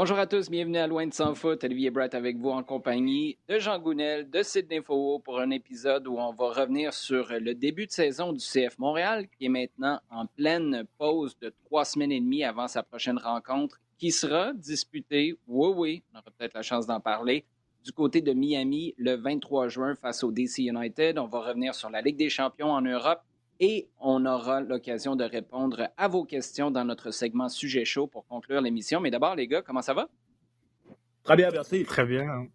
Bonjour 0.00 0.18
à 0.18 0.26
tous, 0.26 0.48
bienvenue 0.48 0.78
à 0.78 0.86
Loin 0.86 1.06
de 1.06 1.12
Sans 1.12 1.34
Foot. 1.34 1.62
Olivier 1.62 1.90
Brett 1.90 2.14
avec 2.14 2.38
vous 2.38 2.48
en 2.48 2.62
compagnie 2.62 3.36
de 3.50 3.58
Jean 3.58 3.78
Gounel, 3.78 4.30
de 4.30 4.42
Sydney 4.42 4.80
Faux 4.80 5.18
pour 5.18 5.38
un 5.38 5.50
épisode 5.50 6.08
où 6.08 6.16
on 6.16 6.32
va 6.32 6.52
revenir 6.52 6.94
sur 6.94 7.28
le 7.28 7.54
début 7.54 7.84
de 7.84 7.90
saison 7.90 8.32
du 8.32 8.42
CF 8.42 8.78
Montréal, 8.78 9.26
qui 9.28 9.44
est 9.44 9.50
maintenant 9.50 10.00
en 10.08 10.24
pleine 10.24 10.86
pause 10.96 11.36
de 11.40 11.52
trois 11.66 11.84
semaines 11.84 12.12
et 12.12 12.20
demie 12.20 12.44
avant 12.44 12.66
sa 12.66 12.82
prochaine 12.82 13.18
rencontre, 13.18 13.78
qui 13.98 14.10
sera 14.10 14.54
disputée, 14.54 15.34
oui, 15.46 15.72
oui, 15.76 16.02
on 16.14 16.20
aura 16.20 16.30
peut-être 16.30 16.54
la 16.54 16.62
chance 16.62 16.86
d'en 16.86 17.00
parler, 17.00 17.44
du 17.84 17.92
côté 17.92 18.22
de 18.22 18.32
Miami 18.32 18.94
le 18.96 19.16
23 19.16 19.68
juin 19.68 19.94
face 19.96 20.24
au 20.24 20.32
DC 20.32 20.60
United. 20.60 21.18
On 21.18 21.26
va 21.26 21.40
revenir 21.40 21.74
sur 21.74 21.90
la 21.90 22.00
Ligue 22.00 22.16
des 22.16 22.30
champions 22.30 22.72
en 22.72 22.80
Europe 22.80 23.20
et 23.60 23.88
on 24.00 24.24
aura 24.24 24.62
l'occasion 24.62 25.14
de 25.16 25.24
répondre 25.24 25.88
à 25.98 26.08
vos 26.08 26.24
questions 26.24 26.70
dans 26.70 26.84
notre 26.84 27.10
segment 27.10 27.50
Sujet 27.50 27.84
chaud 27.84 28.06
pour 28.06 28.26
conclure 28.26 28.62
l'émission. 28.62 29.00
Mais 29.00 29.10
d'abord, 29.10 29.36
les 29.36 29.46
gars, 29.46 29.60
comment 29.60 29.82
ça 29.82 29.92
va? 29.92 30.08
Très 31.22 31.36
bien, 31.36 31.50
merci. 31.50 31.84
Très 31.84 32.06
bien. 32.06 32.48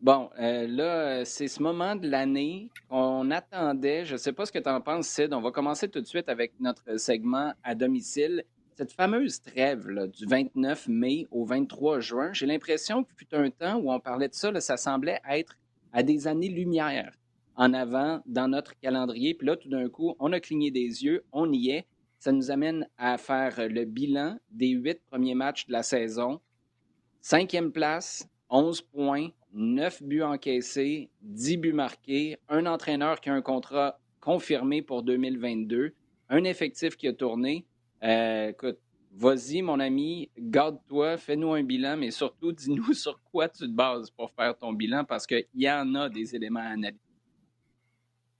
Bon, 0.00 0.30
euh, 0.38 0.68
là, 0.68 1.24
c'est 1.24 1.48
ce 1.48 1.60
moment 1.60 1.96
de 1.96 2.08
l'année 2.08 2.70
qu'on 2.88 3.32
attendait. 3.32 4.04
Je 4.04 4.12
ne 4.12 4.18
sais 4.18 4.32
pas 4.32 4.46
ce 4.46 4.52
que 4.52 4.60
tu 4.60 4.68
en 4.68 4.80
penses, 4.80 5.08
Sid. 5.08 5.34
On 5.34 5.40
va 5.40 5.50
commencer 5.50 5.88
tout 5.88 6.00
de 6.00 6.06
suite 6.06 6.28
avec 6.28 6.52
notre 6.60 7.00
segment 7.00 7.52
à 7.64 7.74
domicile. 7.74 8.44
Cette 8.76 8.92
fameuse 8.92 9.42
trêve 9.42 9.88
là, 9.88 10.06
du 10.06 10.24
29 10.24 10.86
mai 10.86 11.26
au 11.32 11.44
23 11.44 11.98
juin, 11.98 12.32
j'ai 12.32 12.46
l'impression 12.46 13.02
que 13.02 13.10
fut 13.16 13.34
un 13.34 13.50
temps 13.50 13.74
où 13.78 13.90
on 13.90 13.98
parlait 13.98 14.28
de 14.28 14.34
ça, 14.34 14.52
là, 14.52 14.60
ça 14.60 14.76
semblait 14.76 15.20
être 15.28 15.56
à 15.92 16.04
des 16.04 16.28
années-lumière 16.28 17.17
en 17.58 17.74
avant 17.74 18.22
dans 18.24 18.48
notre 18.48 18.78
calendrier. 18.78 19.34
Puis 19.34 19.46
là, 19.46 19.56
tout 19.56 19.68
d'un 19.68 19.88
coup, 19.88 20.14
on 20.20 20.32
a 20.32 20.40
cligné 20.40 20.70
des 20.70 21.04
yeux, 21.04 21.24
on 21.32 21.52
y 21.52 21.70
est. 21.70 21.86
Ça 22.20 22.32
nous 22.32 22.50
amène 22.50 22.88
à 22.96 23.18
faire 23.18 23.68
le 23.68 23.84
bilan 23.84 24.38
des 24.50 24.68
huit 24.68 25.00
premiers 25.10 25.34
matchs 25.34 25.66
de 25.66 25.72
la 25.72 25.82
saison. 25.82 26.40
Cinquième 27.20 27.72
place, 27.72 28.28
11 28.48 28.80
points, 28.82 29.28
9 29.52 30.04
buts 30.04 30.22
encaissés, 30.22 31.10
10 31.22 31.56
buts 31.56 31.72
marqués, 31.72 32.38
un 32.48 32.64
entraîneur 32.66 33.20
qui 33.20 33.28
a 33.28 33.34
un 33.34 33.42
contrat 33.42 33.98
confirmé 34.20 34.80
pour 34.80 35.02
2022, 35.02 35.94
un 36.28 36.44
effectif 36.44 36.96
qui 36.96 37.08
a 37.08 37.12
tourné. 37.12 37.66
Euh, 38.04 38.50
écoute, 38.50 38.78
vas-y, 39.12 39.62
mon 39.62 39.80
ami, 39.80 40.30
garde-toi, 40.38 41.16
fais-nous 41.16 41.54
un 41.54 41.64
bilan, 41.64 41.96
mais 41.96 42.12
surtout, 42.12 42.52
dis-nous 42.52 42.92
sur 42.92 43.20
quoi 43.32 43.48
tu 43.48 43.64
te 43.64 43.72
bases 43.72 44.10
pour 44.10 44.30
faire 44.30 44.56
ton 44.56 44.72
bilan, 44.72 45.04
parce 45.04 45.26
qu'il 45.26 45.46
y 45.54 45.68
en 45.68 45.92
a 45.96 46.08
des 46.08 46.36
éléments 46.36 46.60
à 46.60 46.74
analyser. 46.74 47.07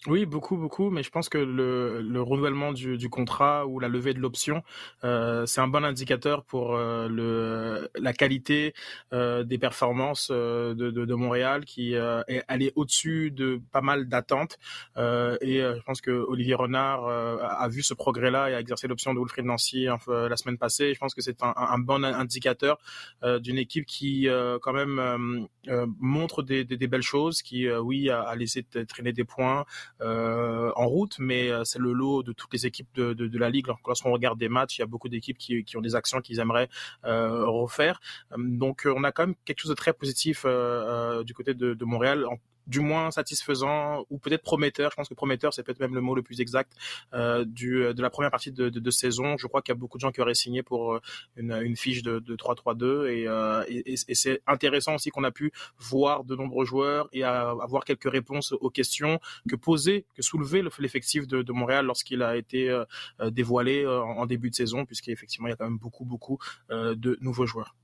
Oui, 0.06 0.26
beaucoup, 0.26 0.56
beaucoup, 0.56 0.90
mais 0.90 1.02
je 1.02 1.10
pense 1.10 1.28
que 1.28 1.38
le, 1.38 2.00
le 2.02 2.22
renouvellement 2.22 2.72
du, 2.72 2.96
du, 2.96 3.08
contrat 3.10 3.66
ou 3.66 3.80
la 3.80 3.88
levée 3.88 4.14
de 4.14 4.20
l'option, 4.20 4.62
euh, 5.02 5.44
c'est 5.44 5.60
un 5.60 5.66
bon 5.66 5.84
indicateur 5.84 6.44
pour 6.44 6.76
euh, 6.76 7.08
le, 7.08 7.90
la 8.00 8.12
qualité 8.12 8.74
euh, 9.12 9.42
des 9.42 9.58
performances 9.58 10.28
euh, 10.30 10.72
de, 10.74 10.92
de, 10.92 11.04
de, 11.04 11.14
Montréal, 11.14 11.64
qui 11.64 11.96
euh, 11.96 12.22
est 12.28 12.44
allée 12.46 12.72
au-dessus 12.76 13.32
de 13.32 13.60
pas 13.72 13.80
mal 13.80 14.08
d'attentes. 14.08 14.56
Euh, 14.96 15.36
et 15.40 15.58
je 15.58 15.82
pense 15.82 16.00
que 16.00 16.12
Olivier 16.12 16.54
Renard 16.54 17.08
a 17.08 17.68
vu 17.68 17.82
ce 17.82 17.92
progrès-là 17.92 18.50
et 18.50 18.54
a 18.54 18.60
exercé 18.60 18.86
l'option 18.86 19.12
de 19.14 19.18
Wilfried 19.18 19.46
Nancy 19.46 19.88
la 20.06 20.36
semaine 20.36 20.58
passée. 20.58 20.94
Je 20.94 20.98
pense 21.00 21.12
que 21.12 21.22
c'est 21.22 21.42
un, 21.42 21.52
un, 21.56 21.78
bon 21.78 22.04
indicateur 22.04 22.78
d'une 23.40 23.58
équipe 23.58 23.84
qui, 23.84 24.28
quand 24.62 24.72
même, 24.72 25.48
montre 25.98 26.44
des, 26.44 26.64
des, 26.64 26.76
des, 26.76 26.86
belles 26.86 27.02
choses, 27.02 27.42
qui, 27.42 27.68
oui, 27.68 28.10
a, 28.10 28.20
a 28.22 28.36
laissé 28.36 28.64
traîner 28.86 29.12
des 29.12 29.24
points. 29.24 29.64
Euh, 30.00 30.70
en 30.76 30.86
route, 30.86 31.16
mais 31.18 31.50
euh, 31.50 31.64
c'est 31.64 31.78
le 31.80 31.92
lot 31.92 32.22
de 32.22 32.32
toutes 32.32 32.52
les 32.52 32.66
équipes 32.66 32.88
de, 32.94 33.14
de, 33.14 33.26
de 33.26 33.38
la 33.38 33.50
ligue. 33.50 33.66
Lorsqu'on 33.86 34.12
regarde 34.12 34.38
des 34.38 34.48
matchs, 34.48 34.78
il 34.78 34.80
y 34.80 34.84
a 34.84 34.86
beaucoup 34.86 35.08
d'équipes 35.08 35.38
qui, 35.38 35.64
qui, 35.64 35.76
ont 35.76 35.80
des 35.80 35.96
actions 35.96 36.20
qu'ils 36.20 36.38
aimeraient 36.38 36.68
euh, 37.04 37.44
refaire. 37.46 38.00
Donc, 38.36 38.86
on 38.86 39.02
a 39.04 39.12
quand 39.12 39.26
même 39.26 39.34
quelque 39.44 39.60
chose 39.60 39.70
de 39.70 39.74
très 39.74 39.92
positif 39.92 40.44
du 41.24 41.34
côté 41.34 41.54
de, 41.54 41.74
de 41.74 41.84
Montréal. 41.84 42.26
Du 42.68 42.80
moins 42.80 43.10
satisfaisant 43.10 44.04
ou 44.10 44.18
peut-être 44.18 44.42
prometteur. 44.42 44.90
Je 44.90 44.96
pense 44.96 45.08
que 45.08 45.14
prometteur, 45.14 45.52
c'est 45.52 45.62
peut-être 45.62 45.80
même 45.80 45.94
le 45.94 46.00
mot 46.00 46.14
le 46.14 46.22
plus 46.22 46.40
exact 46.40 46.72
euh, 47.14 47.44
du, 47.44 47.92
de 47.92 48.02
la 48.02 48.10
première 48.10 48.30
partie 48.30 48.52
de, 48.52 48.90
saison. 48.90 49.36
Je 49.36 49.46
crois 49.46 49.62
qu'il 49.62 49.72
y 49.72 49.76
a 49.76 49.78
beaucoup 49.78 49.98
de 49.98 50.00
gens 50.00 50.12
qui 50.12 50.20
auraient 50.20 50.34
signé 50.34 50.62
pour 50.62 50.94
euh, 50.94 51.00
une, 51.36 51.76
fiche 51.76 52.02
de, 52.02 52.18
de 52.18 52.36
3-3-2 52.36 53.08
et, 53.08 53.28
euh, 53.28 53.62
c'est 54.12 54.42
intéressant 54.46 54.94
aussi 54.94 55.10
qu'on 55.10 55.24
a 55.24 55.30
pu 55.30 55.52
voir 55.78 56.24
de 56.24 56.34
nombreux 56.36 56.64
joueurs 56.64 57.08
et 57.12 57.24
avoir 57.24 57.84
quelques 57.84 58.10
réponses 58.10 58.52
aux 58.52 58.70
questions 58.70 59.20
que 59.48 59.56
posait, 59.56 60.04
que 60.14 60.22
soulevait 60.22 60.62
l'effectif 60.78 61.26
de, 61.26 61.52
Montréal 61.52 61.86
lorsqu'il 61.86 62.22
a 62.22 62.36
été 62.36 62.68
euh, 62.68 62.84
dévoilé 63.30 63.86
en, 63.86 64.18
en, 64.18 64.26
début 64.26 64.50
de 64.50 64.54
saison, 64.54 64.84
puisqu'effectivement 64.84 65.48
il 65.48 65.50
y 65.50 65.54
a 65.54 65.56
quand 65.56 65.64
même 65.64 65.78
beaucoup 65.78 66.04
beaucoup 66.04 66.38
de 66.68 67.18
nouveaux 67.20 67.46
joueurs. 67.46 67.74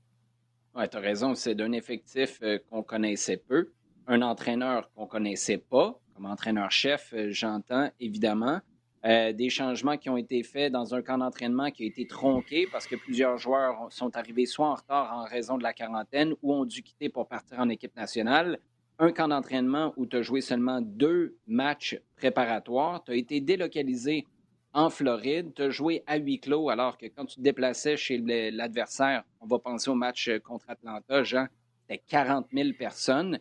Ouais, 0.75 0.87
tu 0.87 0.97
as 0.97 0.99
raison, 0.99 1.35
c'est 1.35 1.55
d'un 1.55 1.71
effectif 1.71 2.41
qu'on 2.69 2.83
connaissait 2.83 3.37
peu 3.37 3.71
un 4.07 4.21
entraîneur 4.21 4.89
qu'on 4.93 5.07
connaissait 5.07 5.57
pas, 5.57 5.99
comme 6.15 6.25
entraîneur-chef, 6.25 7.13
euh, 7.13 7.27
j'entends 7.31 7.89
évidemment. 7.99 8.61
Euh, 9.05 9.33
des 9.33 9.49
changements 9.49 9.97
qui 9.97 10.09
ont 10.09 10.17
été 10.17 10.41
faits 10.41 10.71
dans 10.71 10.95
un 10.95 11.03
camp 11.03 11.19
d'entraînement 11.19 11.69
qui 11.69 11.83
a 11.83 11.85
été 11.85 12.07
tronqué 12.07 12.67
parce 12.71 12.87
que 12.87 12.95
plusieurs 12.95 13.37
joueurs 13.37 13.91
sont 13.91 14.17
arrivés 14.17 14.47
soit 14.47 14.67
en 14.67 14.73
retard 14.73 15.15
en 15.15 15.25
raison 15.25 15.59
de 15.59 15.63
la 15.63 15.73
quarantaine 15.73 16.33
ou 16.41 16.53
ont 16.55 16.65
dû 16.65 16.81
quitter 16.81 17.09
pour 17.09 17.27
partir 17.27 17.59
en 17.59 17.69
équipe 17.69 17.95
nationale. 17.95 18.57
Un 18.97 19.11
camp 19.11 19.27
d'entraînement 19.27 19.93
où 19.95 20.07
tu 20.07 20.17
as 20.17 20.23
joué 20.23 20.41
seulement 20.41 20.81
deux 20.81 21.37
matchs 21.45 21.99
préparatoires. 22.15 23.03
Tu 23.03 23.11
as 23.11 23.15
été 23.15 23.41
délocalisé 23.41 24.25
en 24.73 24.89
Floride. 24.89 25.53
Tu 25.53 25.61
as 25.61 25.69
joué 25.69 26.03
à 26.07 26.17
huis 26.17 26.39
clos 26.39 26.69
alors 26.69 26.97
que 26.97 27.05
quand 27.05 27.25
tu 27.25 27.35
te 27.35 27.41
déplaçais 27.41 27.97
chez 27.97 28.17
l'adversaire, 28.17 29.23
on 29.39 29.45
va 29.45 29.59
penser 29.59 29.91
au 29.91 29.95
match 29.95 30.31
contre 30.43 30.67
Atlanta, 30.71 31.23
Jean, 31.23 31.45
c'était 31.81 32.01
40 32.07 32.47
000 32.51 32.69
personnes 32.79 33.39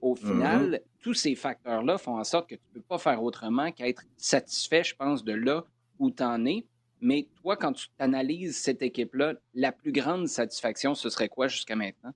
au 0.00 0.14
final, 0.14 0.62
mm 0.68 0.74
-hmm. 0.74 0.80
tous 1.00 1.14
ces 1.14 1.34
facteurs-là 1.34 1.98
font 1.98 2.18
en 2.18 2.24
sorte 2.24 2.48
que 2.48 2.54
tu 2.54 2.62
ne 2.70 2.74
peux 2.80 2.86
pas 2.88 2.98
faire 2.98 3.22
autrement 3.22 3.72
qu'être 3.72 4.04
satisfait, 4.16 4.84
je 4.84 4.94
pense, 4.96 5.24
de 5.24 5.32
là 5.32 5.64
où 5.98 6.10
tu 6.10 6.22
en 6.22 6.44
es. 6.46 6.64
Mais 7.00 7.28
toi, 7.42 7.56
quand 7.56 7.72
tu 7.72 7.88
analyses 7.98 8.56
cette 8.56 8.82
équipe-là, 8.82 9.34
la 9.54 9.72
plus 9.72 9.92
grande 9.92 10.26
satisfaction, 10.28 10.94
ce 10.94 11.10
serait 11.10 11.28
quoi 11.28 11.48
jusqu'à 11.48 11.76
maintenant? 11.76 12.12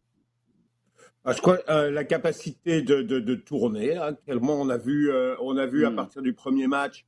Ah, 1.25 1.33
je 1.33 1.41
crois 1.43 1.59
euh, 1.69 1.91
la 1.91 2.05
capacité 2.05 2.81
de, 2.81 3.03
de, 3.03 3.19
de 3.21 3.35
tourner. 3.35 3.97
Hein, 3.97 4.15
tellement 4.25 4.61
on 4.61 4.69
a 4.71 4.79
vu, 4.79 5.11
euh, 5.11 5.37
on 5.41 5.57
a 5.59 5.67
vu 5.67 5.83
mm. 5.83 5.89
à 5.89 5.91
partir 5.91 6.23
du 6.23 6.33
premier 6.33 6.67
match 6.69 7.05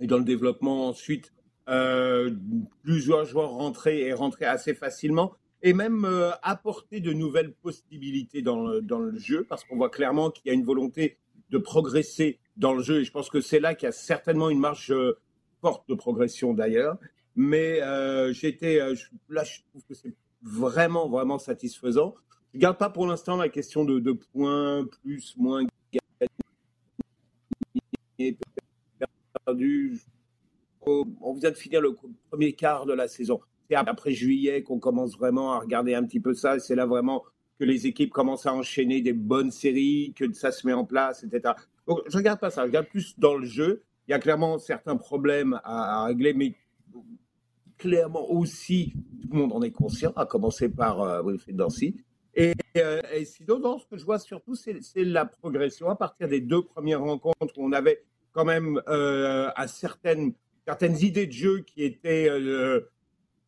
et 0.00 0.06
dans 0.06 0.18
le 0.18 0.24
développement 0.24 0.88
ensuite, 0.88 1.32
euh, 1.68 2.30
plusieurs 2.82 3.24
joueurs 3.24 3.50
rentrer 3.50 4.00
et 4.06 4.12
rentrer 4.12 4.44
assez 4.44 4.74
facilement 4.74 5.32
et 5.62 5.72
même 5.72 6.04
euh, 6.04 6.30
apporter 6.42 7.00
de 7.00 7.12
nouvelles 7.12 7.52
possibilités 7.52 8.42
dans 8.42 8.66
le, 8.66 8.82
dans 8.82 8.98
le 8.98 9.18
jeu, 9.18 9.44
parce 9.48 9.64
qu'on 9.64 9.76
voit 9.76 9.90
clairement 9.90 10.30
qu'il 10.30 10.46
y 10.46 10.50
a 10.50 10.52
une 10.54 10.64
volonté 10.64 11.18
de 11.50 11.58
progresser 11.58 12.38
dans 12.56 12.74
le 12.74 12.82
jeu, 12.82 13.00
et 13.00 13.04
je 13.04 13.12
pense 13.12 13.30
que 13.30 13.40
c'est 13.40 13.60
là 13.60 13.74
qu'il 13.74 13.86
y 13.86 13.88
a 13.88 13.92
certainement 13.92 14.50
une 14.50 14.58
marge 14.58 14.90
euh, 14.90 15.18
forte 15.60 15.88
de 15.88 15.94
progression 15.94 16.54
d'ailleurs. 16.54 16.98
Mais 17.34 17.82
euh, 17.82 18.32
j'étais 18.32 18.80
euh, 18.80 18.94
là, 19.28 19.44
je 19.44 19.60
trouve 19.68 19.84
que 19.84 19.94
c'est 19.94 20.14
vraiment, 20.42 21.08
vraiment 21.08 21.38
satisfaisant. 21.38 22.14
Je 22.52 22.58
ne 22.58 22.62
garde 22.62 22.78
pas 22.78 22.88
pour 22.88 23.06
l'instant 23.06 23.36
la 23.36 23.50
question 23.50 23.84
de, 23.84 24.12
points, 24.12 24.86
plus, 25.02 25.36
moins 25.36 25.64
perdu. 29.44 30.00
On 30.86 31.34
vient 31.34 31.50
de 31.50 31.56
finir 31.56 31.80
le 31.80 31.94
premier 32.30 32.54
quart 32.54 32.86
de 32.86 32.94
la 32.94 33.08
saison 33.08 33.40
c'est 33.68 33.76
après 33.76 34.12
juillet 34.12 34.62
qu'on 34.62 34.78
commence 34.78 35.16
vraiment 35.16 35.52
à 35.52 35.60
regarder 35.60 35.94
un 35.94 36.04
petit 36.04 36.20
peu 36.20 36.34
ça. 36.34 36.58
C'est 36.58 36.74
là 36.74 36.86
vraiment 36.86 37.24
que 37.58 37.64
les 37.64 37.86
équipes 37.86 38.10
commencent 38.10 38.46
à 38.46 38.54
enchaîner 38.54 39.00
des 39.00 39.12
bonnes 39.12 39.50
séries, 39.50 40.12
que 40.16 40.32
ça 40.32 40.52
se 40.52 40.66
met 40.66 40.72
en 40.72 40.84
place, 40.84 41.24
etc. 41.24 41.54
Donc, 41.86 42.00
je 42.06 42.16
regarde 42.16 42.40
pas 42.40 42.50
ça. 42.50 42.62
Je 42.62 42.66
regarde 42.66 42.86
plus 42.86 43.18
dans 43.18 43.36
le 43.36 43.46
jeu. 43.46 43.82
Il 44.08 44.12
y 44.12 44.14
a 44.14 44.18
clairement 44.18 44.58
certains 44.58 44.96
problèmes 44.96 45.60
à, 45.64 46.04
régler, 46.04 46.34
mais 46.34 46.54
clairement 47.78 48.30
aussi, 48.30 48.94
tout 49.22 49.28
le 49.32 49.38
monde 49.38 49.52
en 49.52 49.62
est 49.62 49.70
conscient, 49.70 50.12
à 50.16 50.26
commencer 50.26 50.68
par 50.68 51.02
euh, 51.02 51.36
Dancy. 51.48 51.96
Et, 52.34 52.52
sinon, 53.24 53.78
ce 53.78 53.86
que 53.86 53.96
je 53.96 54.04
vois 54.04 54.18
surtout, 54.18 54.54
c'est 54.54 54.82
la 54.96 55.24
progression 55.24 55.88
à 55.88 55.96
partir 55.96 56.28
des 56.28 56.40
deux 56.40 56.62
premières 56.62 57.00
rencontres 57.00 57.56
où 57.56 57.64
on 57.66 57.72
avait 57.72 58.04
quand 58.32 58.44
même 58.44 58.82
à 58.86 59.66
certaines, 59.66 60.34
certaines 60.66 60.98
idées 60.98 61.26
de 61.26 61.32
jeu 61.32 61.60
qui 61.60 61.82
étaient 61.82 62.28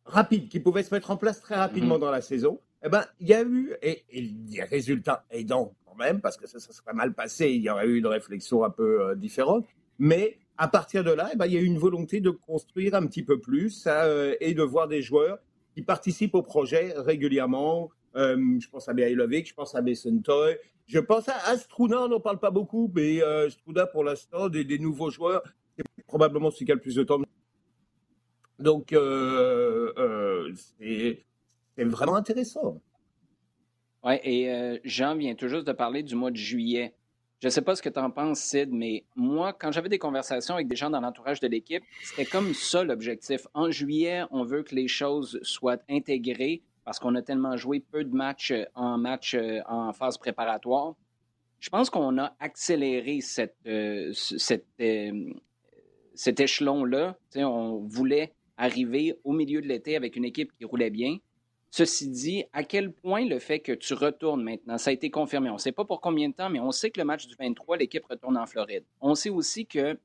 rapides, 0.09 0.49
qui 0.49 0.59
pouvaient 0.59 0.83
se 0.83 0.93
mettre 0.93 1.11
en 1.11 1.17
place 1.17 1.41
très 1.41 1.55
rapidement 1.55 1.97
mm-hmm. 1.97 2.01
dans 2.01 2.11
la 2.11 2.21
saison. 2.21 2.59
Eh 2.83 2.89
ben, 2.89 3.03
il 3.19 3.27
y 3.27 3.33
a 3.33 3.43
eu, 3.43 3.73
et, 3.81 4.03
et 4.09 4.21
des 4.21 4.63
résultats 4.63 5.25
aidants 5.31 5.73
quand 5.85 5.95
même, 5.95 6.21
parce 6.21 6.37
que 6.37 6.47
ça, 6.47 6.59
ça 6.59 6.71
serait 6.71 6.93
mal 6.93 7.13
passé, 7.13 7.49
il 7.49 7.61
y 7.61 7.69
aurait 7.69 7.87
eu 7.87 7.97
une 7.97 8.07
réflexion 8.07 8.63
un 8.63 8.69
peu 8.69 9.15
différente. 9.15 9.65
Mais 9.97 10.39
à 10.59 10.67
partir 10.67 11.05
de 11.05 11.11
là, 11.11 11.29
eh 11.33 11.37
ben, 11.37 11.45
il 11.45 11.53
y 11.53 11.57
a 11.57 11.61
eu 11.61 11.65
une 11.65 11.77
volonté 11.77 12.19
de 12.19 12.31
construire 12.31 12.93
un 12.93 13.07
petit 13.07 13.23
peu 13.23 13.39
plus 13.39 13.85
euh, 13.87 14.35
et 14.41 14.53
de 14.53 14.61
voir 14.61 14.89
des 14.89 15.01
joueurs 15.01 15.39
qui 15.73 15.81
participent 15.81 16.35
au 16.35 16.43
projet 16.43 16.93
régulièrement. 16.97 17.89
Euh, 18.17 18.35
je 18.59 18.67
pense 18.69 18.89
à 18.89 18.93
Mihailovic, 18.93 19.47
je 19.47 19.53
pense 19.53 19.73
à 19.73 19.81
Toy, 19.81 20.57
je 20.85 20.99
pense 20.99 21.29
à 21.29 21.37
Astruna, 21.47 22.01
on 22.01 22.07
n'en 22.09 22.19
parle 22.19 22.39
pas 22.39 22.51
beaucoup, 22.51 22.91
mais 22.93 23.23
euh, 23.23 23.47
Astruna 23.47 23.85
pour 23.85 24.03
l'instant, 24.03 24.49
des, 24.49 24.79
nouveaux 24.79 25.09
joueurs, 25.09 25.43
c'est 25.77 25.85
probablement 26.05 26.51
celui 26.51 26.65
qui 26.65 26.71
a 26.73 26.75
le 26.75 26.81
plus 26.81 26.95
de 26.95 27.03
temps. 27.03 27.21
Donc, 28.59 28.93
euh, 28.93 30.53
c'est 30.77 31.23
vraiment 31.77 32.15
intéressant. 32.15 32.81
Oui, 34.03 34.13
et 34.23 34.79
Jean 34.83 35.15
vient 35.15 35.35
tout 35.35 35.47
juste 35.47 35.67
de 35.67 35.73
parler 35.73 36.03
du 36.03 36.15
mois 36.15 36.31
de 36.31 36.37
juillet. 36.37 36.93
Je 37.41 37.47
ne 37.47 37.51
sais 37.51 37.61
pas 37.61 37.73
ce 37.75 37.81
que 37.81 37.87
tu 37.87 37.99
en 37.99 38.11
penses, 38.11 38.39
Sid, 38.39 38.69
mais 38.71 39.05
moi, 39.15 39.53
quand 39.53 39.71
j'avais 39.71 39.87
des 39.87 39.97
conversations 39.97 40.55
avec 40.55 40.67
des 40.67 40.75
gens 40.75 40.89
dans 40.89 40.99
l'entourage 40.99 41.39
de 41.39 41.47
l'équipe, 41.47 41.83
c'était 42.03 42.25
comme 42.25 42.53
ça 42.53 42.83
l'objectif. 42.83 43.47
En 43.53 43.71
juillet, 43.71 44.23
on 44.31 44.43
veut 44.43 44.63
que 44.63 44.75
les 44.75 44.89
choses 44.89 45.39
soient 45.41 45.79
intégrées 45.89 46.61
parce 46.83 46.99
qu'on 46.99 47.15
a 47.15 47.21
tellement 47.21 47.55
joué 47.55 47.79
peu 47.79 48.03
de 48.03 48.13
matchs 48.13 48.51
euh, 48.51 48.65
en 48.73 48.97
match 48.97 49.35
euh, 49.35 49.61
en 49.67 49.93
phase 49.93 50.17
préparatoire. 50.17 50.95
Je 51.59 51.69
pense 51.69 51.89
qu'on 51.89 52.17
a 52.17 52.35
accéléré 52.39 53.21
cette, 53.21 53.55
euh, 53.67 54.11
cet 56.15 56.39
échelon-là. 56.39 57.15
On 57.35 57.85
voulait 57.85 58.33
arriver 58.59 59.15
au 59.23 59.31
milieu 59.31 59.61
de 59.61 59.67
l'été 59.67 59.95
avec 59.95 60.15
une 60.15 60.25
équipe 60.25 60.51
qui 60.55 60.65
roulait 60.65 60.91
bien. 60.91 61.17
Ceci 61.71 62.09
dit, 62.09 62.43
à 62.51 62.63
quel 62.63 62.91
point 62.91 63.25
le 63.25 63.39
fait 63.39 63.59
que 63.59 63.71
tu 63.71 63.93
retournes 63.93 64.43
maintenant, 64.43 64.77
ça 64.77 64.89
a 64.89 64.93
été 64.93 65.09
confirmé. 65.09 65.49
On 65.49 65.53
ne 65.53 65.59
sait 65.59 65.71
pas 65.71 65.85
pour 65.85 66.01
combien 66.01 66.29
de 66.29 66.33
temps, 66.33 66.49
mais 66.49 66.59
on 66.59 66.71
sait 66.71 66.91
que 66.91 66.99
le 66.99 67.05
match 67.05 67.25
du 67.27 67.35
23, 67.35 67.77
l'équipe 67.77 68.05
retourne 68.05 68.37
en 68.37 68.45
Floride. 68.45 68.83
On 69.01 69.15
sait 69.15 69.29
aussi 69.29 69.65
que 69.65 69.97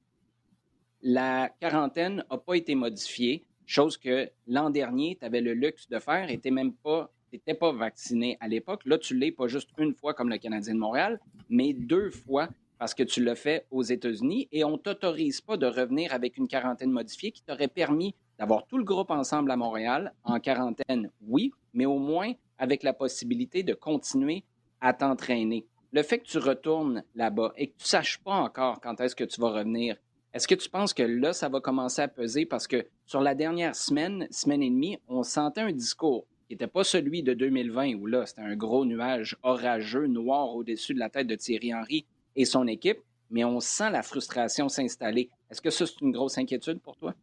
la 1.03 1.51
quarantaine 1.61 2.25
n'a 2.31 2.39
pas 2.39 2.55
été 2.55 2.75
modifiée, 2.75 3.45
chose 3.67 3.97
que 3.97 4.31
l'an 4.47 4.71
dernier, 4.71 5.17
tu 5.19 5.27
avais 5.27 5.41
le 5.41 5.55
luxe 5.55 5.89
de 5.89 5.99
faire 5.99 6.31
et 6.31 6.39
tu 6.39 6.51
même 6.51 6.75
pas, 6.75 7.11
pas 7.59 7.73
vacciné 7.73 8.37
à 8.41 8.49
l'époque. 8.49 8.83
Là, 8.85 8.99
tu 8.99 9.17
l'es 9.17 9.33
pas 9.33 9.49
juste 9.49 9.71
une 9.79 9.95
fois 9.95 10.15
comme 10.15 10.29
le 10.29 10.39
Canadien 10.39 10.75
de 10.75 10.79
Montréal, 10.79 11.19
mais 11.49 11.73
deux 11.73 12.11
fois 12.11 12.49
parce 12.79 12.95
que 12.95 13.03
tu 13.03 13.25
l'as 13.25 13.37
fait 13.37 13.67
aux 13.71 13.83
États-Unis 13.83 14.49
et 14.53 14.65
on 14.65 14.73
ne 14.73 14.77
t'autorise 14.77 15.41
pas 15.41 15.57
de 15.57 15.67
revenir 15.67 16.13
avec 16.13 16.37
une 16.37 16.47
quarantaine 16.47 16.91
modifiée 16.91 17.33
qui 17.33 17.43
t'aurait 17.43 17.69
permis 17.69 18.15
d'avoir 18.39 18.67
tout 18.67 18.79
le 18.79 18.85
groupe 18.85 19.11
ensemble 19.11 19.51
à 19.51 19.57
Montréal, 19.57 20.13
en 20.25 20.41
quarantaine, 20.41 21.11
oui, 21.27 21.53
mais 21.73 21.87
au 21.87 21.99
moins 21.99 22.33
avec 22.59 22.83
la 22.83 22.93
possibilité 22.93 23.63
de 23.63 23.75
continuer 23.75 24.45
à 24.81 24.93
t'entraîner. 24.93 25.67
Le 25.93 26.03
fait 26.03 26.19
que 26.19 26.27
tu 26.27 26.39
retournes 26.39 27.05
là-bas 27.15 27.53
et 27.57 27.69
que 27.69 27.77
tu 27.77 27.85
ne 27.85 27.89
saches 27.89 28.19
pas 28.19 28.35
encore 28.35 28.81
quand 28.81 29.01
est-ce 29.01 29.15
que 29.15 29.25
tu 29.25 29.41
vas 29.41 29.51
revenir, 29.51 29.97
est-ce 30.33 30.49
que 30.49 30.57
tu 30.57 30.69
penses 30.69 30.93
que 30.93 31.05
là, 31.05 31.33
ça 31.33 31.49
va 31.49 31.61
commencer 31.61 32.03
à 32.03 32.09
peser? 32.09 32.45
Parce 32.45 32.67
que 32.67 32.85
sur 33.07 33.21
la 33.21 33.37
dernière 33.37 33.77
semaine, 33.77 34.27
semaine 34.33 34.65
et 34.65 34.71
demie, 34.71 34.99
on 35.07 35.23
sentait 35.23 35.61
un 35.61 35.71
discours 35.71 36.27
qui 36.49 36.55
n'était 36.55 36.67
pas 36.67 36.83
celui 36.83 37.23
de 37.23 37.35
2020 37.35 37.95
où 37.95 38.07
là, 38.07 38.27
c'était 38.27 38.43
un 38.43 38.57
gros 38.57 38.85
nuage 38.85 39.37
orageux, 39.45 40.09
noir 40.09 40.55
au-dessus 40.57 40.93
de 40.93 40.99
la 40.99 41.09
tête 41.09 41.29
de 41.29 41.37
Thierry 41.37 41.73
Henry 41.73 42.05
et 42.35 42.45
son 42.45 42.67
équipe, 42.67 42.99
mais 43.31 43.45
on 43.45 43.61
sent 43.61 43.91
la 43.91 44.03
frustration 44.03 44.69
s'installer. 44.69 45.31
Est-ce 45.51 45.63
que 45.63 45.71
ça, 45.71 45.87
c'est 45.87 46.01
une 46.01 46.11
grosse 46.11 46.37
inquiétude 46.37 46.81
pour 46.81 46.97
toi? 46.97 47.14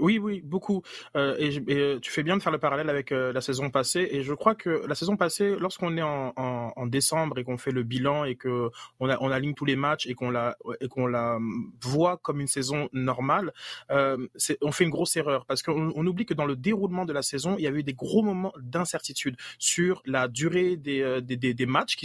Oui, 0.00 0.18
oui, 0.18 0.40
beaucoup. 0.42 0.82
Euh, 1.16 1.36
et, 1.38 1.62
euh, 1.70 1.98
tu 2.00 2.10
fais 2.10 2.22
bien 2.22 2.36
de 2.36 2.42
faire 2.42 2.52
le 2.52 2.58
parallèle 2.58 2.88
avec 2.88 3.12
euh, 3.12 3.32
la 3.32 3.40
saison 3.40 3.70
passée. 3.70 4.08
Et 4.10 4.22
je 4.22 4.32
crois 4.32 4.54
que 4.54 4.86
la 4.86 4.94
saison 4.94 5.16
passée, 5.16 5.56
lorsqu'on 5.58 5.96
est 5.96 6.02
en, 6.02 6.86
décembre 6.86 7.38
et 7.38 7.44
qu'on 7.44 7.58
fait 7.58 7.70
le 7.70 7.82
bilan 7.82 8.24
et 8.24 8.34
que 8.34 8.70
on, 8.98 9.08
aligne 9.08 9.54
tous 9.54 9.64
les 9.64 9.76
matchs 9.76 10.06
et 10.06 10.14
qu'on 10.14 10.30
la 10.30 10.56
voit 11.82 12.16
comme 12.16 12.40
une 12.40 12.48
saison 12.48 12.88
normale, 12.92 13.52
on 13.90 14.72
fait 14.72 14.84
une 14.84 14.90
grosse 14.90 15.16
erreur 15.16 15.44
parce 15.46 15.62
qu'on 15.62 15.92
on 15.94 16.06
oublie 16.06 16.26
que 16.26 16.34
dans 16.34 16.46
le 16.46 16.56
déroulement 16.56 17.04
de 17.04 17.12
la 17.12 17.22
saison, 17.22 17.54
il 17.58 17.62
y 17.62 17.66
avait 17.66 17.80
eu 17.80 17.82
des 17.84 17.92
gros 17.92 18.22
moments 18.22 18.52
d'incertitude 18.58 19.36
sur 19.58 20.02
la 20.04 20.26
durée 20.26 20.76
des, 20.76 21.66
matchs, 21.66 21.96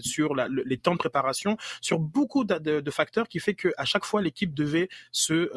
sur 0.00 0.34
les 0.34 0.78
temps 0.78 0.92
de 0.92 0.98
préparation, 0.98 1.56
sur 1.80 1.98
beaucoup 1.98 2.44
de, 2.44 2.80
de, 2.80 2.90
facteurs 2.90 3.28
qui 3.28 3.40
fait 3.40 3.54
que 3.54 3.72
à 3.76 3.84
chaque 3.84 4.04
fois 4.04 4.22
l'équipe 4.22 4.54
devait 4.54 4.88
se 5.10 5.50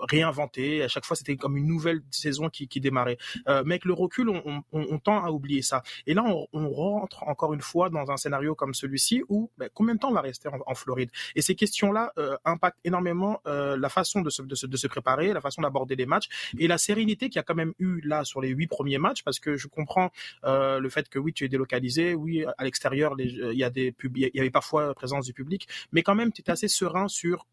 réinventer. 0.00 0.82
À 0.82 0.88
chaque 0.88 1.04
fois 1.04 1.16
c'était 1.18 1.36
comme 1.36 1.56
une 1.56 1.66
nouvelle 1.66 2.00
saison 2.10 2.48
qui, 2.48 2.66
démarrait. 2.80 3.18
Euh, 3.48 3.62
mais 3.66 3.74
avec 3.74 3.84
le 3.84 3.92
recul, 3.92 4.28
on, 4.28 4.98
tend 4.98 5.24
à 5.24 5.30
oublier 5.30 5.62
ça. 5.62 5.82
Et 6.06 6.14
là, 6.14 6.24
on, 6.52 6.68
rentre 6.68 7.22
encore 7.24 7.54
une 7.54 7.60
fois 7.60 7.88
dans 7.90 8.10
un 8.10 8.16
scénario 8.16 8.54
comme 8.54 8.74
celui-ci 8.74 9.22
où 9.28 9.50
ben, 9.58 9.68
combien 9.74 9.94
de 9.94 10.00
temps 10.00 10.10
on 10.10 10.14
va 10.14 10.20
rester 10.20 10.48
en, 10.48 10.74
Floride? 10.74 11.10
Et 11.34 11.42
ces 11.42 11.54
questions-là 11.54 12.12
euh, 12.18 12.36
impactent 12.44 12.78
énormément 12.84 13.40
euh, 13.46 13.76
la 13.76 13.88
façon 13.88 14.20
de 14.20 14.30
se, 14.30 14.86
préparer, 14.86 15.32
la 15.32 15.40
façon 15.40 15.62
d'aborder 15.62 15.96
les 15.96 16.06
matchs 16.06 16.28
et 16.58 16.68
la 16.68 16.78
sérénité 16.78 17.28
qu'il 17.28 17.36
y 17.36 17.40
a 17.40 17.42
quand 17.42 17.54
même 17.54 17.72
eu 17.78 18.00
là 18.02 18.24
sur 18.24 18.40
les 18.40 18.50
huit 18.50 18.66
premiers 18.66 18.98
matchs 18.98 19.22
parce 19.22 19.40
que 19.40 19.56
je 19.56 19.66
comprends 19.66 20.10
le 20.44 20.88
fait 20.88 21.08
que 21.08 21.18
oui, 21.18 21.32
tu 21.32 21.44
es 21.44 21.48
délocalisé, 21.48 22.14
oui, 22.14 22.44
à 22.56 22.64
l'extérieur, 22.64 23.14
il 23.18 23.52
y 23.52 23.58
y 23.58 24.40
avait 24.40 24.50
parfois 24.50 24.94
présence 24.94 25.24
du 25.26 25.32
public, 25.32 25.68
mais 25.92 26.02
quand 26.02 26.14
même, 26.14 26.32
tu 26.32 26.42
es 26.42 26.50
assez 26.50 26.68
serein 26.68 27.08
sur 27.08 27.46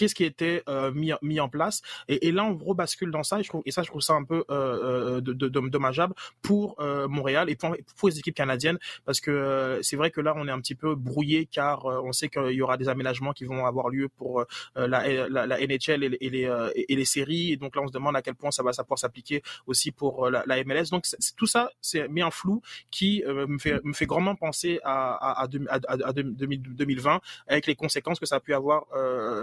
qu'est-ce 0.00 0.14
qui 0.14 0.24
était 0.24 0.62
euh, 0.66 0.90
mis, 0.92 1.12
mis 1.20 1.40
en 1.40 1.50
place. 1.50 1.82
Et, 2.08 2.28
et, 2.28 2.32
là, 2.32 2.46
on 2.46 2.56
rebascule 2.56 3.10
dans 3.10 3.22
ça. 3.22 3.38
Et, 3.38 3.42
je 3.42 3.50
trouve, 3.50 3.60
et 3.66 3.70
ça, 3.70 3.82
je 3.82 3.88
trouve 3.88 4.00
ça 4.00 4.14
un 4.14 4.24
peu 4.24 4.44
euh, 4.50 5.18
euh 5.18 5.20
de, 5.20 5.34
de, 5.34 5.48
dommageable 5.68 6.14
pour 6.40 6.76
euh, 6.80 7.06
Montréal 7.06 7.50
et 7.50 7.56
pour, 7.56 7.76
pour, 7.98 8.08
les 8.08 8.18
équipes 8.18 8.34
canadiennes, 8.34 8.78
parce 9.04 9.20
que 9.20 9.78
c'est 9.82 9.96
vrai 9.96 10.10
que 10.10 10.22
là, 10.22 10.32
on 10.36 10.48
est 10.48 10.50
un 10.50 10.60
petit 10.60 10.74
peu 10.74 10.94
brouillé, 10.94 11.44
car 11.44 11.84
on 11.84 12.12
sait 12.12 12.30
qu'il 12.30 12.52
y 12.52 12.62
aura 12.62 12.78
des 12.78 12.88
aménagements 12.88 13.34
qui 13.34 13.44
vont 13.44 13.66
avoir 13.66 13.90
lieu 13.90 14.08
pour 14.08 14.44
la, 14.74 14.86
la, 15.28 15.46
la, 15.46 15.58
NHL 15.66 16.02
et, 16.04 16.16
et 16.22 16.30
les, 16.30 16.70
et 16.88 16.96
les 16.96 17.04
séries. 17.04 17.52
Et 17.52 17.56
donc 17.58 17.76
là, 17.76 17.82
on 17.82 17.88
se 17.88 17.92
demande 17.92 18.16
à 18.16 18.22
quel 18.22 18.34
point 18.34 18.50
ça 18.50 18.62
va, 18.62 18.72
ça 18.72 18.84
pouvoir 18.84 18.98
s'appliquer 18.98 19.42
aussi 19.66 19.92
pour 19.92 20.30
la, 20.30 20.42
la 20.46 20.64
MLS. 20.64 20.88
Donc 20.90 21.04
tout 21.36 21.46
ça, 21.46 21.70
c'est 21.82 22.08
mis 22.08 22.22
en 22.22 22.30
flou 22.30 22.62
qui 22.90 23.22
me, 23.26 23.58
fait, 23.58 23.84
me 23.84 23.92
fait 23.92 24.06
grandement 24.06 24.34
penser 24.34 24.80
à, 24.82 25.42
à, 25.42 25.46
à, 25.68 26.08
à 26.08 26.12
2020 26.14 27.20
avec 27.48 27.66
les 27.66 27.74
conséquences 27.74 28.18
que 28.18 28.26
ça 28.26 28.36
a 28.36 28.40
pu 28.40 28.54
avoir 28.54 28.86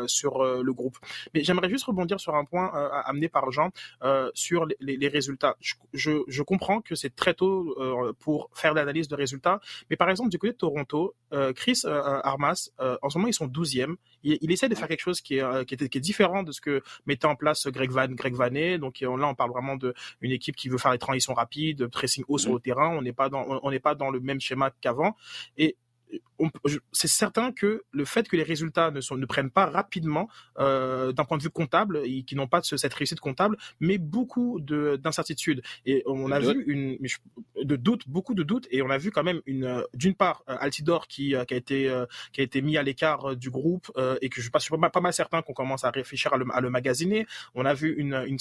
sur 0.08 0.47
euh, 0.47 0.47
le 0.62 0.74
groupe. 0.74 0.98
Mais 1.34 1.44
j'aimerais 1.44 1.70
juste 1.70 1.86
rebondir 1.86 2.20
sur 2.20 2.36
un 2.36 2.46
point 2.46 2.72
euh, 2.76 2.90
amené 3.06 3.30
par 3.30 3.52
Jean 3.52 3.70
euh, 4.04 4.30
sur 4.34 4.66
les, 4.80 5.08
résultats. 5.08 5.56
Je, 5.94 6.42
comprends 6.42 6.82
que 6.82 6.96
c'est 6.96 7.16
très 7.16 7.34
tôt 7.34 7.76
pour 8.20 8.50
faire 8.54 8.74
l'analyse 8.74 9.08
de 9.08 9.16
résultats, 9.16 9.60
mais 9.90 9.96
par 9.96 10.10
exemple 10.10 10.30
du 10.30 10.38
côté 10.38 10.54
de 10.54 10.58
Toronto, 10.58 11.16
Chris 11.56 11.82
Armas, 11.86 12.70
en 12.80 13.10
ce 13.10 13.18
moment 13.18 13.28
ils 13.28 13.34
sont 13.34 13.48
12e. 13.48 13.96
Il, 14.24 14.52
essaie 14.52 14.70
de 14.70 14.76
faire 14.76 14.88
quelque 14.88 15.02
chose 15.02 15.22
qui 15.22 15.38
est, 15.38 15.66
qui 15.66 15.76
est, 15.76 16.00
différent 16.00 16.44
de 16.44 16.52
ce 16.52 16.62
que 16.62 16.82
mettait 17.06 17.26
en 17.26 17.36
place 17.36 17.68
Greg 17.68 17.92
Van 17.92 18.08
Greg 18.08 18.36
Vanet. 18.36 18.78
Donc 18.78 19.00
là 19.02 19.28
on 19.28 19.36
parle 19.36 19.52
vraiment 19.52 19.76
d'une 19.76 20.32
équipe 20.32 20.56
qui 20.56 20.70
veut 20.70 20.78
faire 20.78 20.92
les 20.92 20.98
transitions 20.98 21.34
rapides, 21.34 21.88
pressing 21.88 22.24
haut 22.28 22.38
sur 22.38 22.54
le 22.54 22.60
terrain. 22.60 22.90
On 22.90 23.02
n'est 23.02 23.14
pas 23.14 23.30
dans 23.30 23.60
on 23.64 23.72
n'est 23.72 23.80
pas 23.80 23.96
dans 23.96 24.10
le 24.10 24.20
même 24.20 24.40
schéma 24.40 24.72
qu'avant. 24.82 25.16
Et 25.58 25.78
c'est 26.92 27.08
certain 27.08 27.52
que 27.52 27.84
le 27.92 28.06
fait 28.06 28.28
que 28.28 28.36
les 28.36 28.44
résultats 28.44 28.92
ne, 28.92 29.02
sont, 29.02 29.16
ne 29.16 29.26
prennent 29.26 29.50
pas 29.50 29.66
rapidement 29.66 30.30
euh, 30.60 31.12
d'un 31.12 31.26
point 31.26 31.38
de 31.38 31.44
vue 31.44 31.50
comptable 31.50 32.02
et 32.06 32.24
qui 32.24 32.36
n'ont 32.36 32.48
pas 32.48 32.62
de, 32.62 32.66
cette 32.66 32.94
réussite 32.94 33.20
comptable, 33.20 33.58
mais 33.80 33.98
beaucoup 33.98 34.60
d'incertitudes. 34.60 35.62
Et 35.86 36.04
on 36.06 36.32
a 36.32 36.40
vu 36.40 36.64
une 36.68 36.98
de 37.64 37.76
doutes, 37.76 38.08
beaucoup 38.08 38.34
de 38.34 38.44
doutes, 38.44 38.68
et 38.72 38.82
on 38.82 38.90
a 38.90 38.98
vu 38.98 39.12
quand 39.12 39.24
même 39.24 39.42
une 39.46 39.84
d'une 39.94 40.16
part 40.16 40.44
euh, 40.50 40.58
Altidor 40.60 41.08
qui, 41.08 41.36
euh, 41.36 41.46
qui 41.46 41.54
a 41.54 41.58
été 41.58 42.04
qui 42.34 42.42
a 42.42 42.44
été 42.44 42.62
mis 42.62 42.78
à 42.78 42.84
l'écart 42.84 43.36
du 43.36 43.50
groupe 43.50 43.92
et 44.22 44.30
que 44.30 44.38
je 44.38 44.42
suis 44.42 44.52
pas, 44.52 44.90
pas 44.90 45.02
mal 45.02 45.14
certain 45.14 45.42
qu'on 45.42 45.54
commence 45.54 45.84
à 45.84 45.92
réfléchir 45.92 46.34
à 46.34 46.38
le, 46.38 46.46
à 46.54 46.62
le, 46.62 46.70
magasiner. 46.70 47.26
On 47.56 47.66
a 47.66 47.74
vu 47.74 47.96
une 47.98 48.14
une, 48.28 48.38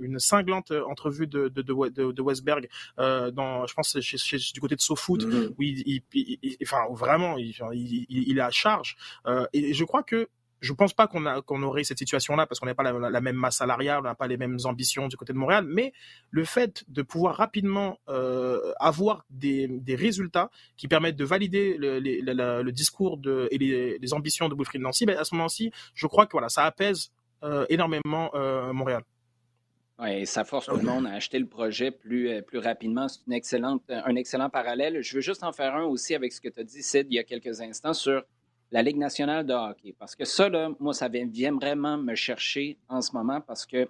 une 0.00 0.18
cinglante 0.18 0.70
entrevue 0.70 1.26
de 1.26 1.48
de, 1.48 1.62
de, 1.62 2.12
de 2.12 2.22
Westberg 2.22 2.68
dans 2.98 3.66
je 3.66 3.74
pense 3.74 3.98
chez, 4.00 4.36
du 4.52 4.60
côté 4.60 4.76
de 4.76 4.80
SoFoot 4.80 5.24
mm-hmm. 5.24 5.54
où 5.56 5.62
il, 5.62 6.02
il, 6.12 6.56
enfin 6.62 6.82
vraiment, 6.94 7.36
il, 7.38 8.38
est 8.38 8.40
à 8.40 8.50
charge. 8.50 8.96
Euh, 9.26 9.46
et 9.52 9.72
je 9.74 9.84
crois 9.84 10.02
que 10.02 10.28
je 10.60 10.72
pense 10.72 10.92
pas 10.92 11.08
qu'on 11.08 11.62
aurait 11.64 11.82
cette 11.82 11.98
situation-là 11.98 12.46
parce 12.46 12.60
qu'on 12.60 12.66
n'a 12.66 12.74
pas 12.74 12.84
la, 12.84 13.20
même 13.20 13.34
masse 13.34 13.56
salariale, 13.56 13.98
on 13.98 14.04
n'a 14.04 14.14
pas 14.14 14.28
les 14.28 14.36
mêmes 14.36 14.58
ambitions 14.62 15.08
du 15.08 15.16
côté 15.16 15.32
de 15.32 15.38
Montréal. 15.38 15.64
Mais 15.66 15.92
le 16.30 16.44
fait 16.44 16.84
de 16.86 17.02
pouvoir 17.02 17.34
rapidement 17.34 17.98
euh, 18.08 18.72
avoir 18.78 19.24
des, 19.28 19.82
résultats 19.88 20.50
qui 20.76 20.86
permettent 20.86 21.16
de 21.16 21.24
valider 21.24 21.76
le, 21.78 22.70
discours 22.70 23.18
de, 23.18 23.48
et 23.50 23.58
les, 23.58 24.14
ambitions 24.14 24.48
de 24.48 24.54
Wilfried 24.54 24.82
Nancy, 24.82 25.04
ben 25.04 25.18
à 25.18 25.24
ce 25.24 25.34
moment-ci, 25.34 25.72
je 25.94 26.06
crois 26.06 26.26
que 26.26 26.32
voilà, 26.32 26.48
ça 26.48 26.64
apaise 26.64 27.10
euh, 27.42 27.66
énormément 27.68 28.30
Montréal. 28.72 29.02
Oui, 29.98 30.26
ça 30.26 30.44
force 30.44 30.66
tout 30.66 30.76
le 30.76 30.82
monde 30.82 31.06
à 31.06 31.12
acheter 31.12 31.38
le 31.38 31.46
projet 31.46 31.90
plus, 31.90 32.28
euh, 32.30 32.42
plus 32.42 32.58
rapidement. 32.58 33.08
C'est 33.08 33.20
une 33.26 33.34
excellente, 33.34 33.82
un 33.88 34.16
excellent 34.16 34.50
parallèle. 34.50 35.02
Je 35.02 35.14
veux 35.14 35.20
juste 35.20 35.44
en 35.44 35.52
faire 35.52 35.76
un 35.76 35.84
aussi 35.84 36.14
avec 36.14 36.32
ce 36.32 36.40
que 36.40 36.48
tu 36.48 36.60
as 36.60 36.64
dit, 36.64 36.82
Sid, 36.82 37.06
il 37.10 37.14
y 37.14 37.18
a 37.18 37.24
quelques 37.24 37.60
instants 37.60 37.94
sur 37.94 38.24
la 38.72 38.82
Ligue 38.82 38.96
nationale 38.96 39.46
de 39.46 39.52
hockey. 39.52 39.94
Parce 39.98 40.16
que 40.16 40.24
ça, 40.24 40.48
là, 40.48 40.70
moi, 40.80 40.94
ça 40.94 41.08
vient 41.08 41.52
vraiment 41.52 41.98
me 41.98 42.14
chercher 42.14 42.78
en 42.88 43.02
ce 43.02 43.12
moment 43.12 43.40
parce 43.40 43.66
que 43.66 43.86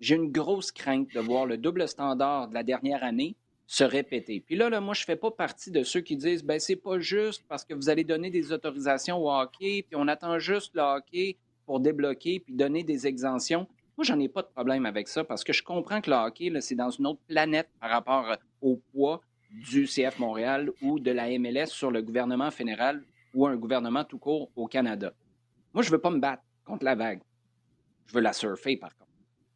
j'ai 0.00 0.16
une 0.16 0.30
grosse 0.30 0.72
crainte 0.72 1.14
de 1.14 1.20
voir 1.20 1.46
le 1.46 1.56
double 1.56 1.88
standard 1.88 2.48
de 2.48 2.54
la 2.54 2.62
dernière 2.62 3.02
année 3.02 3.36
se 3.66 3.84
répéter. 3.84 4.40
Puis 4.40 4.56
là, 4.56 4.68
là 4.68 4.80
moi, 4.80 4.94
je 4.94 5.02
ne 5.02 5.06
fais 5.06 5.16
pas 5.16 5.30
partie 5.30 5.70
de 5.70 5.82
ceux 5.82 6.00
qui 6.00 6.16
disent 6.16 6.44
ben 6.44 6.60
c'est 6.60 6.76
pas 6.76 6.98
juste 6.98 7.44
parce 7.48 7.64
que 7.64 7.74
vous 7.74 7.88
allez 7.88 8.04
donner 8.04 8.30
des 8.30 8.52
autorisations 8.52 9.18
au 9.18 9.30
hockey, 9.30 9.84
puis 9.88 9.96
on 9.96 10.06
attend 10.06 10.38
juste 10.38 10.74
le 10.74 10.82
hockey 10.82 11.36
pour 11.64 11.80
débloquer 11.80 12.40
puis 12.40 12.54
donner 12.54 12.84
des 12.84 13.06
exemptions. 13.06 13.66
Moi, 13.96 14.04
j'en 14.04 14.20
ai 14.20 14.28
pas 14.28 14.42
de 14.42 14.48
problème 14.48 14.84
avec 14.84 15.08
ça 15.08 15.24
parce 15.24 15.42
que 15.42 15.54
je 15.54 15.62
comprends 15.62 16.02
que 16.02 16.10
le 16.10 16.16
hockey, 16.16 16.52
c'est 16.60 16.74
dans 16.74 16.90
une 16.90 17.06
autre 17.06 17.20
planète 17.26 17.70
par 17.80 17.90
rapport 17.90 18.36
au 18.60 18.76
poids 18.92 19.22
du 19.50 19.86
CF 19.86 20.18
Montréal 20.18 20.70
ou 20.82 20.98
de 20.98 21.10
la 21.10 21.30
MLS 21.38 21.68
sur 21.68 21.90
le 21.90 22.02
gouvernement 22.02 22.50
fédéral 22.50 23.02
ou 23.32 23.46
un 23.46 23.56
gouvernement 23.56 24.04
tout 24.04 24.18
court 24.18 24.50
au 24.54 24.66
Canada. 24.66 25.14
Moi, 25.72 25.82
je 25.82 25.90
veux 25.90 25.98
pas 25.98 26.10
me 26.10 26.18
battre 26.18 26.42
contre 26.64 26.84
la 26.84 26.94
vague. 26.94 27.22
Je 28.06 28.12
veux 28.12 28.20
la 28.20 28.34
surfer, 28.34 28.76
par 28.76 28.94
contre. 28.96 29.10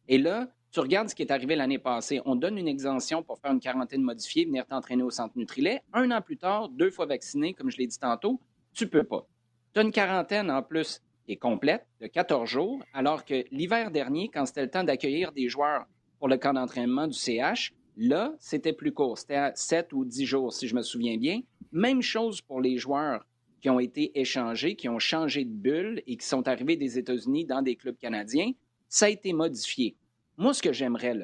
Et 0.07 0.17
là, 0.17 0.47
tu 0.71 0.79
regardes 0.79 1.09
ce 1.09 1.15
qui 1.15 1.21
est 1.21 1.31
arrivé 1.31 1.55
l'année 1.55 1.77
passée. 1.77 2.19
On 2.25 2.35
donne 2.35 2.57
une 2.57 2.67
exemption 2.67 3.21
pour 3.21 3.37
faire 3.37 3.51
une 3.51 3.59
quarantaine 3.59 4.01
modifiée, 4.01 4.45
venir 4.45 4.65
t'entraîner 4.65 5.03
au 5.03 5.11
centre 5.11 5.37
Nutrilet. 5.37 5.83
Un 5.93 6.09
an 6.11 6.21
plus 6.21 6.37
tard, 6.37 6.69
deux 6.69 6.89
fois 6.89 7.05
vacciné, 7.05 7.53
comme 7.53 7.69
je 7.69 7.77
l'ai 7.77 7.87
dit 7.87 7.99
tantôt, 7.99 8.39
tu 8.73 8.87
peux 8.87 9.03
pas. 9.03 9.27
Tu 9.73 9.79
as 9.79 9.83
une 9.83 9.91
quarantaine 9.91 10.49
en 10.49 10.63
plus 10.63 11.01
est 11.27 11.37
complète 11.37 11.85
de 11.99 12.07
14 12.07 12.49
jours, 12.49 12.83
alors 12.93 13.25
que 13.25 13.45
l'hiver 13.51 13.91
dernier, 13.91 14.29
quand 14.33 14.45
c'était 14.45 14.63
le 14.63 14.69
temps 14.69 14.83
d'accueillir 14.83 15.31
des 15.31 15.49
joueurs 15.49 15.85
pour 16.19 16.27
le 16.27 16.37
camp 16.37 16.53
d'entraînement 16.53 17.07
du 17.07 17.17
CH, 17.17 17.73
là, 17.97 18.33
c'était 18.39 18.73
plus 18.73 18.91
court. 18.91 19.17
C'était 19.17 19.35
à 19.35 19.55
7 19.55 19.93
ou 19.93 20.05
10 20.05 20.25
jours, 20.25 20.53
si 20.53 20.67
je 20.67 20.75
me 20.75 20.81
souviens 20.81 21.17
bien. 21.17 21.41
Même 21.71 22.01
chose 22.01 22.41
pour 22.41 22.61
les 22.61 22.77
joueurs 22.77 23.25
qui 23.61 23.69
ont 23.69 23.79
été 23.79 24.19
échangés, 24.19 24.75
qui 24.75 24.89
ont 24.89 24.99
changé 24.99 25.45
de 25.45 25.51
bulle 25.51 26.01
et 26.07 26.17
qui 26.17 26.25
sont 26.25 26.47
arrivés 26.47 26.75
des 26.75 26.97
États-Unis 26.97 27.45
dans 27.45 27.61
des 27.61 27.75
clubs 27.75 27.97
canadiens. 27.97 28.51
Ça 28.89 29.05
a 29.05 29.09
été 29.09 29.33
modifié. 29.33 29.95
Moi, 30.37 30.53
ce 30.53 30.61
que 30.61 30.73
j'aimerais, 30.73 31.15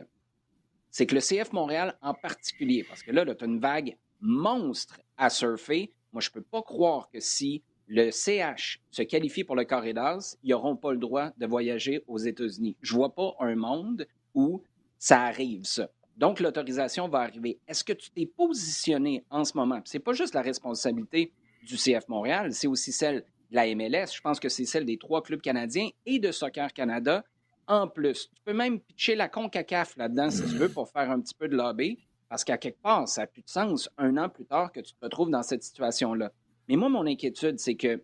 c'est 0.91 1.05
que 1.05 1.15
le 1.15 1.21
CF 1.21 1.51
Montréal 1.51 1.97
en 2.01 2.13
particulier, 2.13 2.85
parce 2.87 3.01
que 3.01 3.11
là, 3.11 3.25
là 3.25 3.35
tu 3.35 3.43
as 3.43 3.47
une 3.47 3.59
vague 3.59 3.97
monstre 4.21 4.99
à 5.17 5.29
surfer. 5.29 5.91
Moi, 6.13 6.21
je 6.21 6.29
ne 6.29 6.33
peux 6.33 6.41
pas 6.41 6.61
croire 6.61 7.09
que 7.11 7.19
si 7.19 7.63
le 7.87 8.11
CH 8.11 8.81
se 8.91 9.01
qualifie 9.01 9.43
pour 9.43 9.55
le 9.55 9.63
d'As, 9.93 10.37
ils 10.43 10.51
n'auront 10.51 10.75
pas 10.75 10.91
le 10.91 10.97
droit 10.97 11.31
de 11.37 11.45
voyager 11.45 12.03
aux 12.07 12.17
États-Unis. 12.17 12.75
Je 12.81 12.93
ne 12.93 12.97
vois 12.97 13.15
pas 13.15 13.33
un 13.39 13.55
monde 13.55 14.05
où 14.33 14.61
ça 14.99 15.23
arrive, 15.23 15.63
ça. 15.63 15.89
Donc, 16.17 16.39
l'autorisation 16.39 17.07
va 17.07 17.19
arriver. 17.19 17.59
Est-ce 17.67 17.83
que 17.83 17.93
tu 17.93 18.09
t'es 18.09 18.25
positionné 18.25 19.23
en 19.29 19.43
ce 19.45 19.55
moment? 19.55 19.79
Ce 19.85 19.97
n'est 19.97 20.03
pas 20.03 20.13
juste 20.13 20.33
la 20.33 20.41
responsabilité 20.41 21.31
du 21.63 21.75
CF 21.75 22.07
Montréal, 22.07 22.53
c'est 22.53 22.67
aussi 22.67 22.91
celle 22.91 23.23
de 23.51 23.55
la 23.55 23.73
MLS. 23.75 24.07
Je 24.15 24.21
pense 24.21 24.39
que 24.39 24.49
c'est 24.49 24.65
celle 24.65 24.85
des 24.85 24.97
trois 24.97 25.21
clubs 25.21 25.41
canadiens 25.41 25.89
et 26.05 26.19
de 26.19 26.31
Soccer 26.31 26.73
Canada 26.73 27.23
en 27.67 27.87
plus. 27.87 28.29
Tu 28.35 28.41
peux 28.43 28.53
même 28.53 28.79
pitcher 28.79 29.15
la 29.15 29.27
CONCACAF 29.27 29.97
là-dedans 29.97 30.29
si 30.29 30.41
tu 30.41 30.55
veux 30.57 30.69
pour 30.69 30.89
faire 30.89 31.11
un 31.11 31.19
petit 31.19 31.35
peu 31.35 31.47
de 31.47 31.55
lobby, 31.55 31.99
parce 32.29 32.43
qu'à 32.43 32.57
quelque 32.57 32.81
part, 32.81 33.07
ça 33.07 33.21
n'a 33.21 33.27
plus 33.27 33.41
de 33.43 33.49
sens 33.49 33.89
un 33.97 34.17
an 34.17 34.29
plus 34.29 34.45
tard 34.45 34.71
que 34.71 34.79
tu 34.79 34.93
te 34.93 35.03
retrouves 35.03 35.29
dans 35.29 35.43
cette 35.43 35.63
situation-là. 35.63 36.31
Mais 36.67 36.75
moi, 36.75 36.89
mon 36.89 37.05
inquiétude, 37.05 37.59
c'est 37.59 37.75
que 37.75 38.03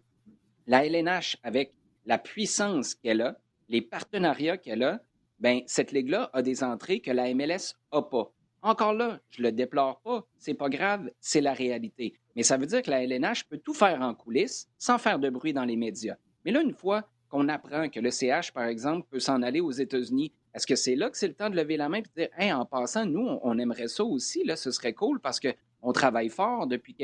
la 0.67 0.85
LNH, 0.85 1.37
avec 1.43 1.73
la 2.05 2.17
puissance 2.17 2.95
qu'elle 2.95 3.21
a, 3.21 3.37
les 3.69 3.81
partenariats 3.81 4.57
qu'elle 4.57 4.83
a, 4.83 5.01
ben 5.39 5.61
cette 5.65 5.91
ligue-là 5.91 6.29
a 6.33 6.41
des 6.41 6.63
entrées 6.63 6.99
que 7.01 7.11
la 7.11 7.33
MLS 7.33 7.75
n'a 7.91 8.01
pas. 8.01 8.31
Encore 8.61 8.93
là, 8.93 9.19
je 9.29 9.41
le 9.41 9.51
déplore 9.51 9.99
pas, 10.01 10.25
c'est 10.37 10.53
pas 10.53 10.69
grave, 10.69 11.09
c'est 11.19 11.41
la 11.41 11.53
réalité. 11.53 12.13
Mais 12.35 12.43
ça 12.43 12.55
veut 12.55 12.65
dire 12.65 12.81
que 12.81 12.89
la 12.89 13.03
LNH 13.03 13.43
peut 13.49 13.57
tout 13.57 13.73
faire 13.73 14.01
en 14.01 14.15
coulisses 14.15 14.69
sans 14.77 14.97
faire 14.97 15.19
de 15.19 15.29
bruit 15.29 15.51
dans 15.51 15.65
les 15.65 15.75
médias. 15.75 16.15
Mais 16.45 16.51
là, 16.51 16.61
une 16.61 16.73
fois 16.73 17.09
qu'on 17.27 17.49
apprend 17.49 17.89
que 17.89 17.99
le 17.99 18.09
CH, 18.09 18.53
par 18.53 18.65
exemple, 18.65 19.07
peut 19.09 19.19
s'en 19.19 19.41
aller 19.41 19.59
aux 19.59 19.71
États-Unis, 19.71 20.31
est-ce 20.53 20.67
que 20.67 20.75
c'est 20.75 20.95
là 20.95 21.09
que 21.09 21.17
c'est 21.17 21.27
le 21.27 21.33
temps 21.33 21.49
de 21.49 21.57
lever 21.57 21.75
la 21.75 21.89
main 21.89 21.97
et 21.97 22.01
de 22.03 22.07
dire 22.15 22.57
en 22.57 22.65
passant, 22.65 23.05
nous, 23.05 23.39
on 23.41 23.57
aimerait 23.57 23.87
ça 23.87 24.05
aussi, 24.05 24.45
là, 24.45 24.55
ce 24.55 24.71
serait 24.71 24.93
cool 24.93 25.19
parce 25.19 25.41
qu'on 25.41 25.91
travaille 25.91 26.29
fort 26.29 26.67
depuis 26.67 26.95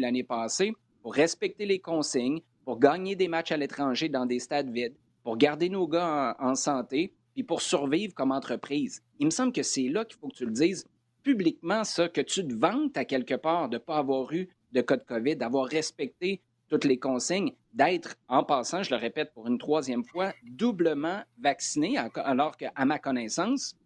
l'année 0.00 0.24
passée 0.24 0.72
pour 1.02 1.14
respecter 1.14 1.66
les 1.66 1.80
consignes, 1.80 2.40
pour 2.64 2.78
gagner 2.78 3.16
des 3.16 3.28
matchs 3.28 3.52
à 3.52 3.56
l'étranger 3.56 4.08
dans 4.08 4.26
des 4.26 4.38
stades 4.38 4.70
vides, 4.70 4.94
pour 5.22 5.36
garder 5.36 5.68
nos 5.68 5.86
gars 5.86 6.36
en, 6.38 6.54
santé, 6.54 7.12
puis 7.34 7.42
pour 7.42 7.62
survivre 7.62 8.14
comme 8.14 8.32
entreprise. 8.32 9.02
Il 9.18 9.26
me 9.26 9.30
semble 9.30 9.52
que 9.52 9.62
c'est 9.62 9.88
là 9.88 10.04
qu'il 10.04 10.18
faut 10.18 10.28
que 10.28 10.36
tu 10.36 10.46
le 10.46 10.52
dises 10.52 10.86
publiquement, 11.22 11.84
ça, 11.84 12.08
que 12.08 12.20
tu 12.20 12.46
te 12.46 12.54
vantes 12.54 12.96
à 12.96 13.04
quelque 13.04 13.34
part 13.34 13.68
de 13.68 13.76
ne 13.76 13.78
pas 13.78 13.98
avoir 13.98 14.32
eu 14.32 14.48
de 14.72 14.80
cas 14.80 14.96
de 14.96 15.04
COVID, 15.04 15.36
d'avoir 15.36 15.66
respecté 15.66 16.40
toutes 16.68 16.84
les 16.84 16.98
consignes, 16.98 17.52
d'être, 17.74 18.16
en 18.28 18.44
passant, 18.44 18.82
je 18.82 18.90
le 18.90 18.96
répète 18.96 19.32
pour 19.34 19.46
une 19.46 19.58
troisième 19.58 20.04
fois, 20.04 20.32
doublement 20.42 21.22
vacciné, 21.38 21.98
alors 22.16 22.56
qu'à 22.56 22.72
ma 22.84 22.98
connaissance, 22.98 23.76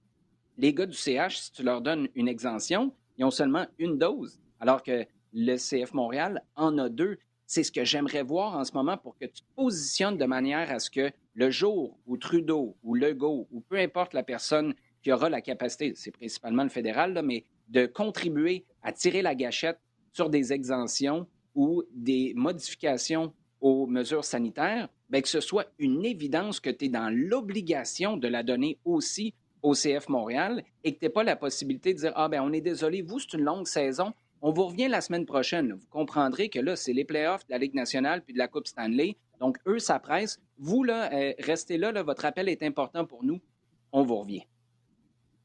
les 0.56 0.72
gars 0.72 0.86
du 0.86 0.96
CH, 0.96 1.36
si 1.36 1.52
tu 1.52 1.62
leur 1.62 1.80
donnes 1.80 2.08
une 2.14 2.28
exemption, 2.28 2.94
ils 3.18 3.24
ont 3.24 3.30
seulement 3.30 3.66
une 3.78 3.98
dose, 3.98 4.40
alors 4.60 4.82
que 4.82 5.04
le 5.36 5.56
CF 5.56 5.92
Montréal 5.92 6.42
en 6.56 6.78
a 6.78 6.88
deux. 6.88 7.18
C'est 7.46 7.62
ce 7.62 7.70
que 7.70 7.84
j'aimerais 7.84 8.22
voir 8.22 8.56
en 8.56 8.64
ce 8.64 8.72
moment 8.72 8.96
pour 8.96 9.16
que 9.18 9.26
tu 9.26 9.42
te 9.42 9.54
positionnes 9.54 10.16
de 10.16 10.24
manière 10.24 10.72
à 10.72 10.80
ce 10.80 10.90
que 10.90 11.12
le 11.34 11.50
jour 11.50 11.96
où 12.06 12.16
Trudeau 12.16 12.76
ou 12.82 12.94
Legault 12.94 13.46
ou 13.52 13.60
peu 13.60 13.76
importe 13.76 14.14
la 14.14 14.22
personne 14.24 14.74
qui 15.02 15.12
aura 15.12 15.28
la 15.28 15.42
capacité, 15.42 15.92
c'est 15.94 16.10
principalement 16.10 16.64
le 16.64 16.70
fédéral, 16.70 17.20
mais 17.22 17.44
de 17.68 17.86
contribuer 17.86 18.64
à 18.82 18.92
tirer 18.92 19.22
la 19.22 19.34
gâchette 19.34 19.78
sur 20.12 20.30
des 20.30 20.52
exemptions 20.52 21.28
ou 21.54 21.84
des 21.92 22.32
modifications 22.34 23.32
aux 23.60 23.86
mesures 23.86 24.24
sanitaires, 24.24 24.88
bien, 25.10 25.20
que 25.20 25.28
ce 25.28 25.40
soit 25.40 25.66
une 25.78 26.04
évidence 26.04 26.60
que 26.60 26.70
tu 26.70 26.86
es 26.86 26.88
dans 26.88 27.14
l'obligation 27.14 28.16
de 28.16 28.26
la 28.26 28.42
donner 28.42 28.78
aussi 28.84 29.34
au 29.62 29.74
CF 29.74 30.08
Montréal 30.08 30.64
et 30.84 30.94
que 30.94 30.98
tu 30.98 31.04
n'aies 31.04 31.10
pas 31.10 31.24
la 31.24 31.36
possibilité 31.36 31.92
de 31.92 31.98
dire 31.98 32.12
Ah, 32.16 32.28
ben 32.28 32.40
on 32.42 32.52
est 32.52 32.60
désolé, 32.60 33.02
vous, 33.02 33.18
c'est 33.18 33.34
une 33.34 33.44
longue 33.44 33.66
saison, 33.66 34.12
on 34.46 34.52
vous 34.52 34.66
revient 34.68 34.86
la 34.86 35.00
semaine 35.00 35.26
prochaine. 35.26 35.72
Vous 35.72 35.88
comprendrez 35.90 36.48
que 36.48 36.60
là, 36.60 36.76
c'est 36.76 36.92
les 36.92 37.04
playoffs 37.04 37.44
de 37.48 37.50
la 37.50 37.58
Ligue 37.58 37.74
nationale 37.74 38.22
puis 38.22 38.32
de 38.32 38.38
la 38.38 38.46
Coupe 38.46 38.68
Stanley. 38.68 39.16
Donc, 39.40 39.58
eux, 39.66 39.80
ça 39.80 39.98
presse. 39.98 40.38
Vous, 40.56 40.84
là, 40.84 41.12
euh, 41.12 41.32
restez 41.40 41.78
là, 41.78 41.90
votre 42.04 42.24
appel 42.24 42.48
est 42.48 42.62
important 42.62 43.04
pour 43.04 43.24
nous. 43.24 43.40
On 43.90 44.04
vous 44.04 44.14
revient. 44.14 44.44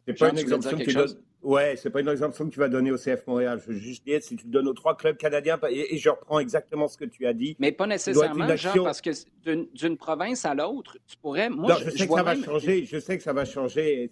C'est 0.06 0.14
pas 0.14 0.30
une 0.30 0.38
exemption 0.38 0.78
que 0.78 0.84
tu 0.84 1.16
Ouais, 1.42 1.76
c'est 1.78 1.90
pas 1.90 2.02
une 2.02 2.10
exemption 2.10 2.46
que 2.46 2.54
tu 2.54 2.60
vas 2.60 2.70
donner 2.70 2.92
au 2.92 2.98
CF 2.98 3.26
Montréal. 3.26 3.60
Je 3.66 3.72
veux 3.72 3.80
juste 3.80 4.06
dire, 4.06 4.22
si 4.22 4.36
tu 4.36 4.46
le 4.46 4.52
donnes 4.52 4.68
aux 4.68 4.74
trois 4.76 4.96
clubs 4.96 5.18
canadiens, 5.18 5.60
et, 5.72 5.98
je 5.98 6.10
reprends 6.12 6.38
exactement 6.38 6.88
ce 6.88 6.96
que 6.96 7.06
tu 7.06 7.26
as 7.26 7.34
dit. 7.34 7.56
Mais 7.58 7.72
pas 7.72 7.88
nécessairement, 7.88 8.56
Jean, 8.56 8.84
parce 8.84 9.02
que 9.02 9.10
d'une 9.44 9.98
province 9.98 10.46
à 10.46 10.54
l'autre, 10.54 11.00
tu 11.08 11.18
pourrais. 11.18 11.50
Moi, 11.50 11.76
je, 11.84 11.90
sais 11.90 12.06
que 12.08 12.14
ça 12.14 12.22
va 12.22 12.36
changer. 12.36 12.86
Je 12.86 13.00
sais 13.00 13.18
que 13.18 13.24
ça 13.24 13.34
va 13.34 13.46
changer, 13.46 14.12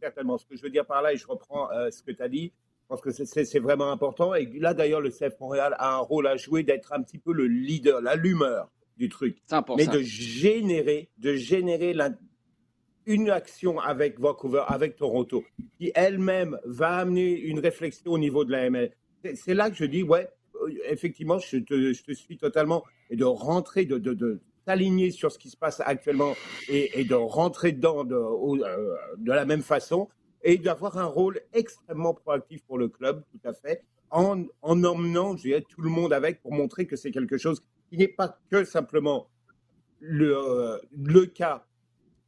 certainement. 0.00 0.38
Ce 0.38 0.46
que 0.46 0.56
je 0.56 0.62
veux 0.62 0.70
dire 0.70 0.86
par 0.86 1.02
là, 1.02 1.12
et 1.12 1.18
je 1.18 1.26
reprends 1.26 1.70
euh, 1.72 1.90
ce 1.90 2.02
que 2.02 2.12
tu 2.12 2.22
as 2.22 2.28
dit, 2.28 2.50
pense 2.90 3.00
que 3.00 3.12
c'est 3.12 3.58
vraiment 3.58 3.92
important. 3.92 4.34
Et 4.34 4.46
là, 4.58 4.74
d'ailleurs, 4.74 5.00
le 5.00 5.10
CF 5.10 5.38
Montréal 5.40 5.76
a 5.78 5.94
un 5.94 5.98
rôle 5.98 6.26
à 6.26 6.36
jouer 6.36 6.62
d'être 6.62 6.92
un 6.92 7.02
petit 7.02 7.18
peu 7.18 7.32
le 7.32 7.46
leader, 7.46 8.00
l'allumeur 8.00 8.70
du 8.96 9.08
truc. 9.08 9.38
100%. 9.50 9.76
Mais 9.76 9.86
de 9.86 10.00
générer, 10.02 11.08
de 11.18 11.34
générer 11.34 11.94
la, 11.94 12.10
une 13.06 13.30
action 13.30 13.78
avec 13.78 14.18
Vancouver, 14.18 14.64
avec 14.66 14.96
Toronto, 14.96 15.44
qui 15.78 15.92
elle-même 15.94 16.58
va 16.64 16.96
amener 16.96 17.38
une 17.38 17.60
réflexion 17.60 18.12
au 18.12 18.18
niveau 18.18 18.44
de 18.44 18.50
la 18.50 18.66
ML. 18.66 18.90
C'est 19.34 19.54
là 19.54 19.70
que 19.70 19.76
je 19.76 19.84
dis, 19.84 20.02
ouais, 20.02 20.28
euh, 20.56 20.68
effectivement, 20.88 21.38
je 21.38 21.58
te, 21.58 21.92
je 21.92 22.02
te 22.02 22.12
suis 22.12 22.38
totalement, 22.38 22.84
et 23.08 23.16
de 23.16 23.24
rentrer, 23.24 23.84
de, 23.84 23.98
de, 23.98 24.14
de 24.14 24.40
s'aligner 24.66 25.10
sur 25.10 25.32
ce 25.32 25.38
qui 25.38 25.48
se 25.48 25.56
passe 25.56 25.80
actuellement 25.84 26.34
et, 26.68 27.00
et 27.00 27.04
de 27.04 27.14
rentrer 27.14 27.72
dedans 27.72 28.04
de, 28.04 28.14
euh, 28.14 28.96
de, 29.16 29.32
la 29.32 29.44
même 29.44 29.62
façon 29.62 30.08
et 30.42 30.58
d'avoir 30.58 30.98
un 30.98 31.04
rôle 31.04 31.40
extrêmement 31.52 32.14
proactif 32.14 32.62
pour 32.64 32.78
le 32.78 32.88
club, 32.88 33.22
tout 33.30 33.48
à 33.48 33.52
fait, 33.52 33.82
en, 34.10 34.44
en 34.62 34.84
emmenant 34.84 35.36
je 35.36 35.42
dirais, 35.42 35.64
tout 35.68 35.82
le 35.82 35.90
monde 35.90 36.12
avec 36.12 36.42
pour 36.42 36.52
montrer 36.52 36.86
que 36.86 36.96
c'est 36.96 37.10
quelque 37.10 37.38
chose 37.38 37.62
qui 37.88 37.98
n'est 37.98 38.08
pas 38.08 38.38
que 38.50 38.64
simplement 38.64 39.28
le, 40.00 40.34
euh, 40.36 41.26
cas 41.26 41.66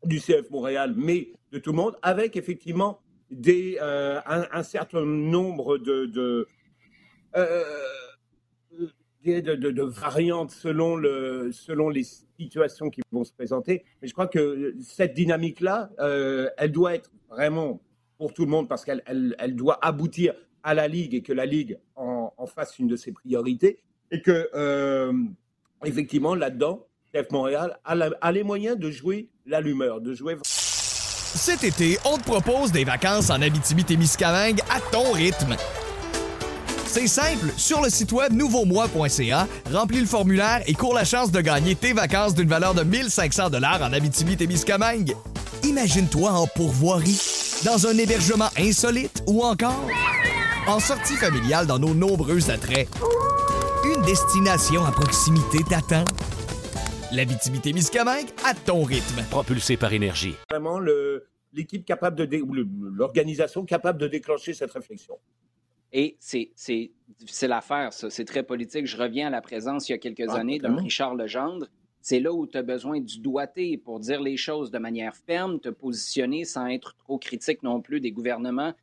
du 0.04 0.20
CF 0.20 0.50
Montréal, 0.50 0.94
mais 0.96 1.32
de 1.52 1.58
tout 1.58 1.70
le 1.70 1.76
monde, 1.76 1.96
avec 2.02 2.36
effectivement 2.36 3.00
euh, 3.48 4.20
un, 4.26 4.62
certain 4.62 5.04
nombre 5.04 5.78
de, 5.78 6.46
euh, 7.36 7.64
variantes 9.84 10.50
selon, 10.50 10.96
selon 11.52 11.88
les 11.88 12.02
situations 12.02 12.90
qui 12.90 13.00
vont 13.12 13.24
se 13.24 13.32
présenter. 13.32 13.84
Mais 14.00 14.08
je 14.08 14.12
crois 14.12 14.26
que 14.26 14.74
cette 14.80 15.14
dynamique-là, 15.14 15.90
elle 16.58 16.72
doit 16.72 16.94
être 16.94 17.10
vraiment 17.30 17.80
pour 18.22 18.32
tout 18.32 18.44
le 18.44 18.50
monde 18.52 18.68
parce 18.68 18.84
qu'elle 18.84 19.02
elle, 19.04 19.34
elle 19.40 19.56
doit 19.56 19.84
aboutir 19.84 20.32
à 20.62 20.74
la 20.74 20.86
Ligue 20.86 21.12
et 21.12 21.22
que 21.22 21.32
la 21.32 21.44
Ligue 21.44 21.80
en, 21.96 22.30
fasse 22.46 22.78
une 22.78 22.86
de 22.86 22.94
ses 22.94 23.10
priorités. 23.10 23.80
Et 24.12 24.22
que, 24.22 25.10
effectivement, 25.84 26.36
là-dedans, 26.36 26.86
CF 27.12 27.32
Montréal 27.32 27.80
a, 27.84 27.94
a 27.94 28.32
les 28.32 28.44
moyens 28.44 28.78
de 28.78 28.92
jouer 28.92 29.28
l'allumeur, 29.44 30.00
de 30.00 30.14
jouer. 30.14 30.36
Cet 30.44 31.64
été, 31.64 31.98
on 32.04 32.16
te 32.16 32.22
propose 32.22 32.70
des 32.70 32.84
vacances 32.84 33.28
en 33.28 33.42
Abitibi-Témiscamingue 33.42 34.60
à 34.70 34.78
ton 34.92 35.10
rythme. 35.10 35.56
C'est 36.86 37.08
simple, 37.08 37.50
sur 37.56 37.82
le 37.82 37.90
site 37.90 38.12
web 38.12 38.32
nouveaumois.ca, 38.34 39.48
remplis 39.72 40.00
le 40.00 40.06
formulaire 40.06 40.62
et 40.66 40.74
cours 40.74 40.94
la 40.94 41.04
chance 41.04 41.32
de 41.32 41.40
gagner 41.40 41.74
tes 41.74 41.92
vacances 41.92 42.36
d'une 42.36 42.48
valeur 42.48 42.74
de 42.74 42.84
1500 42.84 43.50
dollars 43.50 43.82
en 43.82 43.92
Abitibi-Témiscamingue. 43.92 45.16
Imagine-toi 45.64 46.30
en 46.30 46.46
pourvoirie, 46.46 47.18
dans 47.64 47.86
un 47.86 47.96
hébergement 47.96 48.48
insolite 48.58 49.22
ou 49.26 49.42
encore 49.42 49.88
en 50.66 50.80
sortie 50.80 51.14
familiale 51.14 51.66
dans 51.66 51.78
nos 51.78 51.94
nombreux 51.94 52.50
attraits. 52.50 52.88
Une 53.84 54.02
destination 54.02 54.84
à 54.84 54.90
proximité 54.90 55.58
t'attend. 55.68 56.04
L'Abitibi-Témiscamingue 57.12 58.28
à 58.44 58.54
ton 58.54 58.82
rythme. 58.82 59.22
Propulsé 59.30 59.76
par 59.76 59.92
énergie. 59.92 60.34
Vraiment 60.50 60.80
l'équipe 61.52 61.84
capable 61.84 62.16
de 62.16 62.42
l'organisation 62.96 63.64
capable 63.64 63.98
de 64.00 64.08
déclencher 64.08 64.54
cette 64.54 64.72
réflexion. 64.72 65.18
Et 65.92 66.16
c'est 66.18 66.50
difficile 67.18 67.52
à 67.52 67.60
faire, 67.60 67.92
ça. 67.92 68.08
C'est 68.08 68.24
très 68.24 68.42
politique. 68.42 68.86
Je 68.86 68.96
reviens 68.96 69.28
à 69.28 69.30
la 69.30 69.42
présence 69.42 69.88
il 69.88 69.92
y 69.92 69.94
a 69.94 69.98
quelques 69.98 70.30
ah, 70.30 70.36
années 70.36 70.58
d'un 70.58 70.76
Richard 70.76 71.14
Legendre. 71.14 71.66
C'est 72.02 72.18
là 72.18 72.32
où 72.32 72.48
tu 72.48 72.58
as 72.58 72.62
besoin 72.62 73.00
du 73.00 73.20
doigté 73.20 73.76
pour 73.76 74.00
dire 74.00 74.20
les 74.20 74.36
choses 74.36 74.72
de 74.72 74.78
manière 74.78 75.14
ferme, 75.14 75.60
te 75.60 75.68
positionner 75.68 76.44
sans 76.44 76.66
être 76.66 76.96
trop 76.96 77.16
critique 77.16 77.62
non 77.62 77.80
plus 77.80 78.00
des 78.00 78.10
gouvernements 78.10 78.74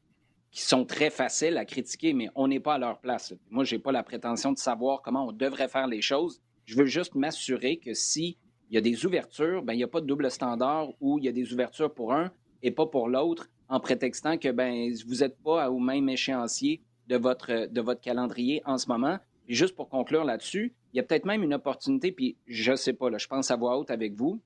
qui 0.51 0.61
sont 0.61 0.85
très 0.85 1.09
faciles 1.09 1.57
à 1.57 1.65
critiquer, 1.65 2.13
mais 2.13 2.29
on 2.33 2.47
n'est 2.47 2.61
pas 2.61 2.75
à 2.75 2.77
leur 2.77 2.99
place. 2.99 3.35
Moi, 3.49 3.65
je 3.65 3.75
n'ai 3.75 3.81
pas 3.81 3.91
la 3.91 4.03
prétention 4.03 4.53
de 4.53 4.57
savoir 4.57 5.01
comment 5.01 5.27
on 5.27 5.31
devrait 5.33 5.67
faire 5.67 5.85
les 5.85 6.01
choses. 6.01 6.41
Je 6.63 6.77
veux 6.77 6.85
juste 6.85 7.13
m'assurer 7.13 7.77
que 7.77 7.93
s'il 7.93 8.35
y 8.71 8.77
a 8.77 8.81
des 8.81 9.05
ouvertures, 9.05 9.63
ben, 9.63 9.73
il 9.73 9.77
n'y 9.77 9.83
a 9.83 9.87
pas 9.89 9.99
de 9.99 10.07
double 10.07 10.31
standard 10.31 10.87
où 11.01 11.19
il 11.19 11.25
y 11.25 11.27
a 11.27 11.33
des 11.33 11.51
ouvertures 11.51 11.93
pour 11.93 12.13
un 12.13 12.31
et 12.63 12.71
pas 12.71 12.85
pour 12.85 13.09
l'autre 13.09 13.49
en 13.67 13.81
prétextant 13.81 14.37
que 14.37 14.49
ben, 14.49 14.93
vous 15.05 15.15
n'êtes 15.15 15.37
pas 15.43 15.69
au 15.69 15.79
même 15.79 16.07
échéancier 16.07 16.81
de 17.07 17.17
votre, 17.17 17.67
de 17.67 17.81
votre 17.81 17.99
calendrier 17.99 18.61
en 18.65 18.77
ce 18.77 18.87
moment. 18.87 19.17
Juste 19.49 19.75
pour 19.75 19.89
conclure 19.89 20.23
là-dessus, 20.23 20.73
il 20.93 20.97
y 20.97 20.99
a 20.99 21.03
peut-être 21.03 21.25
même 21.25 21.43
une 21.43 21.53
opportunité, 21.53 22.11
puis 22.11 22.37
je 22.47 22.71
ne 22.71 22.75
sais 22.75 22.93
pas, 22.93 23.09
là, 23.09 23.17
je 23.17 23.27
pense 23.27 23.51
à 23.51 23.55
voix 23.55 23.77
haute 23.77 23.91
avec 23.91 24.13
vous, 24.13 24.41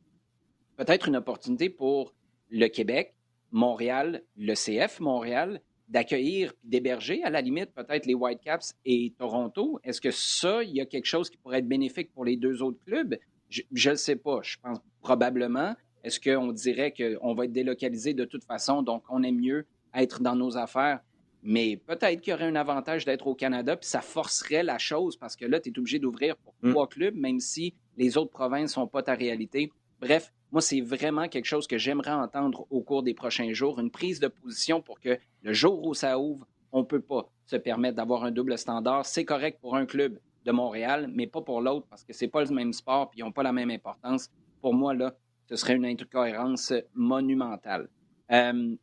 peut-être 0.78 1.08
une 1.08 1.16
opportunité 1.16 1.70
pour 1.70 2.14
le 2.50 2.68
Québec, 2.68 3.16
Montréal, 3.52 4.24
le 4.38 4.54
CF 4.54 5.00
Montréal, 5.00 5.62
d'accueillir, 5.88 6.54
d'héberger 6.64 7.24
à 7.24 7.30
la 7.30 7.42
limite 7.42 7.72
peut-être 7.74 8.06
les 8.06 8.16
Whitecaps 8.16 8.76
et 8.86 9.14
Toronto. 9.18 9.80
Est-ce 9.84 10.02
que 10.02 10.12
ça, 10.12 10.64
il 10.64 10.72
y 10.72 10.82
a 10.82 10.86
quelque 10.86 11.06
chose 11.06 11.30
qui 11.30 11.38
pourrait 11.38 11.60
être 11.60 11.68
bénéfique 11.68 12.12
pour 12.14 12.26
les 12.26 12.36
deux 12.36 12.64
autres 12.64 12.80
clubs? 12.86 13.18
Je 13.50 13.90
ne 13.90 13.96
sais 13.96 14.16
pas. 14.16 14.40
Je 14.42 14.58
pense 14.62 14.80
probablement. 15.02 15.76
Est-ce 16.04 16.20
qu'on 16.20 16.52
dirait 16.52 16.94
qu'on 16.94 17.34
va 17.34 17.46
être 17.46 17.52
délocalisé 17.52 18.14
de 18.14 18.26
toute 18.26 18.44
façon, 18.44 18.82
donc 18.82 19.04
on 19.10 19.22
aime 19.24 19.40
mieux 19.40 19.66
être 19.94 20.22
dans 20.22 20.36
nos 20.36 20.58
affaires 20.58 21.02
mais 21.44 21.78
peut-être 21.78 22.22
qu'il 22.22 22.32
y 22.32 22.34
aurait 22.34 22.46
un 22.46 22.56
avantage 22.56 23.06
d'être 23.06 23.28
au 23.28 23.36
Canada, 23.36 23.76
puis 23.76 23.88
ça 23.88 24.02
forcerait 24.02 24.64
la 24.64 24.78
chose 24.78 25.18
parce 25.18 25.36
que 25.36 25.46
là, 25.46 25.60
tu 25.60 25.70
es 25.70 25.78
obligé 25.78 26.00
d'ouvrir 26.00 26.38
pour 26.38 26.56
mm. 26.62 26.72
trois 26.72 26.88
clubs, 26.88 27.16
même 27.16 27.40
si 27.40 27.76
les 27.98 28.18
autres 28.18 28.32
provinces 28.32 28.72
ne 28.72 28.82
sont 28.82 28.88
pas 28.88 29.04
ta 29.04 29.14
réalité. 29.14 29.72
Bref, 30.00 30.32
moi, 30.52 30.62
c'est 30.62 30.82
vraiment 30.82 31.28
quelque 31.28 31.46
chose 31.46 31.68
que 31.68 31.78
j'aimerais 31.78 32.12
entendre 32.12 32.66
au 32.70 32.82
cours 32.82 33.04
des 33.04 33.14
prochains 33.14 33.54
jours, 33.54 33.80
une 33.80 33.92
prise 33.92 34.20
de 34.20 34.28
position 34.28 34.82
pour 34.82 35.00
que 35.00 35.18
le 35.42 35.54
jour 35.54 35.86
où 35.86 35.94
ça 35.94 36.18
ouvre, 36.18 36.48
on 36.72 36.80
ne 36.80 36.86
peut 36.86 37.02
pas 37.02 37.30
se 37.46 37.56
permettre 37.56 37.98
d'avoir 37.98 38.24
un 38.24 38.32
double 38.32 38.58
standard. 38.58 39.06
C'est 39.06 39.26
correct 39.26 39.60
pour 39.62 39.76
un 39.76 39.86
club 39.86 40.20
de 40.46 40.52
Montréal, 40.52 41.10
mais 41.14 41.28
pas 41.28 41.42
pour 41.42 41.62
l'autre 41.62 41.88
parce 41.90 42.04
que 42.04 42.14
c'est 42.14 42.28
pas 42.28 42.44
le 42.44 42.54
même 42.54 42.74
sport 42.74 43.12
et 43.14 43.20
ils 43.20 43.24
n'ont 43.24 43.32
pas 43.32 43.44
la 43.44 43.54
même 43.54 43.70
importance. 43.70 44.30
Pour 44.62 44.74
moi, 44.74 44.94
là, 44.94 45.14
ce 45.50 45.56
serait 45.56 45.76
une 45.76 45.86
incohérence 45.86 46.74
monumentale. 46.94 47.90
Euh, 48.32 48.76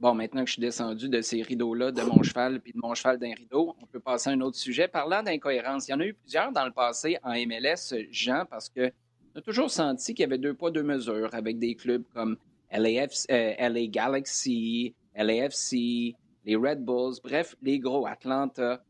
Bon, 0.00 0.14
maintenant 0.14 0.40
que 0.40 0.46
je 0.46 0.54
suis 0.54 0.62
descendu 0.62 1.10
de 1.10 1.20
ces 1.20 1.42
rideaux-là, 1.42 1.92
de 1.92 2.00
mon 2.00 2.22
cheval, 2.22 2.58
puis 2.58 2.72
de 2.72 2.78
mon 2.78 2.94
cheval 2.94 3.18
d'un 3.18 3.34
rideau, 3.34 3.76
on 3.82 3.84
peut 3.84 4.00
passer 4.00 4.30
à 4.30 4.32
un 4.32 4.40
autre 4.40 4.56
sujet. 4.56 4.88
Parlant 4.88 5.22
d'incohérence, 5.22 5.88
il 5.88 5.90
y 5.90 5.94
en 5.94 6.00
a 6.00 6.06
eu 6.06 6.14
plusieurs 6.14 6.50
dans 6.52 6.64
le 6.64 6.70
passé 6.70 7.18
en 7.22 7.34
MLS, 7.34 7.94
Jean, 8.10 8.46
parce 8.48 8.70
que 8.70 8.90
on 9.34 9.38
a 9.40 9.42
toujours 9.42 9.70
senti 9.70 10.14
qu'il 10.14 10.22
y 10.22 10.26
avait 10.26 10.38
deux 10.38 10.54
poids, 10.54 10.70
deux 10.70 10.82
mesures 10.82 11.28
avec 11.34 11.58
des 11.58 11.74
clubs 11.74 12.02
comme 12.14 12.38
LAF, 12.72 13.26
euh, 13.30 13.54
LA 13.58 13.86
Galaxy, 13.88 14.94
LAFC, 15.14 16.14
les 16.46 16.56
Red 16.56 16.82
Bulls, 16.82 17.16
bref, 17.22 17.54
les 17.60 17.78
gros 17.78 18.06
Atlanta, 18.06 18.82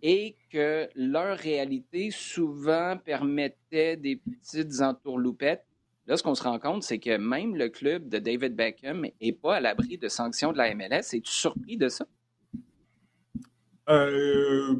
et 0.00 0.36
que 0.48 0.88
leur 0.94 1.36
réalité 1.38 2.12
souvent 2.12 2.96
permettait 3.04 3.96
des 3.96 4.14
petites 4.14 4.80
entourloupettes 4.80 5.66
Là, 6.06 6.16
ce 6.16 6.22
qu'on 6.22 6.34
se 6.34 6.42
rend 6.42 6.58
compte, 6.58 6.82
c'est 6.82 6.98
que 6.98 7.16
même 7.16 7.54
le 7.54 7.68
club 7.68 8.08
de 8.08 8.18
David 8.18 8.56
Beckham 8.56 9.06
n'est 9.20 9.32
pas 9.32 9.56
à 9.56 9.60
l'abri 9.60 9.98
de 9.98 10.08
sanctions 10.08 10.52
de 10.52 10.58
la 10.58 10.74
MLS. 10.74 11.14
Es-tu 11.14 11.30
surpris 11.30 11.76
de 11.76 11.88
ça? 11.88 12.06
Euh, 13.88 14.74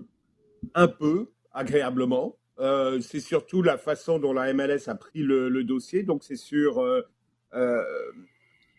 un 0.74 0.88
peu, 0.88 1.30
agréablement. 1.52 2.36
Euh, 2.58 3.00
c'est 3.00 3.20
surtout 3.20 3.62
la 3.62 3.78
façon 3.78 4.18
dont 4.18 4.32
la 4.32 4.52
MLS 4.52 4.88
a 4.88 4.96
pris 4.96 5.22
le, 5.22 5.62
dossier. 5.62 6.02
Donc, 6.02 6.24
c'est 6.24 6.36
sur 6.36 6.80
euh, 6.80 7.02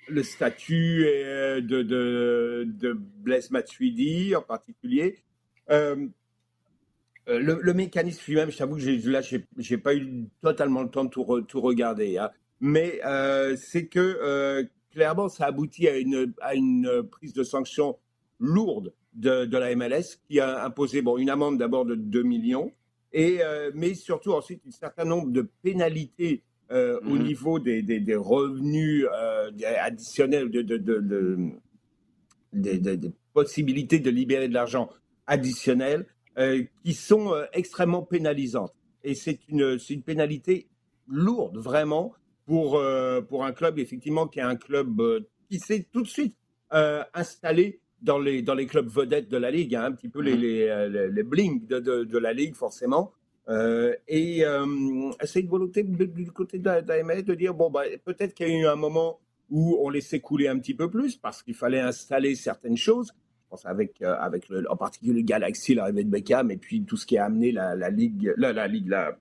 le 0.09 0.23
statut 0.23 1.05
de, 1.05 1.81
de, 1.81 2.65
de 2.67 2.93
Blaise 2.93 3.51
Matuidi 3.51 4.35
en 4.35 4.41
particulier. 4.41 5.23
Euh, 7.29 7.39
le, 7.39 7.73
mécanisme 7.73 8.21
lui-même, 8.27 8.51
je 8.51 8.57
t'avoue 8.57 8.75
que 8.75 9.09
là, 9.09 9.21
j'ai, 9.21 9.45
n'ai 9.57 9.77
pas 9.77 9.95
eu 9.95 10.25
totalement 10.41 10.83
le 10.83 10.89
temps 10.89 11.05
de 11.05 11.09
tout, 11.09 11.41
tout 11.47 11.61
regarder. 11.61 12.17
Hein. 12.17 12.29
Mais 12.59 12.99
euh, 13.05 13.55
c'est 13.55 13.85
que 13.87 13.99
euh, 13.99 14.63
clairement, 14.91 15.29
ça 15.29 15.45
aboutit 15.45 15.87
à 15.87 15.97
une, 15.97 16.33
à 16.41 16.53
une 16.53 17.03
prise 17.09 17.33
de 17.33 17.43
sanction 17.43 17.97
lourde 18.39 18.93
de, 19.13 19.45
de, 19.45 19.57
la 19.57 19.73
MLS 19.75 20.17
qui 20.27 20.39
a 20.41 20.65
imposé 20.65 21.01
bon, 21.01 21.17
une 21.17 21.29
amende 21.29 21.57
d'abord 21.57 21.85
de 21.85 21.95
2 21.95 22.23
millions, 22.23 22.71
et, 23.13 23.41
mais 23.75 23.93
surtout 23.93 24.33
ensuite 24.33 24.61
un 24.67 24.71
certain 24.71 25.05
nombre 25.05 25.31
de 25.31 25.47
pénalités 25.61 26.41
au 26.71 26.73
mm-hmm. 26.73 27.23
niveau 27.23 27.59
des, 27.59 27.83
des, 27.83 27.99
des 27.99 28.15
revenus 28.15 29.05
additionnels, 29.79 30.49
de, 30.49 30.63
de, 30.63 30.77
de, 30.77 31.37
des 32.53 33.11
possibilités 33.33 33.99
de 33.99 34.09
libérer 34.09 34.47
de 34.47 34.53
l'argent 34.55 34.89
additionnel 35.27 36.07
qui 36.83 36.93
sont 36.93 37.33
euh, 37.33 37.45
extrêmement 37.53 38.03
pénalisantes. 38.03 38.73
Et 39.03 39.15
c'est 39.15 39.39
une, 39.49 39.77
une 39.89 40.01
pénalité 40.01 40.67
lourde, 41.07 41.57
vraiment, 41.57 42.13
pour, 42.45 42.77
euh, 42.77 43.21
pour 43.21 43.43
un 43.45 43.51
club, 43.51 43.79
effectivement, 43.79 44.27
qui 44.27 44.39
est 44.39 44.43
un 44.43 44.55
club 44.55 45.01
qui 45.49 45.59
s'est 45.59 45.87
tout 45.91 46.01
de 46.01 46.07
suite 46.07 46.35
installé 47.13 47.81
dans 48.01 48.17
les, 48.17 48.41
dans 48.41 48.55
les 48.55 48.65
clubs 48.65 48.87
vedettes 48.87 49.29
de 49.29 49.37
la 49.37 49.51
Ligue, 49.51 49.75
hein, 49.75 49.85
un 49.85 49.91
petit 49.91 50.09
peu 50.09 50.21
les, 50.21 50.35
mmh. 50.35 50.91
les, 50.91 51.09
les, 51.11 51.23
bling 51.23 51.67
de, 51.67 51.79
de, 51.79 52.03
de, 52.03 52.17
la 52.17 52.33
Ligue, 52.33 52.55
forcément. 52.55 53.13
Euh, 53.49 53.93
et 54.07 54.45
euh, 54.45 54.65
c'est 55.23 55.41
une 55.41 55.49
volonté 55.49 55.83
du 55.83 56.31
côté 56.31 56.59
la, 56.63 56.81
de 56.81 57.33
dire 57.33 57.53
bon, 57.53 57.69
bah, 57.69 57.83
peut-être 58.05 58.33
qu'il 58.33 58.47
y 58.47 58.51
a 58.51 58.57
eu 58.57 58.65
un 58.65 58.75
moment 58.75 59.19
où 59.49 59.77
on 59.81 59.89
laissait 59.89 60.21
couler 60.21 60.47
un 60.47 60.57
petit 60.59 60.73
peu 60.73 60.89
plus 60.89 61.17
parce 61.17 61.43
qu'il 61.43 61.53
fallait 61.53 61.81
installer 61.81 62.35
certaines 62.35 62.77
choses 62.77 63.13
avec, 63.65 64.01
euh, 64.01 64.15
avec 64.19 64.49
le, 64.49 64.69
en 64.69 64.75
particulier 64.75 65.23
Galaxy, 65.23 65.75
l'arrivée 65.75 66.03
de 66.03 66.09
Beckham, 66.09 66.51
et 66.51 66.57
puis 66.57 66.83
tout 66.83 66.97
ce 66.97 67.05
qui 67.05 67.17
a 67.17 67.25
amené 67.25 67.51
la, 67.51 67.75
la 67.75 67.89
Ligue, 67.89 68.33
la, 68.37 68.53
la 68.53 68.67
Ligue 68.67 68.89
la, 68.89 69.17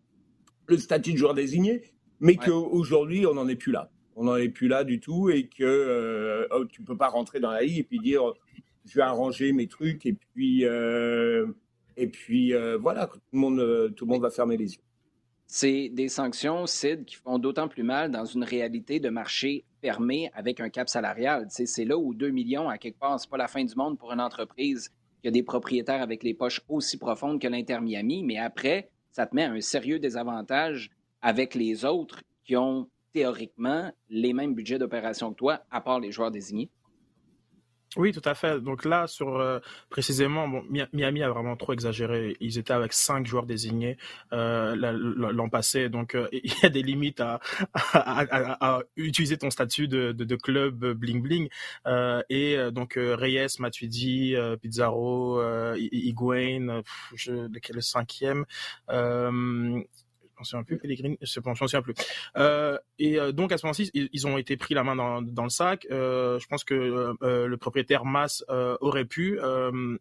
le 0.66 0.79
statut 0.79 1.12
de 1.12 1.18
joueur 1.18 1.35
désigné, 1.35 1.83
mais 2.21 2.37
qu'aujourd'hui, 2.37 3.27
on 3.27 3.35
n'en 3.35 3.49
est 3.49 3.57
plus 3.57 3.73
là. 3.73 3.90
On 4.14 4.25
n'en 4.25 4.37
est 4.37 4.49
plus 4.49 4.68
là 4.68 4.85
du 4.85 5.01
tout, 5.01 5.31
et 5.31 5.49
que 5.49 5.64
euh, 5.64 6.47
oh, 6.51 6.64
tu 6.64 6.83
ne 6.83 6.87
peux 6.87 6.97
pas 6.97 7.09
rentrer 7.09 7.40
dans 7.40 7.51
la 7.51 7.62
Ligue 7.62 7.79
et 7.79 7.85
puis 7.85 7.99
dire 7.99 8.23
je 8.85 8.97
vais 8.97 9.03
arranger 9.03 9.53
mes 9.53 9.68
trucs, 9.68 10.07
et 10.07 10.12
puis, 10.12 10.64
euh, 10.64 11.47
et 11.97 12.09
puis 12.09 12.53
voilà, 12.81 13.07
tout 13.07 13.21
le, 13.33 13.38
monde, 13.38 13.95
tout 13.95 14.05
le 14.07 14.11
monde 14.11 14.23
va 14.23 14.31
fermer 14.31 14.57
les 14.57 14.75
yeux 14.75 14.83
c'est 15.55 15.91
des 15.91 16.09
sanctions, 16.09 16.65
Sid, 16.65 17.05
qui 17.05 17.17
font 17.17 17.38
d'autant 17.38 17.69
plus 17.69 17.83
mal 17.83 18.11
dans 18.11 18.25
une 18.25 18.43
réalité 18.43 19.01
de 19.01 19.11
marché 19.11 19.67
fermé 19.83 20.31
avec 20.33 20.61
un 20.61 20.71
cap 20.71 20.88
salarial. 20.88 21.47
C'est 21.51 21.85
là 21.85 21.99
où 21.99 22.15
2 22.15 22.31
millions, 22.31 22.71
à 22.71 22.79
quelque 22.79 22.99
part, 22.99 23.21
c'est 23.21 23.29
pas 23.29 23.37
la 23.37 23.49
fin 23.49 23.62
du 23.62 23.75
monde 23.77 23.99
pour 23.99 24.12
une 24.12 24.21
entreprise 24.23 24.91
qui 25.21 25.29
a 25.29 25.31
des 25.31 25.43
propriétaires 25.43 26.01
avec 26.01 26.23
les 26.23 26.33
poches 26.33 26.62
aussi 26.71 26.97
profondes 26.97 27.38
que 27.38 27.49
l'Inter 27.49 27.81
Miami, 27.83 28.23
mais 28.23 28.38
après, 28.38 28.88
ça 29.11 29.27
te 29.27 29.35
met 29.35 29.45
à 29.45 29.51
un 29.51 29.61
sérieux 29.61 29.99
désavantage 29.99 30.88
avec 31.21 31.55
les 31.55 31.85
autres 31.85 32.23
qui 32.47 32.57
ont 32.57 32.88
théoriquement 33.12 33.93
les 34.09 34.33
mêmes 34.33 34.55
budgets 34.55 34.79
d'opération 34.79 35.33
que 35.33 35.37
toi, 35.37 35.61
à 35.71 35.83
part 35.83 36.01
les 36.01 36.12
joueurs 36.12 36.31
désignés. 36.31 36.71
Oui, 37.97 38.13
tout 38.13 38.23
à 38.25 38.35
fait. 38.35 38.61
Donc 38.61 38.87
là, 38.87 39.07
sur 39.07 39.37
euh, 39.37 39.59
précisément, 39.91 40.49
bon, 40.49 40.65
Miami 40.93 41.23
a 41.23 41.29
vraiment 41.29 41.57
trop 41.57 41.75
exagéré. 41.75 42.37
Ils 42.41 42.59
étaient 42.59 42.73
avec 42.73 42.95
cinq 42.95 43.27
joueurs 43.27 43.45
désignés 43.45 43.99
euh, 44.33 44.75
l'an 44.75 45.49
passé, 45.51 45.91
donc 45.91 46.15
euh, 46.15 46.27
il 46.33 46.53
y 46.63 46.67
a 46.67 46.71
des 46.71 46.83
limites 46.83 47.21
à, 47.21 47.41
à, 47.75 48.81
utiliser 48.97 49.37
ton 49.37 49.51
statut 49.51 49.89
de, 49.89 50.37
club 50.37 50.93
bling 50.93 51.23
bling. 51.23 51.49
Euh, 51.87 52.23
et 52.31 52.57
donc 52.73 52.95
Reyes, 52.97 53.59
Matuidi, 53.59 54.37
Pizarro, 54.63 55.43
Higuain, 55.77 56.83
je, 57.15 57.33
le 57.33 57.81
cinquième 57.81 58.47
m'en 60.43 60.45
souviens 60.45 60.65
plus. 60.65 60.79
Pellegrini, 60.79 61.19
je 61.21 61.41
m'en 61.45 61.55
souviens 61.55 61.83
plus. 61.83 61.95
Euh, 62.37 62.79
et 62.99 63.19
euh, 63.19 63.33
donc 63.33 63.53
à 63.53 63.59
ce 63.59 63.67
moment-ci, 63.67 63.91
ils, 63.95 64.27
ont 64.27 64.39
été 64.39 64.57
pris 64.57 64.75
la 64.75 64.85
main 64.85 64.97
dans, 64.97 65.23
dans 65.23 65.45
le 65.45 65.51
sac. 65.51 65.87
Euh, 65.91 66.39
je 66.39 66.47
pense 66.47 66.65
que 66.65 67.15
euh, 67.23 67.47
le 67.47 67.57
propriétaire 67.57 68.05
Mas 68.05 68.45
aurait 68.49 69.05
pu 69.05 69.41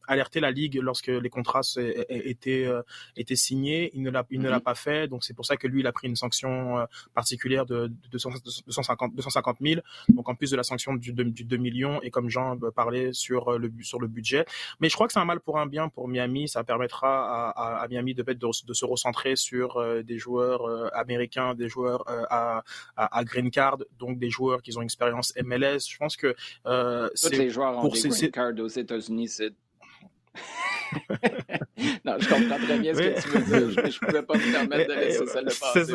alerter 0.07 0.39
la 0.39 0.51
ligue 0.51 0.79
lorsque 0.81 1.07
les 1.07 1.29
contrats 1.29 1.61
étaient 2.09 2.67
étaient 3.15 3.35
signés. 3.35 3.91
Il 3.93 4.03
ne 4.03 4.11
l'a 4.11 4.25
il 4.29 4.39
ne 4.39 4.49
l'a 4.49 4.57
mhm. 4.57 4.63
pas 4.63 4.75
fait. 4.75 5.07
Donc 5.07 5.23
c'est 5.23 5.33
pour 5.33 5.45
ça 5.45 5.57
que 5.57 5.67
lui, 5.67 5.81
il 5.81 5.87
a 5.87 5.91
pris 5.91 6.07
une 6.07 6.15
sanction 6.15 6.85
particulière 7.13 7.65
de, 7.65 7.91
250 8.11 9.15
250 9.15 9.57
000. 9.61 9.81
Donc 10.09 10.29
en 10.29 10.35
plus 10.35 10.51
de 10.51 10.57
la 10.57 10.63
sanction 10.63 10.93
du, 10.93 11.13
du 11.13 11.43
2 11.43 11.57
millions 11.57 12.01
et 12.01 12.11
comme 12.11 12.29
Jean 12.29 12.57
parlait 12.75 13.13
sur 13.13 13.57
le 13.57 13.71
sur 13.81 13.99
le 13.99 14.07
budget. 14.07 14.45
Mais 14.79 14.89
je 14.89 14.95
crois 14.95 15.07
que 15.07 15.13
c'est 15.13 15.19
un 15.19 15.25
mal 15.25 15.39
pour 15.39 15.59
un 15.59 15.65
bien 15.65 15.89
pour 15.89 16.07
Miami. 16.07 16.47
Ça 16.47 16.63
permettra 16.63 17.51
à, 17.51 17.81
à, 17.81 17.87
Miami 17.87 18.13
de, 18.13 18.23
de, 18.23 18.33
de, 18.33 18.73
se 18.73 18.85
recentrer 18.85 19.35
sur 19.35 19.83
des 20.03 20.17
joueurs 20.17 20.30
américains, 20.93 21.53
des 21.55 21.69
joueurs 21.69 22.03
à, 22.29 22.63
à, 22.95 23.23
green 23.23 23.51
card, 23.51 23.77
donc 23.99 24.19
des 24.19 24.29
joueurs 24.29 24.61
qui 24.61 24.75
ont 24.77 24.81
expérience 24.81 25.33
MLS. 25.43 25.79
Je 25.87 25.97
pense 25.97 26.15
que 26.15 26.35
euh, 26.65 27.09
les 27.31 27.49
joueurs 27.49 27.77
ont 27.77 27.81
pour 27.81 27.93
des 27.93 28.01
green 28.01 28.31
card 28.31 28.53
aux 28.59 28.67
États-Unis, 28.67 29.27
c'est 29.27 29.53
non, 32.05 32.15
je 32.19 32.29
comprends 32.29 32.57
très 32.57 32.79
bien 32.79 32.93
ce 32.93 32.99
que 33.01 33.21
tu 33.21 33.29
veux 33.29 33.67
dire, 33.67 33.69
je 33.69 33.81
ne 33.81 34.07
pouvais 34.07 34.23
pas 34.23 34.33
me 34.35 34.51
permettre 34.51 34.89
de 34.89 34.99
laisser 34.99 35.25
ça 35.25 35.41
le 35.41 35.47
passer. 35.47 35.93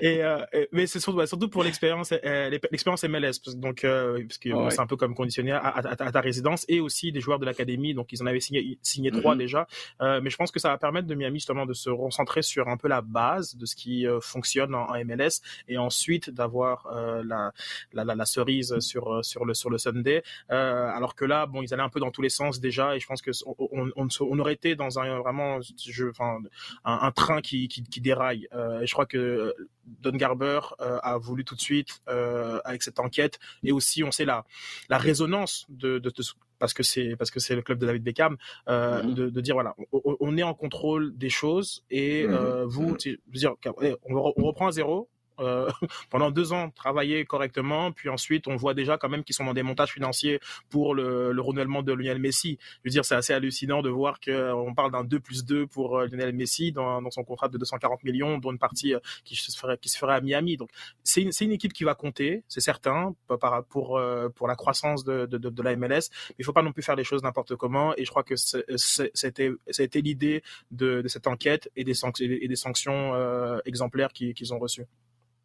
Et, 0.00 0.22
euh, 0.24 0.38
mais 0.72 0.86
c'est 0.86 1.00
surtout, 1.00 1.18
bah, 1.18 1.26
surtout, 1.26 1.48
pour 1.48 1.62
l'expérience, 1.62 2.12
euh, 2.12 2.50
l'expérience 2.50 3.04
MLS, 3.04 3.54
donc 3.56 3.84
euh, 3.84 4.22
parce 4.26 4.38
que 4.38 4.50
c'est 4.70 4.80
un 4.80 4.86
peu 4.86 4.96
comme 4.96 5.14
conditionné 5.14 5.52
à, 5.52 5.82
ta 5.96 6.20
résidence, 6.20 6.64
et 6.68 6.80
aussi 6.80 7.12
des 7.12 7.20
joueurs 7.20 7.38
de 7.38 7.46
l'académie, 7.46 7.94
donc 7.94 8.12
ils 8.12 8.22
en 8.22 8.26
avaient 8.26 8.40
signé, 8.40 8.78
signé 8.82 9.10
trois 9.10 9.34
mm-hmm. 9.34 9.38
déjà. 9.38 9.66
Euh, 10.00 10.20
mais 10.22 10.30
je 10.30 10.36
pense 10.36 10.50
que 10.50 10.60
ça 10.60 10.70
va 10.70 10.78
permettre 10.78 11.06
de 11.06 11.14
Miami 11.14 11.38
justement 11.38 11.66
de 11.66 11.74
se 11.74 11.90
recentrer 11.90 12.42
sur 12.42 12.68
un 12.68 12.76
peu 12.76 12.88
la 12.88 13.02
base 13.02 13.56
de 13.56 13.66
ce 13.66 13.76
qui 13.76 14.06
euh, 14.06 14.20
fonctionne 14.20 14.74
en, 14.74 14.92
MLS, 15.04 15.40
et 15.68 15.78
ensuite 15.78 16.30
d'avoir 16.30 16.88
la, 17.24 17.52
la, 17.92 18.04
la, 18.04 18.14
la, 18.14 18.24
cerise 18.24 18.78
sur 18.78 19.24
sur 19.24 19.44
le 19.44 19.54
sur 19.54 19.70
le 19.70 19.78
Sunday. 19.78 20.22
alors 20.48 21.14
que 21.14 21.24
là, 21.24 21.46
bon, 21.46 21.62
ils 21.62 21.72
allaient 21.74 21.82
un 21.82 21.88
peu 21.88 22.00
dans 22.00 22.10
tous 22.10 22.22
les 22.22 22.28
sens 22.28 22.60
déjà, 22.60 22.96
et 22.96 23.00
je 23.00 23.06
pense 23.06 23.22
que 23.22 23.32
on, 23.72 23.90
on, 23.96 24.08
on 24.20 24.38
aurait 24.38 24.54
été 24.54 24.74
dans 24.74 24.98
un 24.98 25.18
vraiment 25.18 25.60
je, 25.60 26.06
enfin, 26.06 26.38
un, 26.84 27.10
train 27.12 27.40
qui, 27.40 27.68
qui, 27.68 28.00
déraille. 28.00 28.48
Euh, 28.52 28.84
je 28.84 28.92
crois 28.92 29.06
que 29.06 29.54
Don 29.86 30.12
Garber 30.12 30.60
euh, 30.80 30.98
a 31.02 31.18
voulu 31.18 31.44
tout 31.44 31.54
de 31.54 31.60
suite 31.60 32.00
euh, 32.08 32.60
avec 32.64 32.82
cette 32.82 32.98
enquête 32.98 33.38
et 33.62 33.72
aussi 33.72 34.02
on 34.04 34.10
sait 34.10 34.24
la 34.24 34.44
la 34.88 34.98
résonance 34.98 35.66
de, 35.68 35.98
de, 35.98 36.12
parce 36.58 36.74
que 36.74 36.82
c'est 36.82 37.16
parce 37.16 37.30
que 37.30 37.40
c'est 37.40 37.54
le 37.54 37.62
club 37.62 37.78
de 37.78 37.86
David 37.86 38.02
Beckham 38.02 38.36
mm-hmm. 38.66 39.14
de, 39.14 39.30
de, 39.30 39.40
dire 39.40 39.54
voilà 39.54 39.74
on, 39.92 40.36
est 40.36 40.42
en 40.42 40.54
contrôle 40.54 41.16
des 41.16 41.30
choses 41.30 41.84
et 41.90 42.24
mm-hmm. 42.24 42.64
vous 42.64 42.94
mm-hmm. 42.94 43.18
dire 43.32 43.54
on, 44.08 44.32
on 44.36 44.44
reprend 44.44 44.68
à 44.68 44.72
zéro 44.72 45.08
euh, 45.40 45.70
pendant 46.10 46.30
deux 46.30 46.52
ans 46.52 46.70
travailler 46.70 47.24
correctement, 47.24 47.92
puis 47.92 48.08
ensuite 48.08 48.48
on 48.48 48.56
voit 48.56 48.74
déjà 48.74 48.98
quand 48.98 49.08
même 49.08 49.24
qu'ils 49.24 49.34
sont 49.34 49.44
dans 49.44 49.54
des 49.54 49.62
montages 49.62 49.92
financiers 49.92 50.40
pour 50.70 50.94
le, 50.94 51.32
le 51.32 51.40
renouvellement 51.40 51.82
de 51.82 51.92
Lionel 51.92 52.18
Messi. 52.18 52.58
Je 52.60 52.88
veux 52.88 52.90
dire, 52.90 53.04
c'est 53.04 53.14
assez 53.14 53.32
hallucinant 53.32 53.82
de 53.82 53.90
voir 53.90 54.20
qu'on 54.20 54.74
parle 54.74 54.92
d'un 54.92 55.04
2 55.04 55.20
plus 55.20 55.44
2 55.44 55.66
pour 55.66 55.98
euh, 55.98 56.06
Lionel 56.06 56.34
Messi 56.34 56.72
dans, 56.72 57.10
son 57.10 57.24
contrat 57.24 57.48
de 57.48 57.58
240 57.58 58.04
millions, 58.04 58.38
dont 58.38 58.52
une 58.52 58.58
partie 58.58 58.94
euh, 58.94 59.00
qui 59.24 59.36
se 59.36 59.56
ferait, 59.56 60.14
à 60.14 60.20
Miami. 60.20 60.56
Donc 60.56 60.70
c'est 61.04 61.22
une, 61.22 61.52
équipe 61.52 61.72
qui 61.72 61.84
va 61.84 61.94
compter, 61.94 62.42
c'est 62.48 62.60
certain, 62.60 63.14
pour, 63.68 63.98
la 63.98 64.56
croissance 64.56 65.04
de, 65.04 65.26
de, 65.26 65.62
la 65.62 65.76
MLS, 65.76 66.08
mais 66.30 66.36
il 66.38 66.44
faut 66.44 66.52
pas 66.52 66.62
non 66.62 66.72
plus 66.72 66.82
faire 66.82 66.96
les 66.96 67.04
choses 67.04 67.22
n'importe 67.22 67.56
comment. 67.56 67.94
Et 67.96 68.04
je 68.04 68.10
crois 68.10 68.22
que 68.22 68.34
c'était 68.36 70.00
l'idée 70.00 70.42
de, 70.70 71.02
cette 71.06 71.26
enquête 71.26 71.70
et 71.76 71.84
des, 71.84 71.94
sanctions, 71.94 73.14
euh, 73.14 73.58
exemplaires 73.64 74.12
qu'ils 74.12 74.54
ont 74.54 74.58
reçues 74.58 74.86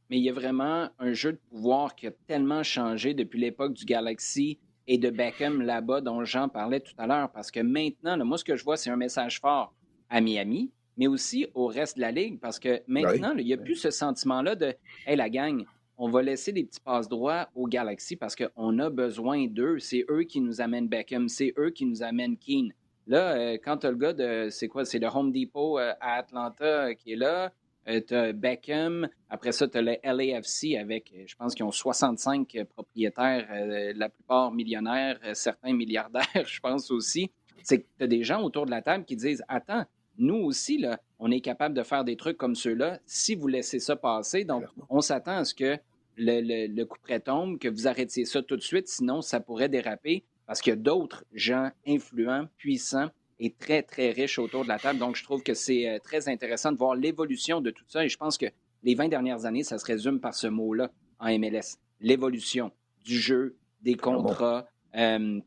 mais 0.10 0.18
il 0.18 0.24
y 0.24 0.30
a 0.30 0.34
vraiment 0.34 0.90
un 1.00 1.14
jeu 1.14 1.34
de 1.34 1.40
pouvoir 1.50 1.96
qui 1.96 2.08
a 2.08 2.12
tellement 2.28 2.64
changé 2.64 3.14
depuis 3.14 3.40
l'époque 3.40 3.74
du 3.74 3.86
Galaxy 3.86 4.60
et 4.88 4.98
de 4.98 5.10
Beckham 5.10 5.62
là-bas 5.62 6.02
dont 6.02 6.24
Jean 6.24 6.50
parlait 6.50 6.80
tout 6.80 6.94
à 6.98 7.08
l'heure. 7.08 7.32
Parce 7.32 7.52
que 7.52 7.60
maintenant, 7.60 8.18
moi, 8.26 8.38
ce 8.38 8.44
que 8.44 8.56
je 8.56 8.64
vois, 8.64 8.78
c'est 8.78 8.90
un 8.90 8.96
message 8.96 9.40
fort 9.40 9.74
à 10.10 10.22
Miami, 10.22 10.72
mais 10.96 11.08
aussi 11.08 11.48
au 11.54 11.68
reste 11.68 11.98
de 11.98 12.02
la 12.02 12.12
Ligue. 12.12 12.40
Parce 12.40 12.60
que 12.60 12.82
maintenant, 12.88 13.36
il 13.38 13.46
n'y 13.46 13.54
a 13.54 13.58
plus 13.58 13.76
ce 13.76 13.92
sentiment-là 13.92 14.56
de 14.56 14.74
Hey, 15.06 15.18
la 15.18 15.30
gang, 15.30 15.66
on 15.98 16.10
va 16.10 16.22
laisser 16.22 16.54
des 16.54 16.64
petits 16.64 16.80
passes 16.80 17.10
droits 17.10 17.50
au 17.56 17.68
Galaxy 17.68 18.16
parce 18.16 18.36
qu'on 18.36 18.80
a 18.80 18.90
besoin 18.90 19.48
d'eux. 19.48 19.80
C'est 19.80 20.06
eux 20.10 20.24
qui 20.24 20.40
nous 20.40 20.62
amènent 20.62 20.88
Beckham, 20.88 21.28
c'est 21.28 21.54
eux 21.58 21.72
qui 21.72 21.86
nous 21.86 22.04
amènent 22.04 22.38
Keane. 22.38 22.72
Là, 23.08 23.38
euh, 23.38 23.58
quand 23.64 23.78
tu 23.78 23.88
as 23.88 23.92
le 23.92 23.98
gars 23.98 24.14
de, 24.14 24.50
c'est 24.50 24.68
quoi, 24.68 24.84
c'est 24.84 25.00
le 25.00 25.08
Home 25.08 25.32
Depot 25.32 25.80
euh, 25.80 25.94
à 26.02 26.16
Atlanta 26.16 26.88
euh, 26.88 26.94
qui 26.94 27.14
est 27.14 27.16
là, 27.16 27.54
euh, 27.88 28.02
tu 28.06 28.14
as 28.16 28.34
Beckham. 28.34 29.08
Après 29.30 29.52
ça, 29.52 29.68
tu 29.68 29.78
as 29.78 29.82
le 29.82 29.96
LAFC 30.04 30.76
avec, 30.80 31.14
euh, 31.16 31.24
je 31.26 31.36
pense 31.36 31.56
qu'ils 31.56 31.66
ont 31.66 31.72
65 31.72 32.58
propriétaires, 32.70 33.48
euh, 33.52 33.94
la 33.96 34.10
plupart 34.10 34.52
millionnaires, 34.52 35.20
certains 35.34 35.74
milliardaires, 35.74 36.28
je 36.46 36.60
pense 36.60 36.92
aussi. 36.92 37.32
C'est 37.64 37.82
que 37.82 37.88
tu 37.98 38.04
as 38.04 38.08
des 38.08 38.24
gens 38.24 38.42
autour 38.44 38.66
de 38.66 38.72
la 38.72 38.82
table 38.82 39.06
qui 39.06 39.16
disent 39.16 39.44
Attends, 39.48 39.86
nous 40.18 40.36
aussi, 40.36 40.78
là, 40.78 41.00
on 41.20 41.32
est 41.32 41.42
capable 41.42 41.76
de 41.76 41.84
faire 41.84 42.04
des 42.04 42.16
trucs 42.16 42.38
comme 42.38 42.56
ceux-là 42.56 43.00
si 43.06 43.36
vous 43.36 43.48
laissez 43.48 43.80
ça 43.80 43.96
passer. 43.96 44.46
Donc, 44.46 44.64
on 44.90 45.02
s'attend 45.02 45.38
à 45.38 45.46
ce 45.46 45.54
que 45.54 45.78
le, 46.16 46.42
le, 46.42 46.74
le 46.74 46.86
coup 46.86 46.98
près 47.02 47.20
tombe, 47.20 47.60
que 47.60 47.68
vous 47.68 47.88
arrêtiez 47.88 48.26
ça 48.26 48.42
tout 48.42 48.56
de 48.56 48.62
suite, 48.62 48.88
sinon 48.88 49.22
ça 49.22 49.40
pourrait 49.40 49.70
déraper 49.70 50.24
parce 50.48 50.62
qu'il 50.62 50.72
y 50.72 50.74
a 50.74 50.78
d'autres 50.78 51.26
gens 51.34 51.70
influents, 51.86 52.48
puissants, 52.58 53.10
est 53.40 53.58
très, 53.58 53.84
très 53.84 54.12
riche 54.12 54.40
autour 54.40 54.64
de 54.64 54.70
la 54.70 54.80
table. 54.80 55.00
Donc, 55.00 55.16
je 55.16 55.24
trouve 55.24 55.44
que 55.44 55.54
c'est 55.54 55.88
euh, 55.88 56.00
très 56.00 56.28
intéressant 56.30 56.72
de 56.72 56.78
voir 56.78 56.96
l'évolution 56.96 57.62
de 57.62 57.72
tout 57.72 57.86
ça. 57.88 58.04
Et 58.04 58.10
je 58.10 58.18
pense 58.18 58.38
que 58.38 58.48
les 58.84 58.96
20 58.96 59.10
dernières 59.10 59.46
années, 59.46 59.64
ça 59.64 59.78
se 59.78 59.86
résume 59.86 60.20
par 60.20 60.34
ce 60.34 60.48
mot-là 60.48 60.90
en 61.20 61.38
MLS. 61.38 61.78
L'évolution 62.00 62.72
du 63.04 63.20
jeu, 63.20 63.56
des 63.82 63.96
contrats, 63.96 64.68
euh, 64.96 65.40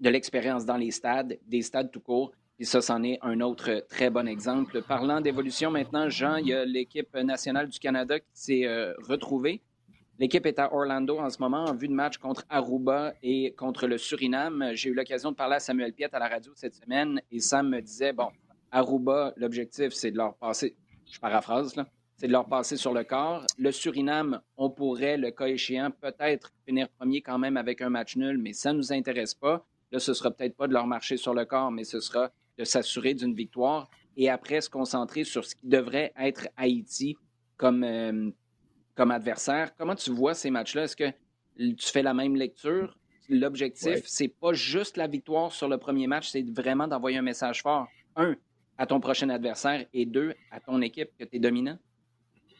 de 0.00 0.10
l'expérience 0.10 0.64
dans 0.64 0.76
les 0.76 0.90
stades, 0.90 1.38
des 1.46 1.62
stades 1.62 1.90
tout 1.90 2.00
court. 2.00 2.32
Et 2.60 2.64
ça, 2.64 2.80
c'en 2.80 3.02
est 3.04 3.18
un 3.22 3.40
autre 3.40 3.84
très 3.88 4.10
bon 4.10 4.26
exemple. 4.26 4.82
Parlant 4.82 5.20
d'évolution 5.20 5.70
maintenant, 5.70 6.08
Jean, 6.08 6.36
il 6.36 6.48
y 6.48 6.52
a 6.52 6.64
l'équipe 6.64 7.14
nationale 7.14 7.68
du 7.68 7.78
Canada 7.78 8.18
qui 8.18 8.26
s'est 8.32 8.66
euh, 8.66 8.94
retrouvée. 9.08 9.60
L'équipe 10.20 10.46
est 10.46 10.58
à 10.58 10.74
Orlando 10.74 11.16
en 11.20 11.30
ce 11.30 11.38
moment 11.38 11.66
en 11.66 11.74
vue 11.74 11.86
de 11.86 11.92
match 11.92 12.18
contre 12.18 12.44
Aruba 12.50 13.14
et 13.22 13.52
contre 13.52 13.86
le 13.86 13.98
Suriname. 13.98 14.72
J'ai 14.74 14.90
eu 14.90 14.94
l'occasion 14.94 15.30
de 15.30 15.36
parler 15.36 15.56
à 15.56 15.60
Samuel 15.60 15.92
Piet 15.92 16.12
à 16.12 16.18
la 16.18 16.26
radio 16.26 16.50
cette 16.56 16.74
semaine 16.74 17.22
et 17.30 17.38
Sam 17.38 17.68
me 17.68 17.80
disait, 17.80 18.12
bon, 18.12 18.28
Aruba, 18.72 19.32
l'objectif, 19.36 19.92
c'est 19.92 20.10
de 20.10 20.16
leur 20.16 20.34
passer, 20.34 20.74
je 21.08 21.20
paraphrase, 21.20 21.76
là, 21.76 21.86
c'est 22.16 22.26
de 22.26 22.32
leur 22.32 22.48
passer 22.48 22.76
sur 22.76 22.92
le 22.92 23.04
corps. 23.04 23.46
Le 23.58 23.70
Suriname, 23.70 24.40
on 24.56 24.70
pourrait, 24.70 25.16
le 25.18 25.30
cas 25.30 25.46
échéant, 25.46 25.92
peut-être 25.92 26.50
finir 26.66 26.88
premier 26.88 27.22
quand 27.22 27.38
même 27.38 27.56
avec 27.56 27.80
un 27.80 27.88
match 27.88 28.16
nul, 28.16 28.38
mais 28.38 28.54
ça 28.54 28.72
ne 28.72 28.78
nous 28.78 28.92
intéresse 28.92 29.34
pas. 29.34 29.64
Là, 29.92 30.00
ce 30.00 30.14
sera 30.14 30.32
peut-être 30.32 30.56
pas 30.56 30.66
de 30.66 30.72
leur 30.72 30.88
marcher 30.88 31.16
sur 31.16 31.32
le 31.32 31.44
corps, 31.44 31.70
mais 31.70 31.84
ce 31.84 32.00
sera 32.00 32.32
de 32.58 32.64
s'assurer 32.64 33.14
d'une 33.14 33.34
victoire 33.34 33.88
et 34.16 34.28
après 34.28 34.62
se 34.62 34.68
concentrer 34.68 35.22
sur 35.22 35.44
ce 35.44 35.54
qui 35.54 35.68
devrait 35.68 36.12
être 36.18 36.48
Haïti 36.56 37.16
comme, 37.56 37.84
euh, 37.84 38.30
comme 38.98 39.12
adversaire. 39.12 39.70
Comment 39.78 39.94
tu 39.94 40.10
vois 40.10 40.34
ces 40.34 40.50
matchs-là? 40.50 40.82
Est-ce 40.82 40.96
que 40.96 41.10
tu 41.56 41.86
fais 41.86 42.02
la 42.02 42.14
même 42.14 42.34
lecture? 42.34 42.98
L'objectif, 43.28 44.02
c'est 44.06 44.26
pas 44.26 44.52
juste 44.54 44.96
la 44.96 45.06
victoire 45.06 45.52
sur 45.52 45.68
le 45.68 45.78
premier 45.78 46.08
match, 46.08 46.30
c'est 46.30 46.44
vraiment 46.50 46.88
d'envoyer 46.88 47.18
un 47.18 47.22
message 47.22 47.62
fort. 47.62 47.86
Un, 48.16 48.34
à 48.76 48.86
ton 48.86 48.98
prochain 48.98 49.28
adversaire 49.28 49.86
et 49.94 50.04
deux, 50.04 50.34
à 50.50 50.58
ton 50.58 50.80
équipe 50.82 51.10
que 51.16 51.24
tu 51.24 51.36
es 51.36 51.38
dominant? 51.38 51.78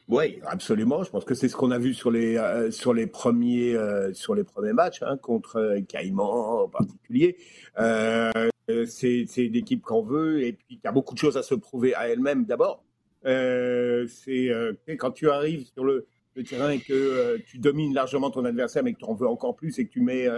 Oui, 0.06 0.38
absolument. 0.46 1.02
Je 1.02 1.10
pense 1.10 1.24
que 1.24 1.34
c'est 1.34 1.48
ce 1.48 1.56
qu'on 1.56 1.72
a 1.72 1.78
vu 1.78 1.92
sur 1.92 2.10
les 2.10 2.36
euh, 2.36 2.70
sur 2.70 2.94
les 2.94 3.06
premiers 3.06 3.74
euh, 3.74 4.12
sur 4.14 4.34
les 4.34 4.44
premiers 4.44 4.72
matchs 4.72 5.02
hein, 5.02 5.16
contre 5.16 5.56
euh, 5.56 5.80
Caïman 5.80 6.62
en 6.62 6.68
particulier. 6.68 7.36
c'est 7.76 9.24
c'est 9.26 9.48
l'équipe 9.48 9.82
qu'on 9.82 10.02
veut 10.02 10.42
et 10.42 10.52
puis 10.52 10.66
il 10.70 10.80
y 10.84 10.86
a 10.86 10.92
beaucoup 10.92 11.14
de 11.14 11.18
choses 11.18 11.36
à 11.36 11.42
se 11.42 11.54
prouver 11.54 11.94
à 11.94 12.08
elle-même 12.08 12.44
d'abord. 12.44 12.84
c'est 13.24 14.50
quand 14.98 15.10
tu 15.10 15.28
arrives 15.30 15.66
sur 15.74 15.84
le 15.84 16.06
le 16.38 16.44
terrain 16.44 16.70
et 16.70 16.78
que 16.78 16.92
euh, 16.92 17.38
tu 17.46 17.58
domines 17.58 17.92
largement 17.92 18.30
ton 18.30 18.44
adversaire, 18.44 18.82
mais 18.82 18.94
que 18.94 18.98
tu 18.98 19.04
en 19.04 19.14
veux 19.14 19.28
encore 19.28 19.56
plus 19.56 19.78
et 19.78 19.86
que 19.86 19.92
tu 19.92 20.00
mets 20.00 20.28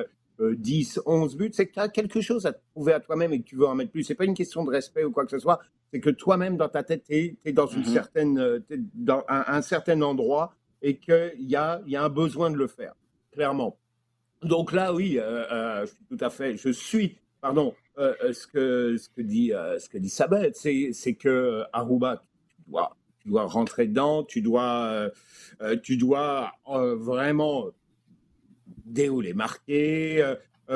10, 0.41 0.99
euh, 0.99 1.03
11 1.07 1.35
euh, 1.35 1.39
buts, 1.39 1.51
c'est 1.53 1.67
que 1.67 1.75
tu 1.75 1.79
as 1.81 1.89
quelque 1.89 2.21
chose 2.21 2.47
à 2.47 2.53
te 2.53 2.61
prouver 2.73 2.95
à 2.95 3.01
toi-même 3.01 3.33
et 3.33 3.41
que 3.41 3.45
tu 3.45 3.57
veux 3.57 3.67
en 3.67 3.75
mettre 3.75 3.93
plus. 3.93 4.03
C'est 4.03 4.15
pas 4.15 4.25
une 4.25 4.35
question 4.35 4.65
de 4.65 4.71
respect 4.71 5.05
ou 5.05 5.13
quoi 5.13 5.25
que 5.25 5.31
ce 5.31 5.39
soit. 5.39 5.61
C'est 5.93 6.01
que 6.01 6.11
toi-même, 6.11 6.57
dans 6.57 6.69
ta 6.69 6.83
tête, 6.83 7.05
tu 7.05 7.37
es, 7.45 7.53
dans, 7.53 7.67
une 7.67 7.83
mm-hmm. 7.83 7.93
certaine, 7.93 8.63
dans 8.95 9.25
un, 9.29 9.61
certain 9.61 10.01
endroit 10.03 10.55
et 10.83 10.97
qu'il 10.97 11.33
y 11.41 11.57
a, 11.57 11.83
y 11.87 11.97
a 11.97 12.03
un 12.03 12.09
besoin 12.09 12.51
de 12.51 12.57
le 12.57 12.69
faire, 12.69 12.95
clairement. 13.33 13.77
Donc 14.43 14.73
là, 14.73 14.95
oui, 14.95 15.19
je 15.21 15.87
suis 15.87 16.05
tout 16.07 16.25
à 16.25 16.31
fait, 16.31 16.57
je 16.57 16.71
suis, 16.71 17.19
pardon, 17.41 17.75
ce, 17.99 18.47
que, 18.47 18.97
ce 18.97 19.09
que 19.09 19.21
dit, 19.21 19.49
ce 19.51 19.89
que 19.89 19.99
dit 19.99 20.09
Sabet, 20.09 20.53
c'est 20.55 21.15
que 21.15 21.65
Aruba, 21.73 22.23
tu 22.49 22.71
dois 22.71 22.97
tu 23.21 23.29
dois 23.29 23.45
rentrer 23.45 23.87
dedans, 23.87 24.25
tu 24.25 24.41
dois, 24.43 24.87
euh, 24.87 25.11
euh, 25.61 25.77
tu 25.77 25.97
dois 25.97 26.53
euh, 26.69 26.97
vraiment 26.97 27.67
dérouler, 28.85 29.35
marquer, 29.35 30.35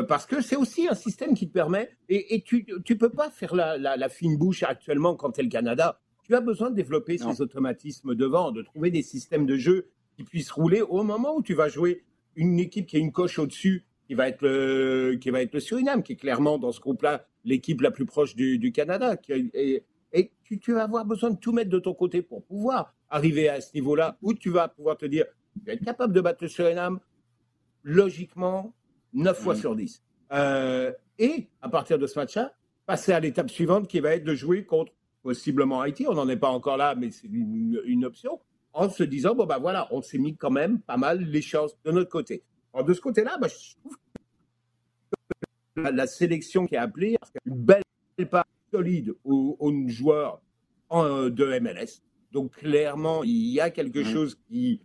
parce 0.09 0.27
que 0.27 0.41
c'est 0.41 0.57
aussi 0.57 0.89
un 0.89 0.95
système 0.95 1.35
qui 1.35 1.49
te 1.49 1.53
permet, 1.53 1.91
et, 2.09 2.43
tu 2.45 2.67
ne 2.69 2.95
peux 2.95 3.11
pas 3.11 3.31
faire 3.31 3.55
la, 3.55 4.09
fine 4.09 4.37
bouche 4.37 4.63
actuellement 4.63 5.17
quand 5.17 5.33
tu 5.33 5.41
es 5.41 5.43
le 5.43 5.49
Canada. 5.49 6.01
tu 6.25 6.35
as 6.35 6.41
besoin 6.41 6.71
de 6.71 6.77
développer 6.77 7.19
ces 7.19 7.41
automatismes 7.41 8.15
devant, 8.15 8.53
de 8.53 8.63
trouver 8.63 8.91
des 8.91 9.03
systèmes 9.03 9.47
de 9.47 9.57
jeu 9.57 9.89
qui 10.17 10.23
puissent 10.23 10.51
rouler 10.51 10.81
au 10.81 11.03
moment 11.03 11.37
où 11.37 11.43
tu 11.43 11.55
vas 11.55 11.69
jouer 11.69 12.05
une 12.37 12.61
équipe 12.61 12.87
qui 12.87 12.97
a 12.97 13.01
une 13.01 13.13
coche 13.13 13.39
au-dessus, 13.39 13.85
qui 14.07 14.15
va 14.15 14.29
être 14.29 14.43
le, 14.43 15.17
qui 15.21 15.31
va 15.31 15.43
être 15.43 15.55
le 15.55 15.61
Suriname, 15.61 16.03
qui 16.03 16.13
est 16.13 16.17
clairement 16.17 16.59
dans 16.59 16.73
ce 16.73 16.81
groupe-là 16.81 17.27
l'équipe 17.45 17.81
la 17.81 17.91
plus 17.91 18.07
proche 18.07 18.37
du, 18.37 18.73
Canada. 18.73 19.17
et, 19.29 19.83
tu, 20.45 20.59
tu, 20.59 20.73
vas 20.73 20.85
avoir 20.85 21.05
besoin 21.05 21.31
de 21.31 21.37
tout 21.37 21.53
mettre 21.53 21.71
de 21.71 21.79
ton 21.79 21.95
côté 21.95 22.23
pour 22.23 22.45
pouvoir 22.45 22.95
arriver 23.11 23.49
à 23.49 23.61
ce 23.61 23.75
niveau-là 23.75 24.17
où 24.23 24.35
tu 24.35 24.51
vas 24.51 24.69
pouvoir 24.69 24.97
te 24.97 25.07
dire, 25.07 25.27
tu 25.59 25.67
vas 25.67 25.73
être 25.73 25.85
capable 25.85 26.13
de 26.13 26.21
battre 26.21 26.39
le 26.43 26.49
Suriname, 26.49 27.01
logiquement, 27.83 28.75
9 29.13 29.39
fois 29.39 29.55
mm. 29.55 29.59
sur 29.59 29.77
10. 29.77 30.03
Euh, 30.33 30.93
et 31.19 31.49
à 31.63 31.69
partir 31.69 31.99
de 31.99 32.07
ce 32.07 32.19
match-là, 32.19 32.55
passer 32.87 33.13
à 33.13 33.21
l'étape 33.21 33.51
suivante 33.51 33.89
qui 33.89 34.01
va 34.01 34.15
être 34.15 34.25
de 34.25 34.35
jouer 34.35 34.65
contre 34.65 34.93
possiblement 35.23 35.81
Haïti. 35.81 36.07
On 36.09 36.15
n'en 36.15 36.29
est 36.29 36.37
pas 36.37 36.49
encore 36.49 36.77
là, 36.77 36.95
mais 36.95 37.11
c'est 37.11 37.29
une, 37.29 38.05
option. 38.05 38.41
En 38.73 38.89
se 38.91 39.03
disant, 39.05 39.35
bon, 39.35 39.47
ben 39.47 39.59
voilà, 39.59 39.89
on 39.93 40.03
s'est 40.03 40.19
mis 40.19 40.37
quand 40.37 40.51
même 40.51 40.81
pas 40.81 40.97
mal 40.97 41.21
les 41.21 41.43
chances 41.43 41.77
de 41.85 41.93
notre 41.93 42.11
côté. 42.11 42.43
Alors, 42.73 42.85
de 42.85 42.93
ce 42.93 43.01
côté-là, 43.01 43.39
bah, 43.41 43.47
je 43.49 43.77
trouve 43.77 43.97
que 45.77 45.83
la, 45.83 46.07
sélection 46.07 46.67
qui 46.67 46.75
est 46.75 46.79
appelée, 46.79 47.17
une 47.47 47.55
belle 47.55 47.83
part 48.31 48.45
solide 48.75 49.15
aux, 49.25 49.73
joueurs 49.87 50.43
en, 50.89 51.29
de 51.29 51.59
MLS. 51.61 52.03
Donc, 52.33 52.57
clairement, 52.57 53.23
il 53.23 53.53
y 53.53 53.61
a 53.61 53.71
quelque 53.71 54.01
mm. 54.01 54.13
chose 54.13 54.37
qui 54.49 54.83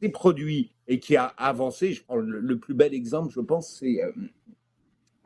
s'est 0.00 0.08
produit 0.08 0.74
et 0.88 0.98
qui 0.98 1.16
a 1.16 1.26
avancé. 1.36 1.92
Je 1.92 2.02
prends 2.02 2.16
le, 2.16 2.58
plus 2.58 2.72
bel 2.72 2.94
exemple, 2.94 3.32
je 3.34 3.40
pense, 3.40 3.78
c'est 3.78 4.02
euh, 4.02 4.10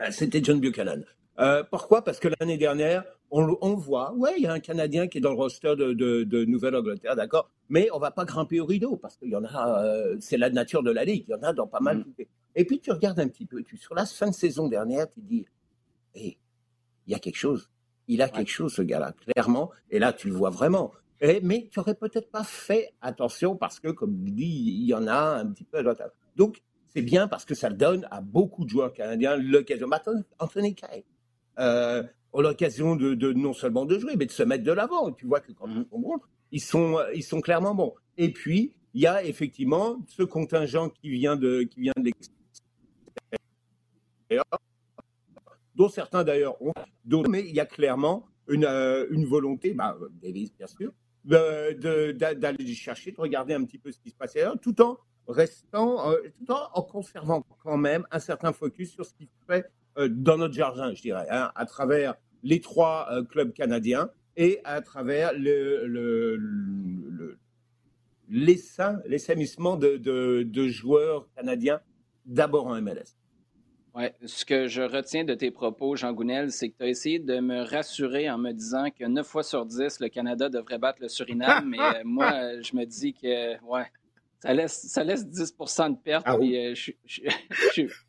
euh, 0.01 0.11
c'était 0.11 0.43
John 0.43 0.59
Buchanan. 0.59 1.05
Euh, 1.39 1.63
pourquoi? 1.71 2.03
Parce 2.03 2.19
que 2.19 2.29
l'année 2.41 2.59
dernière, 2.59 3.05
on, 3.31 3.57
on 3.61 3.75
voit, 3.75 4.13
ouais, 4.15 4.35
il 4.39 4.43
y 4.43 4.47
a 4.47 4.53
un 4.53 4.61
Canadien 4.61 5.07
qui 5.07 5.19
est 5.19 5.21
dans 5.21 5.31
le 5.31 5.37
roster 5.37 5.75
de, 5.77 5.93
de, 5.93 6.45
Nouvelle-Angleterre, 6.45 7.15
d'accord, 7.15 7.51
mais 7.69 7.89
on 7.93 7.99
va 8.01 8.11
pas 8.11 8.25
grimper 8.25 8.59
au 8.61 8.67
rideau 8.67 8.97
parce 8.97 9.17
qu'il 9.17 9.31
y 9.31 9.37
en 9.37 9.45
a, 9.45 9.85
c'est 10.21 10.37
la 10.37 10.51
nature 10.51 10.83
de 10.83 10.91
la 10.91 11.05
ligue, 11.05 11.25
il 11.29 11.31
y 11.31 11.35
en 11.35 11.43
a 11.43 11.53
dans 11.53 11.67
pas 11.67 11.81
mal. 11.81 11.99
Mm. 11.99 12.25
Et 12.57 12.65
puis 12.65 12.81
tu 12.81 12.91
regardes 12.91 13.19
un 13.19 13.29
petit 13.29 13.47
peu, 13.47 13.63
tu, 13.63 13.77
sur 13.77 13.95
la 13.95 14.07
fin 14.07 14.29
de 14.29 14.35
saison 14.35 14.69
dernière, 14.69 15.09
tu 15.09 15.21
dis, 15.21 15.47
hey, 16.15 16.39
il 17.07 17.13
y 17.13 17.15
a 17.15 17.19
quelque 17.19 17.37
chose, 17.37 17.71
il 18.09 18.23
a 18.23 18.29
quelque 18.29 18.51
chose 18.51 18.75
ce 18.75 18.83
gars-là, 18.83 19.13
clairement, 19.13 19.71
et 19.91 19.99
là 19.99 20.13
tu 20.13 20.29
le 20.29 20.35
vois 20.35 20.51
vraiment. 20.51 20.93
Mais 21.43 21.69
tu 21.71 21.81
aurais 21.81 21.95
peut-être 21.95 22.31
pas 22.31 22.45
fait 22.45 22.93
attention 23.01 23.57
parce 23.57 23.81
que, 23.81 23.89
comme 23.89 24.15
dit, 24.25 24.45
il 24.45 24.87
y 24.87 24.95
en 24.95 25.07
a 25.07 25.39
un 25.39 25.47
petit 25.47 25.65
peu 25.65 25.83
Donc, 26.37 26.61
c'est 26.89 27.03
bien 27.03 27.29
parce 27.29 27.45
que 27.45 27.55
ça 27.55 27.71
donne 27.71 28.07
à 28.11 28.21
beaucoup 28.21 28.65
de 28.65 28.71
joueurs 28.71 28.93
canadiens 28.93 29.37
l'occasion. 29.37 29.89
Anthony 30.39 30.75
Kay 30.75 31.05
euh, 31.59 32.03
a 32.35 32.43
l'occasion 32.43 32.95
de, 32.97 33.33
non 33.33 33.53
seulement 33.53 33.87
de 33.87 33.99
jouer, 33.99 34.17
mais 34.17 34.27
de 34.27 34.33
se 34.33 34.43
mettre 34.43 34.65
de 34.65 34.73
l'avant. 34.73 35.13
Tu 35.13 35.27
vois 35.27 35.41
que 35.41 35.53
quand 35.53 35.69
ils 35.69 35.87
sont 35.91 35.99
bons, 35.99 36.21
ils 36.53 36.61
sont, 36.61 36.99
ils 37.15 37.23
sont 37.23 37.41
clairement 37.41 37.75
bons. 37.75 37.95
Et 38.19 38.31
puis, 38.31 38.75
il 38.93 39.01
y 39.01 39.07
a 39.07 39.25
effectivement 39.25 40.05
ce 40.09 40.23
contingent 40.23 40.91
qui 40.91 41.11
vient 41.11 41.37
de, 41.37 41.63
qui 41.63 41.81
vient 41.81 41.93
de 41.97 42.11
dont 45.75 45.89
certains 45.89 46.25
d'ailleurs 46.25 46.61
ont 46.63 46.73
d'autres, 47.05 47.31
mais 47.31 47.41
il 47.41 47.55
y 47.55 47.61
a 47.61 47.67
clairement 47.67 48.27
une, 48.49 48.65
euh, 48.65 49.07
volonté, 49.27 49.75
bah, 49.75 49.97
bien 50.21 50.67
sûr, 50.67 50.93
d'aller 51.25 52.75
chercher, 52.75 53.13
de 53.13 53.21
regarder 53.21 53.55
un 53.55 53.65
petit 53.65 53.79
peu 53.79 53.91
ce 53.91 53.99
qui 53.99 54.11
se 54.11 54.17
passe 54.17 54.37
ailleurs, 54.37 54.59
tout 54.61 54.81
en 54.83 54.99
restant, 55.29 56.11
euh, 56.11 56.17
tout 56.37 56.53
en, 56.53 56.83
conservant 56.83 57.47
quand 57.63 57.77
même 57.77 58.07
un 58.11 58.19
certain 58.19 58.53
focus 58.53 58.93
sur 58.93 59.07
ce 59.07 59.15
qui 59.15 59.27
se 59.27 59.45
fait 59.47 59.67
euh, 59.99 60.09
dans 60.09 60.37
notre 60.37 60.55
jardin, 60.55 60.93
je 60.95 61.03
dirais, 61.03 61.27
hein, 61.31 61.51
à 61.55 61.67
travers 61.67 62.15
les 62.43 62.61
trois 62.61 63.09
euh, 63.11 63.25
clubs 63.25 63.53
canadiens 63.53 64.11
et 64.37 64.61
à 64.65 64.81
travers 64.83 65.33
le, 65.33 65.87
le, 65.87 66.37
le, 66.37 67.39
l'essaimissement 68.29 69.77
de 69.77 70.69
joueurs 70.69 71.29
canadiens 71.37 71.81
d'abord 72.27 72.67
en 72.67 72.81
MLS. 72.81 73.17
Oui, 73.97 74.07
ce 74.27 74.45
que 74.45 74.67
je 74.67 74.83
retiens 74.83 75.23
de 75.23 75.35
tes 75.35 75.53
propos, 75.53 75.95
Jean 75.95 76.13
Gounel, 76.13 76.51
c'est 76.51 76.69
que 76.69 76.79
tu 76.79 76.85
as 76.85 76.89
essayé 76.89 77.19
de 77.21 77.39
me 77.39 77.63
rassurer 77.63 78.29
en 78.29 78.39
me 78.39 78.51
disant 78.51 78.87
que 78.91 79.05
9 79.05 79.25
fois 79.25 79.45
sur 79.45 79.65
10, 79.65 80.01
le 80.01 80.09
Canada 80.09 80.49
devrait 80.49 80.79
battre 80.79 80.99
le 81.01 81.09
Suriname, 81.09 81.65
mais 81.71 81.79
euh, 81.79 82.03
moi, 82.05 82.61
je 82.61 82.75
me 82.77 82.85
dis 82.87 83.15
que, 83.15 83.57
ouais, 83.65 83.87
ça 84.41 84.53
laisse, 84.53 84.87
ça 84.89 85.05
laisse 85.05 85.25
10% 85.25 85.93
de 85.93 85.97
perte. 86.03 86.25
Ah 86.27 86.35
euh, 86.35 86.75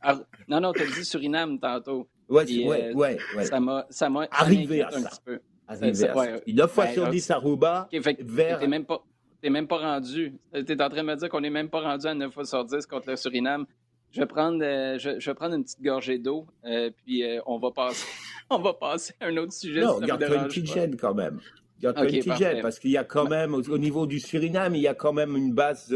ah, 0.02 0.20
non, 0.48 0.60
non, 0.60 0.74
tu 0.74 0.82
as 0.82 0.88
dit 0.88 1.06
Suriname 1.06 1.60
tantôt. 1.60 2.08
Oui, 2.30 2.44
oui, 2.48 2.66
euh, 2.68 2.94
ouais, 2.94 3.20
ouais, 3.38 3.46
Ça 3.46 3.60
m'a, 3.60 3.86
ça 3.92 4.10
arrivé 4.32 4.82
à 4.82 4.88
un 4.88 5.02
ça. 5.02 5.10
petit 5.10 5.22
peu. 5.24 5.40
Arrivé 5.68 6.08
à 6.10 6.14
ça. 6.16 6.38
9 6.48 6.72
fois 6.72 6.88
sur 6.88 7.08
10 7.08 7.30
à 7.30 7.38
Rouba, 7.38 7.90
vers... 7.92 8.58
T'es 8.58 8.68
même 8.68 8.86
pas... 8.86 9.04
même 9.44 9.68
pas 9.68 9.78
rendu. 9.78 10.34
Tu 10.52 10.60
es 10.60 10.82
en 10.82 10.90
train 10.90 11.04
de 11.04 11.08
me 11.08 11.16
dire 11.16 11.30
qu'on 11.30 11.42
n'est 11.42 11.52
même 11.52 11.70
pas 11.70 11.82
rendu 11.82 12.08
à 12.08 12.16
9 12.16 12.34
fois 12.34 12.46
sur 12.46 12.66
10 12.66 12.88
contre 12.88 13.12
le 13.12 13.18
Suriname. 13.18 13.68
Je 14.16 14.22
vais 14.22 14.28
prendre, 14.28 14.64
euh, 14.64 14.98
je, 14.98 15.10
vais 15.10 15.34
prendre 15.34 15.56
une 15.56 15.64
petite 15.66 15.82
gorgée 15.82 16.18
d'eau, 16.18 16.46
euh, 16.64 16.90
puis 17.04 17.22
euh, 17.22 17.42
on, 17.46 17.60
va 17.60 17.72
passer, 17.72 18.08
on 18.50 18.60
va 18.60 18.74
passer 18.74 19.14
à 19.20 19.26
un 19.26 19.36
autre 19.36 19.52
sujet. 19.52 19.82
Non, 19.82 20.00
garde-toi 20.00 20.38
une 20.38 20.46
petite 20.46 20.72
gêne 20.72 20.96
quand 20.96 21.14
même. 21.14 21.42
Garde-toi 21.82 22.06
une 22.06 22.20
petite 22.20 22.38
gêne, 22.38 22.62
parce 22.62 22.80
qu'il 22.80 22.92
y 22.92 22.98
a 22.98 23.04
quand 23.04 23.28
même, 23.28 23.54
au, 23.54 23.78
niveau 23.78 24.08
du 24.08 24.22
Suriname, 24.22 24.74
il 24.76 24.82
y 24.82 24.88
a 24.88 24.94
quand 24.94 25.12
même 25.12 25.36
une 25.36 25.54
base, 25.54 25.94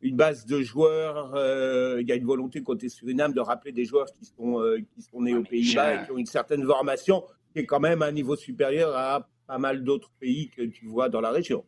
une 0.00 0.16
base 0.16 0.46
de 0.46 0.62
joueurs. 0.62 1.34
il 2.00 2.08
y 2.08 2.12
a 2.12 2.14
une 2.14 2.24
volonté 2.24 2.62
côté 2.62 2.88
Suriname 2.88 3.34
de 3.34 3.40
rappeler 3.40 3.72
des 3.72 3.84
joueurs 3.84 4.10
qui 4.14 4.24
sont, 4.24 4.64
qui 4.94 5.02
sont 5.02 5.20
nés 5.20 5.34
aux 5.34 5.44
Pays-Bas 5.44 5.94
et 5.94 6.06
qui 6.06 6.12
ont 6.12 6.18
une 6.18 6.24
certaine 6.24 6.64
formation 6.64 7.22
qui 7.52 7.58
est 7.58 7.66
quand 7.66 7.80
même 7.80 8.00
à 8.00 8.06
un 8.06 8.12
niveau 8.12 8.34
supérieur 8.34 8.96
à 8.96 9.28
pas 9.46 9.58
mal 9.58 9.84
d'autres 9.84 10.10
pays 10.18 10.48
que 10.48 10.62
tu 10.62 10.86
vois 10.86 11.10
dans 11.10 11.20
la 11.20 11.30
région. 11.30 11.66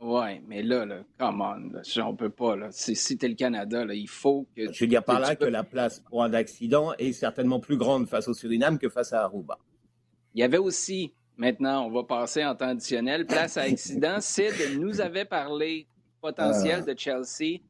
Oui, 0.00 0.40
mais 0.46 0.62
là, 0.62 0.86
là, 0.86 1.04
come 1.18 1.42
on, 1.42 1.72
là, 1.74 2.08
on 2.08 2.16
peut 2.16 2.30
pas. 2.30 2.56
Là. 2.56 2.68
Si, 2.70 3.18
t'es 3.18 3.28
le 3.28 3.34
Canada, 3.34 3.84
là, 3.84 3.92
il 3.92 4.08
faut 4.08 4.46
que. 4.56 4.72
Je 4.72 4.84
veux 4.84 4.88
dire 4.88 5.04
par 5.04 5.20
là 5.20 5.36
que 5.36 5.44
la 5.44 5.62
place 5.62 6.00
pour 6.00 6.24
un 6.24 6.32
accident 6.32 6.94
est 6.98 7.12
certainement 7.12 7.60
plus 7.60 7.76
grande 7.76 8.08
face 8.08 8.26
au 8.26 8.32
Suriname 8.32 8.78
que 8.78 8.88
face 8.88 9.12
à 9.12 9.24
Aruba. 9.24 9.58
Il 10.34 10.40
y 10.40 10.42
avait 10.42 10.58
aussi, 10.58 11.12
maintenant, 11.36 11.86
on 11.86 11.90
va 11.90 12.04
passer 12.04 12.42
en 12.44 12.54
temps 12.54 12.68
additionnel, 12.68 13.26
place 13.26 13.58
à 13.58 13.62
accident. 13.62 14.16
Sid 14.20 14.54
nous 14.78 15.02
avait 15.02 15.26
parlé 15.26 15.86
potentiel 16.22 16.82
ah. 16.82 16.92
de 16.94 16.98
Chelsea. 16.98 17.60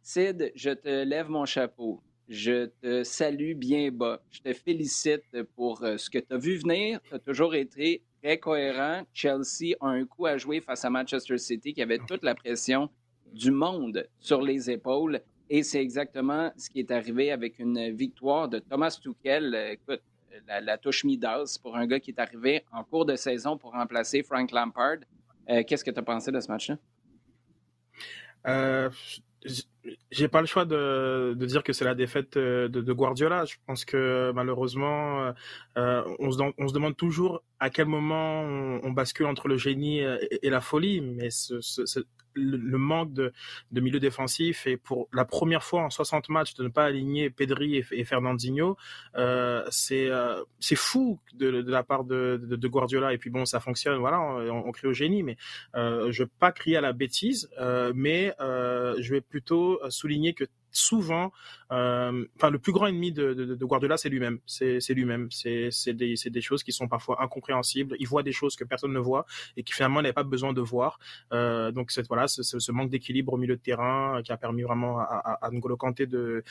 Sid, 0.00 0.52
je 0.54 0.70
te 0.70 1.04
lève 1.04 1.28
mon 1.28 1.44
chapeau. 1.44 2.00
Je 2.28 2.66
te 2.80 3.04
salue 3.04 3.54
bien 3.54 3.90
bas. 3.90 4.22
Je 4.30 4.40
te 4.40 4.52
félicite 4.54 5.24
pour 5.54 5.84
euh, 5.84 5.96
ce 5.98 6.08
que 6.08 6.18
tu 6.18 6.32
as 6.32 6.38
vu 6.38 6.56
venir. 6.56 7.00
Tu 7.02 7.14
as 7.14 7.18
toujours 7.18 7.54
été 7.54 8.02
cohérent. 8.34 9.02
Chelsea 9.12 9.76
a 9.80 9.88
un 9.88 10.04
coup 10.04 10.26
à 10.26 10.36
jouer 10.36 10.60
face 10.60 10.84
à 10.84 10.90
Manchester 10.90 11.38
City 11.38 11.72
qui 11.72 11.82
avait 11.82 11.98
toute 11.98 12.24
la 12.24 12.34
pression 12.34 12.90
du 13.32 13.50
monde 13.50 14.06
sur 14.18 14.42
les 14.42 14.70
épaules. 14.70 15.20
Et 15.48 15.62
c'est 15.62 15.80
exactement 15.80 16.50
ce 16.56 16.68
qui 16.68 16.80
est 16.80 16.90
arrivé 16.90 17.30
avec 17.30 17.58
une 17.58 17.94
victoire 17.94 18.48
de 18.48 18.58
Thomas 18.58 18.98
Tuchel. 19.00 19.54
Écoute, 19.72 20.02
la, 20.46 20.78
touche 20.78 21.04
Midas 21.04 21.58
pour 21.62 21.76
un 21.76 21.86
gars 21.86 22.00
qui 22.00 22.10
est 22.10 22.20
arrivé 22.20 22.64
en 22.72 22.82
cours 22.84 23.06
de 23.06 23.16
saison 23.16 23.56
pour 23.56 23.72
remplacer 23.72 24.22
Frank 24.22 24.50
Lampard. 24.50 24.98
Euh, 25.48 25.62
qu'est-ce 25.64 25.84
que 25.84 25.90
tu 25.90 25.98
as 25.98 26.02
pensé 26.02 26.32
de 26.32 26.40
ce 26.40 26.48
match-là? 26.50 26.76
Euh, 28.48 28.90
j'ai 30.10 30.28
pas 30.28 30.40
le 30.40 30.46
choix 30.46 30.64
de, 30.64 31.34
de 31.36 31.46
dire 31.46 31.62
que 31.62 31.72
c'est 31.72 31.84
la 31.84 31.94
défaite 31.94 32.36
euh, 32.36 32.68
de, 32.68 32.92
Guardiola. 32.92 33.44
Je 33.44 33.56
pense 33.66 33.84
que 33.84 34.32
malheureusement, 34.34 35.24
euh, 35.24 35.32
euh 35.76 36.02
on, 36.18 36.30
se, 36.30 36.38
on, 36.58 36.68
se, 36.68 36.74
demande 36.74 36.96
toujours 36.96 37.42
à 37.60 37.70
quel 37.70 37.86
moment 37.86 38.42
on, 38.42 38.90
bascule 38.90 39.26
entre 39.26 39.48
le 39.48 39.56
génie 39.56 40.00
et, 40.00 40.50
la 40.50 40.60
folie. 40.60 41.00
Mais 41.00 41.28
le, 42.36 42.78
manque 42.78 43.12
de, 43.12 43.32
de, 43.72 43.80
milieu 43.80 44.00
défensif 44.00 44.66
et 44.66 44.76
pour 44.76 45.08
la 45.12 45.24
première 45.24 45.64
fois 45.64 45.82
en 45.82 45.90
60 45.90 46.28
matchs 46.28 46.54
de 46.54 46.64
ne 46.64 46.68
pas 46.68 46.84
aligner 46.84 47.30
Pedri 47.30 47.76
et, 47.76 48.04
Fernandinho, 48.04 48.76
euh, 49.16 49.64
c'est 49.70 50.08
euh, 50.08 50.42
c'est 50.60 50.76
fou 50.76 51.18
de, 51.34 51.62
de, 51.62 51.70
la 51.70 51.82
part 51.82 52.04
de, 52.04 52.40
de, 52.42 52.68
Guardiola. 52.68 53.12
Et 53.12 53.18
puis 53.18 53.30
bon, 53.30 53.44
ça 53.44 53.60
fonctionne, 53.60 53.98
voilà, 53.98 54.20
on, 54.20 54.66
on 54.66 54.72
crie 54.72 54.86
au 54.86 54.92
génie, 54.92 55.22
mais 55.22 55.36
euh, 55.74 56.10
je 56.12 56.24
vais 56.24 56.30
pas 56.38 56.52
crier 56.52 56.76
à 56.76 56.80
la 56.80 56.92
bêtise, 56.92 57.48
euh, 57.58 57.92
mais 57.94 58.34
euh, 58.40 58.96
je 58.98 59.14
vais 59.14 59.20
plutôt 59.20 59.80
souligner 59.88 60.34
que 60.34 60.44
souvent, 60.76 61.32
euh, 61.72 62.24
le 62.42 62.58
plus 62.58 62.72
grand 62.72 62.86
ennemi 62.86 63.12
de, 63.12 63.56
Guardiola, 63.62 63.96
c'est 63.96 64.08
lui-même. 64.08 64.38
C'est 64.46 64.80
lui-même. 64.90 65.28
C'est 65.30 65.92
des, 65.94 66.40
choses 66.40 66.62
qui 66.62 66.72
sont 66.72 66.88
parfois 66.88 67.22
incompréhensibles. 67.22 67.96
Il 67.98 68.06
voit 68.06 68.22
des 68.22 68.32
choses 68.32 68.56
que 68.56 68.64
personne 68.64 68.92
ne 68.92 68.98
voit 68.98 69.26
et 69.56 69.62
qui 69.62 69.72
finalement 69.72 70.02
n'avait 70.02 70.12
pas 70.12 70.22
besoin 70.22 70.52
de 70.52 70.60
voir. 70.60 70.98
Euh, 71.32 71.72
donc 71.72 71.90
c'est 71.90 72.06
voilà, 72.06 72.28
ce, 72.28 72.42
ce 72.42 72.72
manque 72.72 72.90
d'équilibre 72.90 73.32
au 73.32 73.36
milieu 73.36 73.56
de 73.56 73.60
terrain 73.60 74.20
qui 74.22 74.32
a 74.32 74.36
permis 74.36 74.62
vraiment 74.62 74.98
à, 75.00 75.38
à, 75.40 75.50
N'Golo 75.50 75.76
Kanté 75.76 76.06
de, 76.06 76.44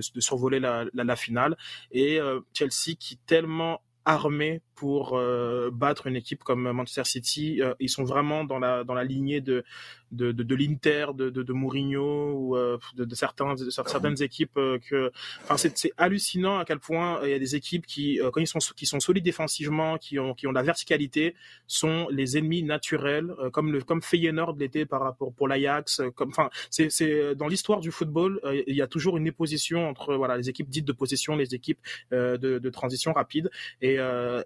survoler 0.00 0.60
la, 0.60 1.16
finale. 1.16 1.56
Et 1.90 2.20
euh, 2.20 2.40
Chelsea 2.54 2.96
qui 2.98 3.16
tellement 3.16 3.82
armé 4.04 4.62
pour 4.74 5.16
euh, 5.16 5.70
battre 5.72 6.06
une 6.06 6.16
équipe 6.16 6.42
comme 6.42 6.70
Manchester 6.72 7.04
City. 7.04 7.62
Euh, 7.62 7.74
ils 7.78 7.88
sont 7.88 8.04
vraiment 8.04 8.44
dans 8.44 8.58
la 8.58 8.84
dans 8.84 8.94
la 8.94 9.04
lignée 9.04 9.40
de 9.40 9.64
de, 10.12 10.32
de, 10.32 10.42
de 10.42 10.54
l'Inter, 10.54 11.06
de, 11.14 11.30
de, 11.30 11.42
de, 11.42 11.52
Mourinho 11.52 12.32
ou 12.34 12.56
de, 12.96 13.04
de, 13.04 13.14
certains, 13.14 13.54
de 13.54 13.70
certaines 13.70 14.22
équipes 14.22 14.54
que, 14.54 15.10
enfin, 15.42 15.56
c'est 15.56 15.92
hallucinant 15.96 16.58
à 16.58 16.64
quel 16.64 16.78
point 16.78 17.20
il 17.24 17.30
y 17.30 17.34
a 17.34 17.38
des 17.38 17.56
équipes 17.56 17.86
qui, 17.86 18.20
quand 18.32 18.40
ils 18.40 18.46
sont, 18.46 18.58
qui 18.76 18.86
sont 18.86 19.00
solides 19.00 19.24
défensivement, 19.24 19.98
qui 19.98 20.18
ont, 20.18 20.34
qui 20.34 20.46
ont 20.46 20.52
la 20.52 20.62
verticalité, 20.62 21.34
sont 21.66 22.06
les 22.10 22.36
ennemis 22.36 22.62
naturels, 22.62 23.32
comme 23.52 23.72
le, 23.72 23.80
comme 23.82 24.02
Feyenoord 24.02 24.56
l'était 24.58 24.86
par 24.86 25.00
rapport 25.00 25.32
pour 25.32 25.48
l'Ajax, 25.48 26.02
comme, 26.14 26.30
enfin, 26.30 26.50
c'est 26.70 27.34
dans 27.34 27.48
l'histoire 27.48 27.80
du 27.80 27.90
football, 27.90 28.40
il 28.66 28.74
y 28.74 28.82
a 28.82 28.86
toujours 28.86 29.16
une 29.16 29.28
opposition 29.28 29.88
entre 29.88 30.14
voilà 30.14 30.36
les 30.36 30.48
équipes 30.48 30.68
dites 30.68 30.86
de 30.86 30.92
possession, 30.92 31.36
les 31.36 31.54
équipes 31.54 31.80
de, 32.10 32.36
de 32.36 32.70
transition 32.70 33.12
rapide, 33.12 33.50
et, 33.80 33.98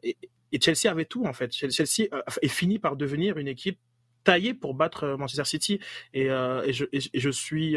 et 0.02 0.16
et 0.52 0.60
Chelsea 0.60 0.90
avait 0.90 1.04
tout 1.04 1.24
en 1.26 1.32
fait. 1.32 1.52
Chelsea 1.52 2.08
euh, 2.12 2.22
est 2.42 2.48
fini 2.48 2.78
par 2.78 2.96
devenir 2.96 3.38
une 3.38 3.48
équipe 3.48 3.78
taillée 4.26 4.54
pour 4.54 4.74
battre 4.74 5.04
euh, 5.04 5.16
Manchester 5.16 5.44
City. 5.44 5.80
Et, 6.12 6.30
euh, 6.30 6.70
je, 6.72 6.84
et 6.92 7.30
suis 7.30 7.76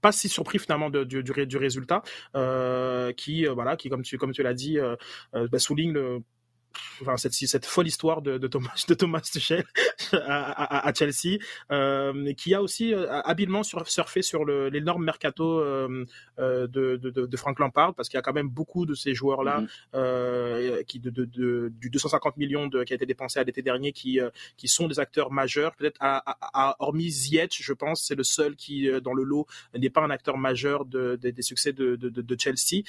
pas 0.00 0.12
si 0.12 0.28
surpris 0.28 0.58
finalement 0.58 0.90
du, 0.90 1.22
du, 1.22 1.56
résultat 1.56 2.02
qui 3.16 3.46
voilà 3.46 3.76
qui 3.76 3.88
comme 3.88 4.02
tu 4.02 4.18
comme 4.18 4.32
tu 4.32 4.42
l'as 4.42 4.54
dit 4.54 4.78
bah, 5.32 5.58
souligne 5.58 5.92
le 5.92 6.20
enfin 7.02 7.16
cette, 7.16 7.34
cette 7.34 7.66
folle 7.66 7.86
histoire 7.86 8.22
de, 8.22 8.38
de 8.38 8.46
Thomas 8.46 8.84
de 8.88 8.94
Thomas 8.94 9.20
Tuchel 9.20 9.64
à, 10.12 10.78
à, 10.86 10.88
à, 10.88 10.94
Chelsea, 10.94 11.38
euh, 11.70 12.32
qui 12.34 12.54
a 12.54 12.62
aussi 12.62 12.94
euh, 12.94 13.20
habilement 13.22 13.62
surfé 13.62 14.22
sur 14.22 14.44
l'énorme 14.44 15.04
mercato 15.04 15.60
euh, 15.60 16.04
de, 16.38 16.66
de, 16.96 17.10
de, 17.10 17.36
Frank 17.36 17.58
Lampard, 17.58 17.94
parce 17.94 18.08
qu'il 18.08 18.16
y 18.16 18.18
a 18.18 18.22
quand 18.22 18.32
même 18.32 18.48
beaucoup 18.48 18.86
de 18.86 18.94
ces 18.94 19.14
joueurs 19.14 19.42
là 19.42 19.64
mm-hmm. 19.92 20.84
qui 20.84 21.00
de, 21.00 21.10
de, 21.10 21.72
du 21.74 21.90
250 21.90 22.36
millions 22.36 22.66
de, 22.66 22.84
qui 22.84 22.92
a 22.92 22.96
été 22.96 23.06
dépensé 23.06 23.38
à 23.38 23.44
l'été 23.44 23.62
dernier, 23.62 23.92
qui 23.92 24.20
qui 24.56 24.68
sont 24.68 24.88
des 24.88 24.98
acteurs 24.98 25.30
majeurs. 25.30 25.74
Peut-être 25.76 25.98
à, 26.00 26.22
à, 26.40 26.76
hormis 26.78 27.10
Ziyech, 27.10 27.60
je 27.62 27.72
pense, 27.72 28.02
c'est 28.02 28.14
le 28.14 28.24
seul 28.24 28.56
qui 28.56 28.88
dans 29.02 29.14
le 29.14 29.22
lot 29.22 29.46
n'est 29.74 29.90
pas 29.90 30.02
un 30.02 30.10
acteur 30.10 30.36
majeur 30.38 30.84
de, 30.84 31.16
des 31.16 31.42
succès 31.42 31.72
de, 31.72 31.96
de, 31.96 32.36
Chelsea. 32.38 32.82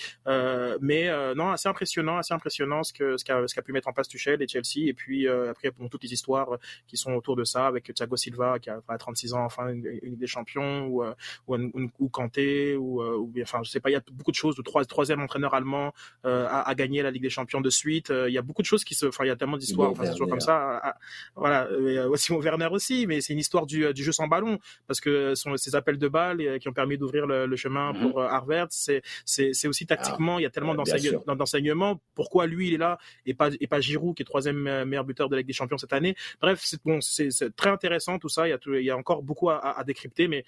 mais 0.81 1.09
non, 1.35 1.51
assez 1.51 1.69
impressionnant, 1.69 2.17
assez 2.17 2.33
impressionnant 2.33 2.83
ce 2.83 2.93
que 2.93 3.17
ce 3.17 3.25
qu'a 3.25 3.47
ce 3.47 3.55
qu'a 3.55 3.61
pu 3.69 3.73
mettre 3.73 3.87
en 3.87 3.93
place 3.93 4.07
Tuchel 4.07 4.41
et 4.41 4.47
Chelsea. 4.47 4.87
Et 4.87 4.93
puis 4.93 5.27
euh, 5.27 5.51
après, 5.51 5.71
pour 5.71 5.87
toutes 5.89 6.03
les 6.03 6.11
histoires 6.11 6.57
qui 6.87 6.97
sont 6.97 7.13
autour 7.13 7.35
de 7.35 7.43
ça, 7.43 7.67
avec 7.67 7.93
Thiago 7.93 8.17
Silva 8.17 8.57
qui 8.59 8.69
a 8.69 8.81
36 8.97 9.33
ans, 9.33 9.45
enfin 9.45 9.69
une, 9.69 10.15
des 10.15 10.27
champions, 10.27 10.87
ou 10.87 11.03
euh, 11.03 11.13
ou, 11.47 11.57
ou, 11.99 12.09
Kanté, 12.09 12.75
ou, 12.75 13.01
euh, 13.01 13.15
ou, 13.17 13.31
enfin 13.41 13.59
je 13.63 13.69
sais 13.69 13.79
pas, 13.79 13.89
il 13.89 13.93
y 13.93 13.95
a 13.95 14.01
beaucoup 14.11 14.31
de 14.31 14.35
choses. 14.35 14.57
Le 14.57 14.85
troisième 14.85 15.21
entraîneur 15.21 15.53
allemand 15.53 15.93
a, 16.23 16.61
a, 16.61 16.75
gagné 16.75 17.01
la 17.03 17.11
Ligue 17.11 17.21
des 17.21 17.29
Champions 17.29 17.61
de 17.61 17.69
suite. 17.69 18.11
Il 18.27 18.33
y 18.33 18.37
a 18.37 18.41
beaucoup 18.41 18.61
de 18.61 18.67
choses 18.67 18.83
qui 18.83 18.95
se, 18.95 19.05
enfin 19.05 19.25
il 19.25 19.27
y 19.27 19.31
a 19.31 19.35
tellement 19.35 19.57
d'histoires, 19.57 19.91
enfin 19.91 20.05
c'est 20.05 20.11
toujours 20.11 20.29
comme 20.29 20.39
ça. 20.39 20.95
voilà, 21.35 21.69
aussi 22.09 22.33
mon 22.33 22.39
Werner 22.39 22.69
aussi, 22.71 23.05
mais 23.05 23.21
c'est 23.21 23.33
une 23.33 23.39
histoire 23.39 23.65
du, 23.65 23.93
du, 23.93 24.03
jeu 24.03 24.11
sans 24.11 24.27
ballon 24.27 24.57
parce 24.87 24.99
que 24.99 25.33
ces 25.35 25.75
appels 25.75 25.99
de 25.99 26.07
balles 26.07 26.59
qui 26.59 26.67
ont 26.67 26.73
permis 26.73 26.97
d'ouvrir 26.97 27.27
le, 27.27 27.55
chemin 27.55 27.91
mm-hmm. 27.91 28.11
pour 28.11 28.21
Harvard. 28.21 28.67
C'est 28.71 29.01
c'est 29.25 29.67
aussi 29.67 29.85
tactiquement, 29.85 30.39
il 30.39 30.43
y 30.43 30.45
a 30.45 30.49
tellement 30.49 30.75
d'enseignements. 30.75 32.01
Pourquoi 32.15 32.47
lui 32.47 32.69
il 32.69 32.73
est 32.73 32.77
là 32.77 32.97
et 33.25 33.33
pas 33.33 33.49
et 33.59 33.67
pas 33.67 33.79
Giroud 33.79 34.15
qui 34.15 34.23
est 34.23 34.25
troisième 34.25 34.83
meilleur 34.85 35.03
buteur 35.03 35.29
de 35.29 35.35
la 35.35 35.39
Ligue 35.39 35.47
des 35.47 35.53
Champions 35.53 35.77
cette 35.77 35.93
année. 35.93 36.15
Bref, 36.41 36.61
c'est 36.63 36.81
bon, 36.83 36.99
c'est 37.01 37.55
très 37.55 37.69
intéressant 37.69 38.19
tout 38.19 38.29
ça. 38.29 38.47
Il 38.47 38.83
y 38.83 38.91
a, 38.91 38.97
encore 38.97 39.23
beaucoup 39.23 39.49
à, 39.49 39.83
décrypter, 39.85 40.27
mais 40.27 40.45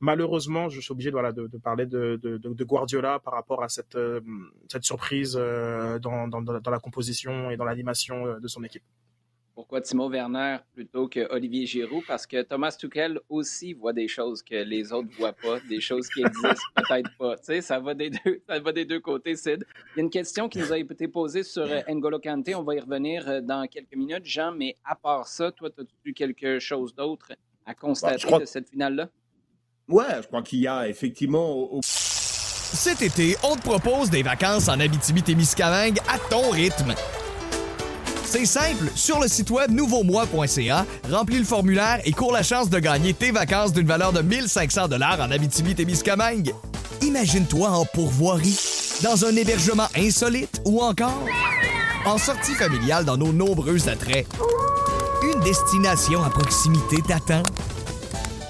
malheureusement, 0.00 0.68
je 0.68 0.80
suis 0.80 0.92
obligé 0.92 1.10
de, 1.10 1.58
parler 1.58 1.86
de, 1.86 2.64
Guardiola 2.64 3.18
par 3.18 3.34
rapport 3.34 3.62
à 3.62 3.68
cette, 3.68 3.96
euh, 3.96 4.20
surprise 4.80 5.36
euh, 5.38 5.98
dans, 5.98 6.28
la 6.66 6.78
composition 6.78 7.50
et 7.50 7.56
dans 7.56 7.64
l'animation 7.64 8.26
euh, 8.26 8.40
de 8.40 8.48
son 8.48 8.62
équipe. 8.64 8.84
Pourquoi 9.64 9.80
Timo 9.80 10.10
Werner 10.10 10.58
plutôt 10.74 11.08
que 11.08 11.26
Olivier 11.32 11.64
Giroud? 11.64 12.04
Parce 12.06 12.26
que 12.26 12.42
Thomas 12.42 12.76
Tuchel 12.78 13.18
aussi 13.30 13.72
voit 13.72 13.94
des 13.94 14.08
choses 14.08 14.42
que 14.42 14.56
les 14.56 14.92
autres 14.92 15.08
ne 15.08 15.14
voient 15.14 15.32
pas, 15.32 15.58
des 15.70 15.80
choses 15.80 16.06
qui 16.10 16.20
existent 16.20 16.60
peut-être 16.76 17.08
pas. 17.16 17.38
Tu 17.38 17.44
sais, 17.44 17.60
ça 17.62 17.80
va, 17.80 17.94
des 17.94 18.10
deux, 18.10 18.42
ça 18.46 18.60
va 18.60 18.72
des 18.72 18.84
deux 18.84 19.00
côtés, 19.00 19.34
Sid. 19.36 19.64
Il 19.64 19.96
y 19.96 20.00
a 20.00 20.02
une 20.02 20.10
question 20.10 20.50
qui 20.50 20.58
nous 20.58 20.70
a 20.70 20.76
été 20.76 21.08
posée 21.08 21.42
sur 21.42 21.62
euh, 21.62 21.80
N'Golo 21.88 22.18
Kanté. 22.18 22.54
On 22.54 22.62
va 22.62 22.74
y 22.74 22.80
revenir 22.80 23.26
euh, 23.26 23.40
dans 23.40 23.66
quelques 23.66 23.96
minutes. 23.96 24.26
Jean, 24.26 24.52
mais 24.52 24.76
à 24.84 24.96
part 24.96 25.26
ça, 25.28 25.50
toi, 25.50 25.70
as-tu 25.78 26.12
quelque 26.12 26.58
chose 26.58 26.94
d'autre 26.94 27.32
à 27.64 27.74
constater 27.74 28.38
de 28.40 28.44
cette 28.44 28.68
finale-là? 28.68 29.08
Ouais, 29.88 30.20
je 30.20 30.26
crois 30.26 30.42
qu'il 30.42 30.58
y 30.58 30.68
a 30.68 30.86
effectivement... 30.86 31.80
Cet 31.80 33.00
été, 33.00 33.34
on 33.42 33.56
te 33.56 33.62
propose 33.62 34.10
des 34.10 34.22
vacances 34.22 34.68
en 34.68 34.78
Abitibi-Témiscamingue 34.78 36.00
à 36.06 36.18
ton 36.28 36.50
rythme. 36.50 36.92
C'est 38.36 38.46
simple, 38.46 38.90
sur 38.96 39.20
le 39.20 39.28
site 39.28 39.48
web 39.50 39.70
nouveaumois.ca, 39.70 40.86
remplis 41.08 41.38
le 41.38 41.44
formulaire 41.44 42.00
et 42.04 42.10
cours 42.10 42.32
la 42.32 42.42
chance 42.42 42.68
de 42.68 42.80
gagner 42.80 43.14
tes 43.14 43.30
vacances 43.30 43.72
d'une 43.72 43.86
valeur 43.86 44.12
de 44.12 44.22
1500 44.22 44.88
dollars 44.88 45.20
en 45.20 45.30
Abitibi-Témiscamingue. 45.30 46.52
Imagine-toi 47.02 47.68
en 47.68 47.84
pourvoirie, 47.84 48.58
dans 49.04 49.24
un 49.24 49.36
hébergement 49.36 49.86
insolite 49.96 50.60
ou 50.64 50.80
encore 50.82 51.24
en 52.06 52.18
sortie 52.18 52.54
familiale 52.54 53.04
dans 53.04 53.16
nos 53.16 53.32
nombreux 53.32 53.88
attraits. 53.88 54.26
Une 55.32 55.40
destination 55.44 56.20
à 56.24 56.30
proximité 56.30 56.96
t'attend. 57.06 57.44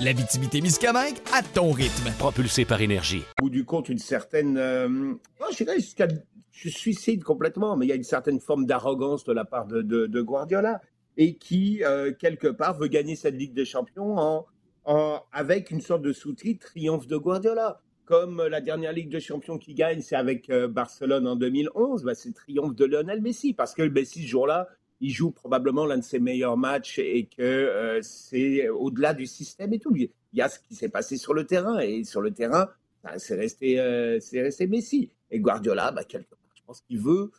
L'Abitibi-Témiscamingue 0.01 1.17
à 1.35 1.43
ton 1.43 1.73
rythme. 1.73 2.11
Propulsé 2.19 2.65
par 2.65 2.81
énergie. 2.81 3.23
Au 3.39 3.45
bout 3.45 3.51
du 3.51 3.67
compte, 3.67 3.91
une 3.91 3.99
certaine... 3.99 4.57
Euh, 4.57 5.13
je 5.51 5.63
dirais 5.63 5.77
jusqu'à 5.77 6.07
je 6.55 6.69
suicide 6.69 7.25
complètement, 7.25 7.77
mais 7.77 7.85
il 7.85 7.89
y 7.89 7.93
a 7.93 7.97
une 7.97 8.05
certaine 8.05 8.39
forme 8.39 8.65
d'arrogance 8.65 9.25
de 9.25 9.33
la 9.33 9.45
part 9.45 9.67
de, 9.67 10.21
Guardiola 10.23 10.81
et 11.17 11.35
qui, 11.35 11.83
euh, 11.85 12.13
quelque 12.13 12.47
part, 12.47 12.79
veut 12.79 12.87
gagner 12.87 13.17
cette 13.17 13.35
Ligue 13.35 13.55
des 13.55 13.65
Champions 13.65 14.47
en, 14.85 15.23
avec 15.33 15.71
une 15.73 15.81
sorte 15.81 16.03
de 16.03 16.13
sous-titre 16.13 16.67
triomphe 16.69 17.07
de 17.09 17.17
Guardiola. 17.17 17.81
Comme 18.05 18.43
la 18.43 18.61
dernière 18.61 18.93
Ligue 18.93 19.11
des 19.11 19.21
Champions 19.21 19.59
qui 19.59 19.75
gagne, 19.75 20.01
c'est 20.01 20.15
avec 20.15 20.49
euh, 20.51 20.69
Barcelone 20.69 21.27
en 21.27 21.37
2011, 21.37 22.05
bah, 22.05 22.15
c'est 22.15 22.33
triomphe 22.33 22.77
de 22.77 22.85
Lionel 22.85 23.21
Messi, 23.21 23.53
parce 23.53 23.75
que 23.75 23.83
Messi, 23.83 24.23
ce 24.23 24.29
jour-là, 24.29 24.69
il 25.01 25.11
joue 25.11 25.33
probablement 25.33 25.87
l'un 25.87 25.99
de 25.99 26.05
ses 26.05 26.21
meilleurs 26.21 26.57
matchs 26.57 26.99
et 27.01 27.27
que 27.27 27.43
euh, 27.43 28.01
c'est 28.03 28.69
au-delà 28.69 29.13
du 29.13 29.27
système 29.27 29.73
et 29.73 29.81
tout. 29.81 29.97
Il 29.97 30.11
y 30.35 30.43
a 30.43 30.49
ce 30.49 30.61
qui 30.61 30.75
s'est 30.75 30.89
passé 30.89 31.17
sur 31.17 31.35
le 31.35 31.47
terrain, 31.47 31.81
et 31.81 32.05
sur 32.05 32.21
le 32.21 32.31
terrain, 32.31 32.69
bah, 33.03 33.19
c'est 33.19 33.35
resté, 33.35 33.81
resté 33.81 34.67
Messi. 34.69 35.11
Et 35.31 35.41
Guardiola, 35.41 35.91
bah, 35.91 36.05
quelque 36.05 36.37
je 36.44 36.44
pense 36.67 36.81
qu'il 36.83 37.01
veut 37.01 37.31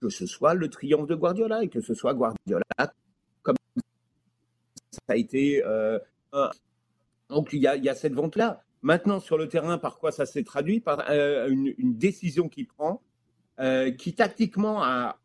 que 0.00 0.08
ce 0.08 0.26
soit 0.26 0.54
le 0.54 0.68
triomphe 0.68 1.06
de 1.06 1.14
Guardiola 1.14 1.62
et 1.62 1.68
que 1.68 1.80
ce 1.80 1.94
soit 1.94 2.14
Guardiola 2.14 2.64
comme 3.42 3.56
ça 4.90 5.00
a 5.08 5.16
été. 5.16 5.62
Euh, 5.64 5.98
donc 7.30 7.50
il 7.52 7.60
y, 7.60 7.66
a, 7.66 7.94
cette 7.94 8.14
vente-là. 8.14 8.62
Maintenant, 8.82 9.18
sur 9.18 9.38
le 9.38 9.48
terrain, 9.48 9.78
par 9.78 9.98
quoi 9.98 10.12
ça 10.12 10.26
s'est 10.26 10.44
traduit? 10.44 10.80
Par 10.80 11.10
euh, 11.10 11.48
une, 11.48 11.96
décision 11.96 12.48
qu'il 12.48 12.66
prend, 12.66 13.02
euh, 13.60 13.90
qui 13.92 14.14
tactiquement 14.14 14.82
a 14.82 15.18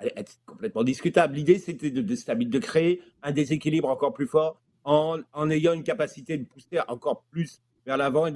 est 0.00 0.38
complètement 0.44 0.84
discutable. 0.84 1.34
L'idée, 1.34 1.58
c'était 1.58 1.90
de, 1.90 2.02
de, 2.02 2.58
créer 2.58 3.02
un 3.22 3.32
déséquilibre 3.32 3.88
encore 3.88 4.12
plus 4.12 4.26
fort 4.26 4.60
en, 4.84 5.22
ayant 5.50 5.72
une 5.72 5.84
capacité 5.84 6.36
de 6.36 6.44
pousser 6.44 6.80
encore 6.88 7.22
plus 7.30 7.62
vers 7.86 7.96
l'avant 7.96 8.26
et 8.26 8.32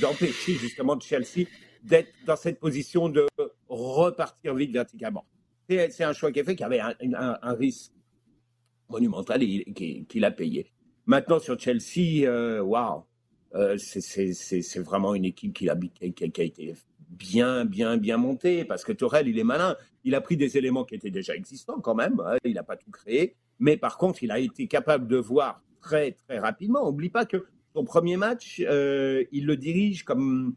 d'empêcher 0.00 0.52
justement 0.54 1.00
Chelsea 1.00 1.46
d'être 1.88 2.12
dans 2.26 2.36
cette 2.36 2.60
position 2.60 3.08
de 3.08 3.26
repartir 3.68 4.54
vite 4.54 4.72
verticalement. 4.72 5.24
C'est 5.68 6.04
un 6.04 6.12
choix 6.12 6.32
qui 6.32 6.40
est 6.40 6.44
fait, 6.44 6.56
qui 6.56 6.64
avait 6.64 6.80
un, 6.80 7.54
risque 7.54 7.92
monumental 8.88 9.42
et 9.42 9.64
qu'il 10.08 10.24
a 10.24 10.30
payé. 10.30 10.72
Maintenant, 11.06 11.38
sur 11.38 11.58
Chelsea, 11.58 12.26
euh, 12.26 12.60
waouh, 12.60 13.04
wow, 13.54 13.76
c'est 13.78 14.80
vraiment 14.80 15.14
une 15.14 15.24
équipe 15.24 15.54
qui 15.54 15.68
a, 15.68 15.76
qui, 15.76 16.40
a, 16.40 16.44
été 16.44 16.74
bien, 17.08 17.64
bien, 17.64 17.96
bien 17.96 18.16
montée, 18.16 18.64
parce 18.64 18.84
que 18.84 18.92
Torel, 18.92 19.28
il 19.28 19.38
est 19.38 19.44
malin. 19.44 19.76
Il 20.04 20.14
a 20.14 20.20
pris 20.20 20.36
des 20.36 20.56
éléments 20.56 20.84
qui 20.84 20.94
étaient 20.94 21.10
déjà 21.10 21.34
existants 21.34 21.80
quand 21.80 21.94
même, 21.94 22.20
hein, 22.20 22.36
il 22.44 22.54
n'a 22.54 22.62
pas 22.62 22.76
tout 22.76 22.90
créé, 22.90 23.36
mais 23.58 23.76
par 23.76 23.98
contre, 23.98 24.22
il 24.22 24.30
a 24.30 24.38
été 24.38 24.68
capable 24.68 25.06
de 25.06 25.16
voir 25.16 25.62
très, 25.80 26.12
très 26.12 26.38
rapidement. 26.38 26.84
N'oublie 26.84 27.10
pas 27.10 27.26
que 27.26 27.46
son 27.74 27.84
premier 27.84 28.16
match, 28.16 28.62
euh, 28.66 29.24
il 29.32 29.46
le 29.46 29.56
dirige 29.56 30.04
comme 30.04 30.54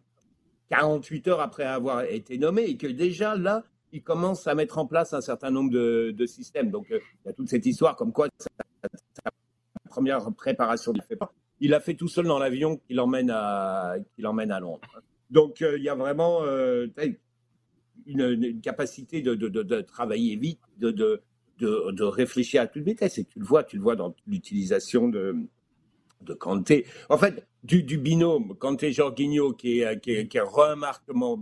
48 0.71 1.27
heures 1.27 1.41
après 1.41 1.65
avoir 1.65 2.05
été 2.05 2.38
nommé 2.38 2.63
et 2.63 2.77
que 2.77 2.88
déjà 2.88 3.36
là, 3.36 3.63
il 3.91 4.01
commence 4.01 4.47
à 4.47 4.55
mettre 4.55 4.77
en 4.77 4.86
place 4.86 5.13
un 5.13 5.19
certain 5.19 5.51
nombre 5.51 5.69
de, 5.69 6.25
systèmes. 6.25 6.71
Donc, 6.71 6.89
euh, 6.91 6.99
il 7.23 7.27
y 7.27 7.29
a 7.29 7.34
toute 7.34 7.49
cette 7.49 7.65
histoire 7.65 7.97
comme 7.97 8.13
quoi 8.13 8.29
sa, 8.38 8.49
première 9.89 10.31
préparation, 10.31 10.93
il 10.95 11.01
fait 11.01 11.17
pas. 11.17 11.34
Il 11.60 11.71
l'a 11.71 11.81
fait 11.81 11.95
tout 11.95 12.07
seul 12.07 12.25
dans 12.25 12.39
l'avion 12.39 12.77
qui 12.77 12.93
l'emmène 12.93 13.29
à, 13.29 13.97
à 13.97 14.60
Londres. 14.62 15.01
Donc, 15.29 15.62
euh, 15.62 15.77
il 15.77 15.84
y 15.84 15.89
a 15.89 15.95
vraiment 15.95 16.43
euh, 16.43 16.88
une, 18.05 18.62
capacité 18.62 19.21
de, 19.21 19.35
de, 19.35 19.81
travailler 19.81 20.37
vite, 20.37 20.62
de, 20.77 20.91
de, 21.60 22.04
réfléchir 22.04 22.62
à 22.62 22.67
toute 22.67 22.83
vitesse. 22.83 23.17
Et 23.17 23.25
tu 23.25 23.39
le 23.39 23.46
vois, 23.46 23.65
tu 23.65 23.75
le 23.75 23.83
vois 23.83 23.98
dans 23.98 24.15
l'utilisation 24.25 25.10
de, 25.10 25.35
de 26.24 26.34
Kanté. 26.34 26.86
En 27.10 27.17
fait, 27.17 27.46
du, 27.63 27.98
binôme 27.98 28.56
Kanté-Jorginho 28.58 29.54
qui 29.54 29.82
est, 29.82 30.00
qui, 30.00 30.12
est, 30.12 30.28
qui 30.28 30.38
est 30.38 30.42
remarquablement, 30.42 31.40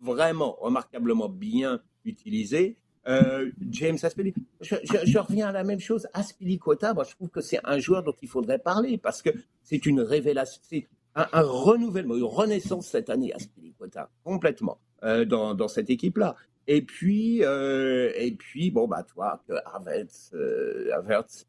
vraiment 0.00 0.56
remarquablement 0.60 1.28
bien 1.28 1.80
utilisé. 2.04 2.76
euh, 3.06 3.50
James 3.70 3.98
Aspili. 4.02 4.34
Je, 4.60 5.18
reviens 5.18 5.48
à 5.48 5.52
la 5.52 5.64
même 5.64 5.80
chose. 5.80 6.06
Aspilicueta, 6.12 6.94
moi, 6.94 7.04
je 7.04 7.14
trouve 7.14 7.28
que 7.28 7.40
c'est 7.40 7.60
un 7.64 7.78
joueur 7.78 8.02
dont 8.02 8.14
il 8.22 8.28
faudrait 8.28 8.58
parler 8.58 8.98
parce 8.98 9.22
que 9.22 9.30
c'est 9.62 9.84
une 9.86 10.00
révélation, 10.00 10.60
c'est 10.64 10.88
un, 11.14 11.26
renouvellement, 11.42 12.16
une 12.16 12.24
renaissance 12.24 12.88
cette 12.88 13.10
année, 13.10 13.32
Aspilicueta, 13.34 14.10
complètement, 14.24 14.78
euh, 15.04 15.24
dans, 15.24 15.54
dans, 15.54 15.68
cette 15.68 15.90
équipe-là. 15.90 16.34
Et 16.66 16.82
puis, 16.82 17.44
euh, 17.44 18.10
et 18.16 18.32
puis, 18.32 18.70
bon, 18.70 18.88
bah, 18.88 19.02
toi, 19.02 19.42
que 19.46 19.52
Havertz, 19.66 20.32
euh, 20.34 20.90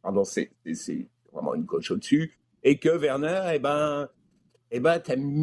pardon, 0.02 0.24
c'est 0.24 0.52
vraiment 1.32 1.56
une 1.56 1.66
coche 1.66 1.92
au-dessus, 1.92 2.38
et 2.66 2.78
que 2.80 2.90
Werner, 2.90 3.52
eh 3.54 3.60
ben, 3.60 4.10
eh 4.72 4.80
ben, 4.80 5.00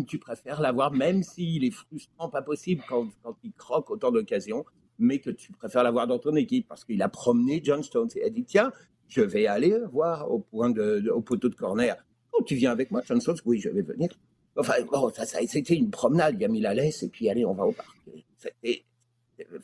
tu 0.06 0.18
préfères 0.18 0.60
l'avoir, 0.60 0.92
même 0.92 1.22
s'il 1.22 1.64
est 1.64 1.70
frustrant, 1.70 2.28
pas 2.28 2.42
possible, 2.42 2.82
quand, 2.88 3.08
il 3.44 3.52
croque 3.52 3.90
autant 3.90 4.10
d'occasions, 4.10 4.66
mais 4.98 5.20
que 5.20 5.30
tu 5.30 5.52
préfères 5.52 5.84
l'avoir 5.84 6.08
dans 6.08 6.18
ton 6.18 6.34
équipe 6.34 6.66
parce 6.68 6.84
qu'il 6.84 7.00
a 7.00 7.08
promené 7.08 7.60
John 7.64 7.82
Stones 7.82 8.10
et 8.16 8.24
a 8.24 8.28
dit 8.28 8.44
tiens, 8.44 8.72
je 9.08 9.22
vais 9.22 9.46
aller 9.46 9.78
voir 9.92 10.30
au 10.30 10.40
poteau 10.40 11.48
de 11.48 11.54
corner. 11.54 11.96
Oh, 12.32 12.42
tu 12.42 12.56
viens 12.56 12.72
avec 12.72 12.90
moi, 12.90 13.02
John 13.06 13.20
Stones? 13.20 13.38
Oui, 13.44 13.60
je 13.60 13.68
vais 13.68 13.82
venir. 13.82 14.08
Enfin, 14.56 14.74
bon, 14.90 15.10
ça, 15.10 15.24
c'était 15.24 15.74
une 15.74 15.90
promenade. 15.90 16.36
Il 16.38 16.44
a 16.44 16.48
mis 16.48 16.60
la 16.60 16.74
laisse 16.74 17.04
et 17.04 17.08
puis 17.08 17.28
allez, 17.28 17.44
on 17.44 17.54
va 17.54 17.64
au 17.64 17.72
parc. 17.72 17.96
C'était 18.36 18.84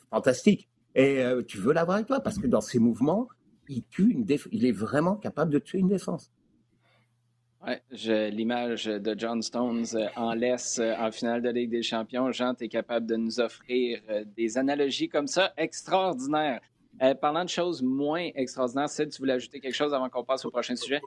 fantastique. 0.09 0.69
Et 0.95 1.19
euh, 1.19 1.43
tu 1.43 1.57
veux 1.57 1.73
l'avoir 1.73 1.97
avec 1.97 2.07
toi? 2.07 2.21
Parce 2.21 2.37
que 2.37 2.47
dans 2.47 2.61
ses 2.61 2.79
mouvements, 2.79 3.27
il 3.67 3.83
tue 3.83 4.11
une 4.11 4.25
il 4.51 4.65
est 4.65 4.71
vraiment 4.71 5.15
capable 5.15 5.51
de 5.51 5.59
tuer 5.59 5.79
une 5.79 5.89
défense. 5.89 6.31
Ouais, 7.65 7.81
l'image 8.31 8.85
de 8.85 9.15
John 9.17 9.41
Stones 9.41 9.85
euh, 9.93 10.07
en 10.15 10.33
laisse 10.33 10.79
euh, 10.79 10.95
en 10.97 11.11
finale 11.11 11.41
de 11.41 11.49
Ligue 11.49 11.71
des 11.71 11.83
Champions. 11.83 12.31
Jean, 12.31 12.55
tu 12.55 12.63
es 12.63 12.69
capable 12.69 13.05
de 13.05 13.17
nous 13.17 13.41
offrir 13.41 13.99
euh, 14.09 14.23
des 14.37 14.57
analogies 14.57 15.09
comme 15.09 15.27
ça 15.27 15.51
extraordinaires. 15.57 16.61
parlant 17.19 17.43
de 17.43 17.49
choses 17.49 17.83
moins 17.83 18.29
extraordinaires, 18.35 18.89
Sid, 18.89 19.09
tu 19.09 19.17
voulais 19.17 19.33
ajouter 19.33 19.59
quelque 19.59 19.75
chose 19.75 19.93
avant 19.93 20.09
qu'on 20.09 20.23
passe 20.23 20.45
au 20.45 20.51
prochain 20.51 20.77
sujet? 20.77 21.01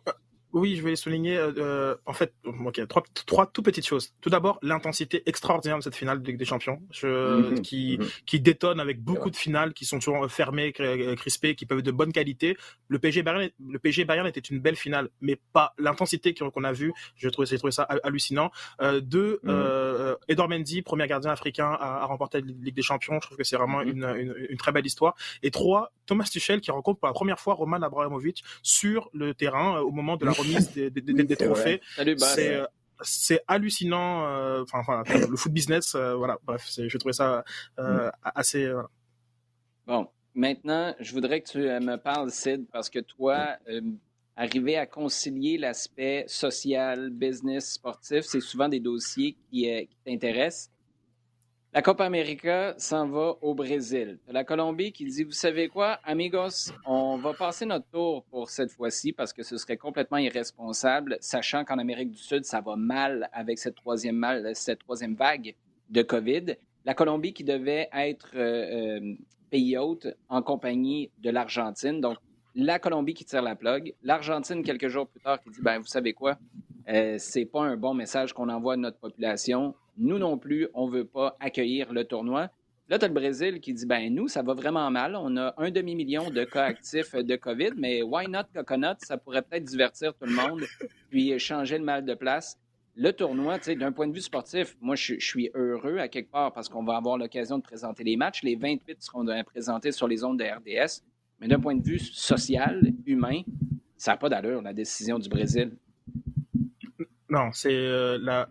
Oui, 0.53 0.77
je 0.77 0.83
vais 0.83 0.97
souligner, 0.97 1.37
euh, 1.37 1.53
euh, 1.57 1.97
en 2.05 2.13
fait, 2.13 2.35
ok, 2.45 2.87
trois, 2.87 3.03
trois 3.27 3.47
tout 3.47 3.63
petites 3.63 3.87
choses. 3.87 4.13
Tout 4.21 4.29
d'abord, 4.29 4.59
l'intensité 4.63 5.23
extraordinaire 5.25 5.79
de 5.79 5.83
cette 5.83 5.97
finale 5.97 6.21
de 6.21 6.27
Ligue 6.27 6.37
des 6.37 6.45
Champions, 6.45 6.81
je, 6.91 7.51
mhm. 7.51 7.63
qui, 7.63 7.97
mhm. 7.99 8.07
qui 8.27 8.41
détonne 8.41 8.79
avec 8.79 9.03
beaucoup 9.03 9.31
de 9.31 9.37
finales 9.37 9.73
qui 9.73 9.87
sont 9.87 9.99
toujours 9.99 10.31
fermées, 10.31 10.73
crispées, 10.73 11.55
qui 11.55 11.65
peuvent 11.65 11.79
être 11.79 11.87
de 11.87 11.91
bonne 11.91 12.13
qualité. 12.13 12.57
Le 12.89 12.99
PSG 12.99 13.23
Bayern, 13.23 13.51
le 13.67 13.79
PSG 13.79 14.05
Bayern 14.05 14.27
était 14.27 14.41
une 14.41 14.61
belle 14.61 14.77
finale, 14.77 15.09
mais 15.23 15.39
pas 15.55 15.75
l'intensité 15.79 16.35
qu'on 16.35 16.65
a 16.65 16.73
vue. 16.73 16.93
Je 17.17 17.29
trouvais, 17.31 17.47
j'ai 17.47 17.59
trouvé 17.59 17.73
ça 17.73 17.85
hallucinant. 17.85 18.51
Euh, 18.83 19.01
deux, 19.01 19.41
mhm. 19.43 19.51
euh, 19.51 20.17
Edouard 20.29 20.51
Mendy, 20.51 20.83
premier 20.83 21.07
gardien 21.07 21.31
africain 21.31 21.71
à, 21.81 22.03
à 22.03 22.05
remporter 22.05 22.41
la 22.41 22.47
Ligue 22.47 22.75
des 22.75 22.83
Champions. 22.83 23.15
Je 23.15 23.27
trouve 23.27 23.39
que 23.39 23.45
c'est 23.45 23.57
vraiment 23.57 23.81
une, 23.81 24.05
une, 24.05 24.35
une, 24.51 24.57
très 24.59 24.73
belle 24.73 24.87
histoire. 24.87 25.15
Et 25.43 25.51
trois, 25.51 25.93
Thomas 26.13 26.29
Tuchel 26.31 26.61
qui 26.61 26.71
rencontre 26.71 27.01
pour 27.01 27.07
la 27.07 27.15
première 27.15 27.41
fois 27.41 27.55
Roman 27.55 27.81
Abramovich 27.81 28.43
sur 28.63 29.09
le 29.15 29.33
terrain 29.33 29.81
au 29.81 29.91
moment 29.91 30.19
de 30.19 30.27
la 30.27 30.33
des, 30.91 31.37
trophées. 31.37 31.81
Euh, 31.99 32.67
c'est 33.01 33.41
hallucinant. 33.49 34.27
Euh, 34.27 34.63
enfin, 34.71 35.03
le 35.09 35.37
foot 35.37 35.51
business, 35.51 35.95
euh, 35.95 36.15
voilà. 36.15 36.37
Bref, 36.45 36.71
je 36.77 36.99
trouvais 36.99 37.15
ça 37.15 37.45
mm. 37.79 38.11
assez. 38.23 38.71
Bon, 39.87 40.07
maintenant, 40.35 40.95
je 41.01 41.13
voudrais 41.15 41.41
que 41.41 41.51
tu 41.51 41.59
me 41.61 41.97
parles, 41.97 42.31
Sid, 42.31 42.67
parce 42.71 42.91
que 42.91 42.99
toi, 42.99 43.57
arriver 44.37 44.77
à 44.77 44.85
concilier 44.85 45.57
l'aspect 45.57 46.27
social, 46.27 47.09
business, 47.09 47.73
sportif, 47.73 48.27
c'est 48.27 48.41
souvent 48.41 48.69
des 48.69 48.81
dossiers 48.81 49.35
qui 49.51 49.89
t'intéressent. 50.05 50.71
La 51.75 51.81
Copa 51.81 52.05
América 52.05 52.75
s'en 52.77 53.09
va 53.09 53.35
au 53.41 53.55
Brésil. 53.55 54.19
La 54.29 54.45
Colombie 54.45 54.93
qui 54.93 55.07
dit, 55.07 55.25
vous 55.25 55.33
savez 55.33 55.69
quoi, 55.69 55.99
amigos, 56.05 56.71
on 56.85 57.17
va 57.17 57.33
passer 57.33 57.65
notre 57.65 57.87
tour 57.87 58.25
pour 58.25 58.51
cette 58.51 58.71
fois-ci 58.71 59.15
parce 59.15 59.33
que 59.33 59.43
ce 59.43 59.57
serait 59.57 59.79
complètement 59.79 60.19
irresponsable, 60.19 61.17
sachant 61.23 61.65
qu'en 61.65 61.79
Amérique 61.79 62.11
du 62.11 62.19
Sud, 62.19 62.45
ça 62.45 62.61
va 62.61 62.77
mal 62.77 63.31
avec 63.33 63.59
cette 63.59 63.77
troisième, 63.77 64.17
mal, 64.17 64.55
cette 64.55 64.81
troisième 64.81 65.15
vague 65.15 65.55
de 65.89 66.03
COVID. 66.03 66.57
La 66.85 66.93
Colombie 66.93 67.33
qui 67.33 67.43
devait 67.43 67.89
être 67.95 68.33
euh, 68.35 68.99
euh, 69.01 69.15
pays 69.51 69.79
hôte 69.79 70.09
en 70.29 70.43
compagnie 70.43 71.11
de 71.21 71.31
l'Argentine. 71.31 72.03
Donc, 72.03 72.19
la 72.55 72.79
Colombie 72.81 73.15
qui 73.15 73.25
tire 73.25 73.41
la 73.41 73.57
plug. 73.57 73.95
L'Argentine, 74.03 74.63
quelques 74.63 74.89
jours 74.89 75.09
plus 75.09 75.21
tard, 75.21 75.41
qui 75.41 75.49
dit, 75.49 75.63
ben, 75.63 75.79
vous 75.79 75.87
savez 75.87 76.13
quoi, 76.13 76.37
euh, 76.91 77.17
c'est 77.19 77.47
pas 77.47 77.63
un 77.63 77.79
bon 77.79 77.95
message 77.95 78.35
qu'on 78.35 78.51
envoie 78.51 78.75
à 78.75 78.77
notre 78.77 78.99
population 78.99 79.75
nous 79.97 80.19
non 80.19 80.39
plus, 80.39 80.69
on 80.75 80.89
ne 80.89 80.93
veut 80.93 81.05
pas 81.05 81.37
accueillir 81.41 81.93
le 81.93 82.05
tournoi. 82.05 82.51
Là, 82.89 82.99
tu 82.99 83.05
as 83.05 83.09
le 83.09 83.15
Brésil 83.15 83.61
qui 83.61 83.73
dit 83.73 83.87
ben 83.87 84.13
nous, 84.13 84.29
ça 84.29 84.43
va 84.43 84.55
vraiment 84.55 84.91
mal. 84.91 85.17
On 85.17 85.37
a 85.37 85.55
un 85.57 85.71
demi-million 85.71 86.31
de 86.31 86.45
cas 86.45 86.65
actifs 86.65 87.15
de 87.15 87.37
COVID, 87.37 87.71
mais 87.77 88.03
why 88.03 88.29
not 88.29 88.45
coconut? 88.55 88.97
Ça 88.99 89.17
pourrait 89.17 89.43
peut-être 89.43 89.65
divertir 89.65 90.15
tout 90.15 90.27
le 90.27 90.35
monde, 90.35 90.63
puis 91.11 91.39
changer 91.39 91.79
le 91.79 91.85
mal 91.85 92.05
de 92.05 92.15
place. 92.15 92.59
Le 92.95 93.11
tournoi, 93.13 93.59
d'un 93.59 93.93
point 93.93 94.07
de 94.07 94.13
vue 94.13 94.21
sportif, 94.21 94.77
moi, 94.83 94.97
je, 94.97 95.15
suis 95.19 95.51
heureux 95.55 95.97
à 95.97 96.09
quelque 96.09 96.31
part 96.31 96.53
parce 96.53 96.69
qu'on 96.69 96.85
va 96.85 96.97
avoir 96.97 97.17
l'occasion 97.17 97.57
de 97.57 97.63
présenter 97.63 98.05
les 98.05 98.17
matchs. 98.17 98.43
Les 98.43 98.57
28 98.57 99.03
seront 99.03 99.25
présentés 99.45 99.93
sur 99.93 100.07
les 100.07 100.25
ondes 100.25 100.39
de 100.39 100.45
RDS. 100.45 101.03
Mais 101.41 101.49
d'un 101.49 101.59
point 101.59 101.75
de 101.75 101.83
vue 101.83 101.99
social, 101.99 102.93
humain, 103.07 103.41
ça 103.97 104.13
n'a 104.13 104.17
pas 104.19 104.29
d'allure, 104.29 104.61
la 104.61 104.75
décision 104.75 105.19
du 105.19 105.31
Brésil. 105.31 105.73
Non, 107.31 107.51
c'est 107.53 107.75
euh, 107.75 108.19
la. 108.21 108.49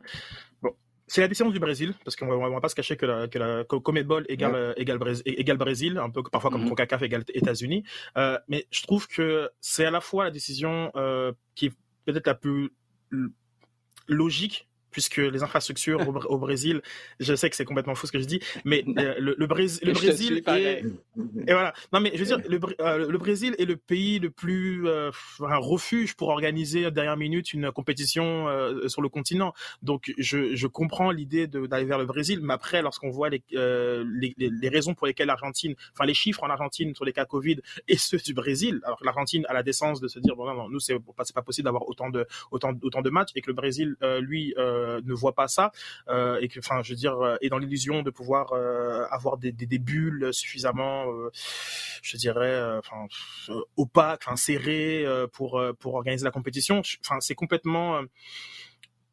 C'est 1.12 1.20
la 1.20 1.28
décision 1.28 1.50
du 1.50 1.60
Brésil, 1.60 1.94
parce 2.06 2.16
qu'on 2.16 2.26
ne 2.28 2.54
va 2.54 2.62
pas 2.62 2.70
se 2.70 2.76
cacher 2.76 2.96
que 2.96 3.06
la, 3.06 3.28
que 3.28 3.38
la 3.38 3.66
Comedball 3.66 4.26
égale, 4.30 4.74
égale, 4.78 4.98
égale, 5.26 5.58
Brésil, 5.58 5.98
un 5.98 6.10
peu 6.10 6.24
parfois 6.24 6.50
comme 6.50 6.64
mm 6.64 6.70
CONCACAF 6.70 7.02
égale 7.02 7.26
États-Unis. 7.34 7.84
Euh, 8.18 8.40
mais 8.48 8.66
je 8.72 8.82
trouve 8.84 9.10
que 9.10 9.50
c'est 9.60 9.84
à 9.84 9.92
la 9.92 10.00
fois 10.00 10.24
la 10.24 10.32
décision 10.32 10.90
euh, 10.96 11.34
qui 11.54 11.66
est 11.66 11.74
peut-être 12.06 12.28
la 12.28 12.34
plus 12.34 12.72
logique 14.08 14.70
puisque 14.92 15.18
les 15.18 15.44
infrastructures 15.44 16.08
au, 16.08 16.38
Brésil, 16.38 16.82
je 17.20 17.34
sais 17.36 17.50
que 17.50 17.56
c'est 17.56 17.66
complètement 17.66 17.96
fou 17.96 18.08
ce 18.08 18.12
que 18.12 18.20
je 18.20 18.26
dis, 18.26 18.40
mais 18.66 18.84
euh, 18.98 19.16
le, 19.20 19.36
le, 19.38 19.48
Brésil, 19.48 19.80
le 19.84 19.94
Brésil 19.94 20.44
est, 20.48 20.84
et 21.48 21.54
voilà. 21.54 21.74
Non, 21.94 22.00
mais 22.00 22.12
je 22.14 22.20
veux 22.20 22.26
dire, 22.26 22.40
le, 22.48 22.60
euh, 22.82 23.10
le 23.10 23.18
Brésil 23.18 23.56
est 23.58 23.66
le 23.66 23.78
pays 23.78 24.20
le 24.20 24.30
plus 24.30 24.88
euh, 24.88 25.12
un 25.40 25.58
refuge 25.58 26.16
pour 26.16 26.30
organiser 26.30 26.90
dernière 26.92 27.18
minute 27.18 27.54
une 27.54 27.72
compétition 27.72 28.48
sur 28.88 29.02
le 29.02 29.10
continent. 29.10 29.54
Donc, 29.82 30.14
je, 30.18 30.56
je 30.56 30.68
comprends 30.68 31.12
l'idée 31.12 31.48
d'aller 31.48 31.86
vers 31.86 31.98
le 31.98 32.06
Brésil, 32.06 32.40
mais 32.42 32.54
après, 32.54 32.82
lorsqu'on 32.82 33.10
voit 33.10 33.30
les, 33.30 33.44
les, 33.52 34.36
les, 34.38 34.70
raisons 34.70 34.94
pour 34.94 35.08
lesquelles 35.08 35.28
l'Argentine, 35.28 35.76
enfin 35.94 36.06
les 36.06 36.14
chiffres 36.14 36.44
en 36.44 36.50
Argentine 36.50 36.94
sur 36.96 37.06
les 37.06 37.14
cas 37.14 37.26
Covid 37.26 37.58
et 37.88 37.98
ceux 37.98 38.18
du 38.18 38.34
Brésil, 38.34 38.82
alors 38.84 39.00
que 39.00 39.06
l'Argentine 39.06 39.46
a 39.48 39.54
la 39.54 39.64
décence 39.64 40.02
de 40.02 40.08
se 40.08 40.20
dire 40.20 40.36
bon 40.36 40.46
non, 40.46 40.56
non 40.56 40.70
nous 40.70 40.80
c'est 40.80 40.98
pas, 41.16 41.24
pas 41.34 41.42
possible 41.42 41.66
d'avoir 41.66 41.88
autant 41.88 42.10
de 42.10 42.26
autant 42.52 42.74
autant 42.82 43.02
de 43.02 43.10
matchs 43.10 43.30
et 43.36 43.42
que 43.42 43.48
le 43.48 43.54
Brésil 43.54 43.96
lui 44.20 44.54
ne 45.04 45.14
voit 45.14 45.34
pas 45.34 45.48
ça 45.48 45.72
euh, 46.10 46.40
et 46.42 46.48
que, 46.48 46.60
enfin, 46.60 46.82
je 46.84 46.94
veux 46.94 46.98
dire, 46.98 47.18
euh, 47.20 47.38
est 47.42 47.50
dans 47.50 47.58
l'illusion 47.58 48.02
de 48.02 48.10
pouvoir 48.10 48.54
avoir 49.12 49.38
des, 49.38 49.52
des, 49.52 49.80
bulles 49.80 50.34
suffisamment, 50.34 51.06
je 52.02 52.18
dirais, 52.18 52.78
enfin, 52.78 53.08
opaques, 53.78 54.22
enfin, 54.26 54.36
serrées 54.36 55.06
pour 55.34 55.62
pour 55.80 55.96
organiser 55.96 56.26
la 56.26 56.32
compétition. 56.32 56.82
Enfin, 57.04 57.18
c'est 57.20 57.36
complètement 57.36 58.02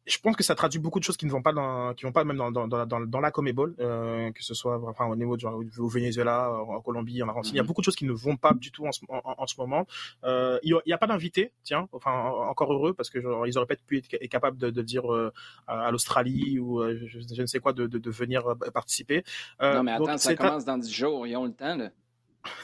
je 0.09 0.17
pense 0.19 0.35
que 0.35 0.43
ça 0.43 0.55
traduit 0.55 0.79
beaucoup 0.79 0.99
de 0.99 1.03
choses 1.03 1.17
qui 1.17 1.25
ne 1.25 1.31
vont 1.31 1.41
pas 1.41 1.53
dans, 1.53 1.93
qui 1.93 2.03
vont 2.03 2.11
pas 2.11 2.23
même 2.23 2.37
dans, 2.37 2.51
dans, 2.51 2.67
dans, 2.67 2.85
dans 2.85 3.19
la 3.19 3.31
Comebol, 3.31 3.75
euh, 3.79 4.31
que 4.31 4.43
ce 4.43 4.53
soit 4.53 4.81
enfin, 4.87 5.05
au 5.05 5.15
niveau 5.15 5.37
du, 5.37 5.45
au 5.45 5.87
Venezuela, 5.87 6.51
en 6.51 6.81
Colombie, 6.81 7.21
en 7.21 7.29
Argentine. 7.29 7.53
Il 7.53 7.57
y 7.57 7.61
a 7.61 7.63
beaucoup 7.63 7.81
de 7.81 7.85
choses 7.85 7.95
qui 7.95 8.05
ne 8.05 8.11
vont 8.11 8.35
pas 8.35 8.53
du 8.53 8.71
tout 8.71 8.85
en 8.85 8.91
ce, 8.91 9.01
en, 9.09 9.47
ce 9.47 9.55
moment. 9.59 9.85
Euh, 10.23 10.59
il 10.63 10.77
n'y 10.85 10.93
a, 10.93 10.97
pas 10.97 11.07
d'invité, 11.07 11.51
tiens, 11.63 11.87
enfin 11.91 12.11
encore 12.11 12.73
heureux 12.73 12.93
parce 12.93 13.09
que 13.09 13.21
genre, 13.21 13.45
ils 13.47 13.57
auraient 13.57 13.67
peut-être 13.67 13.85
pu 13.85 13.97
être 13.97 14.27
capables 14.27 14.57
de, 14.57 14.69
de 14.69 14.81
dire 14.81 15.13
euh, 15.13 15.31
à 15.67 15.91
l'Australie 15.91 16.59
ou 16.59 16.81
je, 16.83 17.41
ne 17.41 17.45
sais 17.45 17.59
quoi 17.59 17.73
de, 17.73 17.87
de, 17.87 17.97
de 17.97 18.11
venir 18.11 18.43
participer. 18.73 19.23
non 19.61 19.83
mais 19.83 19.91
attends, 19.91 20.17
ça 20.17 20.35
commence 20.35 20.65
dans 20.65 20.77
10 20.77 20.91
jours, 20.91 21.27
ils 21.27 21.35
ont 21.35 21.45
le 21.45 21.53
temps 21.53 21.75
là. 21.75 21.89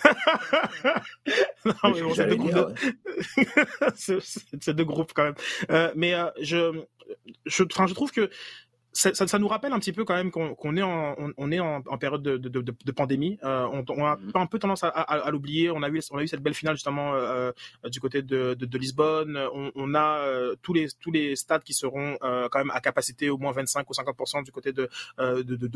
non, 1.65 1.73
mais 1.93 2.01
bon, 2.01 2.13
c'est 2.13 2.27
deux 2.27 2.35
groupes. 2.35 2.79
c'est 3.95 4.73
deux 4.73 4.85
groupes 4.85 5.13
quand 5.13 5.23
même. 5.23 5.35
Euh, 5.71 5.91
mais 5.95 6.13
euh, 6.13 6.29
je, 6.41 6.83
je, 7.45 7.63
je 7.63 7.93
trouve 7.93 8.11
que 8.11 8.29
ça, 8.95 9.13
ça, 9.13 9.39
nous 9.39 9.47
rappelle 9.47 9.73
un 9.73 9.79
petit 9.79 9.91
peu 9.91 10.05
quand 10.05 10.15
même 10.15 10.31
qu'on 10.31 10.77
est 10.77 10.81
en, 10.81 11.15
on, 11.37 11.51
est 11.51 11.59
en, 11.59 11.83
en, 11.85 11.97
période 11.97 12.23
de, 12.23 12.37
de, 12.37 12.47
de, 12.49 12.61
de 12.61 12.91
pandémie. 12.91 13.37
Euh, 13.43 13.67
on, 13.71 13.83
on, 13.89 14.05
a 14.05 14.15
mm-hmm. 14.15 14.41
un 14.41 14.45
peu 14.45 14.57
tendance 14.57 14.83
à, 14.83 14.87
à, 14.87 15.01
à 15.01 15.31
l'oublier. 15.31 15.69
On 15.69 15.83
a 15.83 15.89
eu, 15.89 16.01
on 16.11 16.17
a 16.17 16.23
eu 16.23 16.27
cette 16.27 16.41
belle 16.41 16.53
finale 16.53 16.75
justement 16.75 17.13
euh, 17.13 17.51
euh 17.83 17.89
du 17.89 17.99
côté 17.99 18.21
de, 18.21 18.77
Lisbonne. 18.77 19.37
On, 19.75 19.93
a 19.95 20.19
euh, 20.19 20.55
tous 20.61 20.73
les 20.73 20.87
tous 20.99 21.11
les 21.11 21.35
stades 21.35 21.63
qui 21.63 21.73
seront 21.73 22.17
quand 22.21 22.59
même 22.59 22.71
à 22.71 22.79
capacité 22.79 23.29
au 23.29 23.37
moins 23.37 23.51
25 23.51 23.89
ou 23.89 23.93
50 23.93 24.45
du 24.45 24.51
côté 24.51 24.71
de 24.71 24.89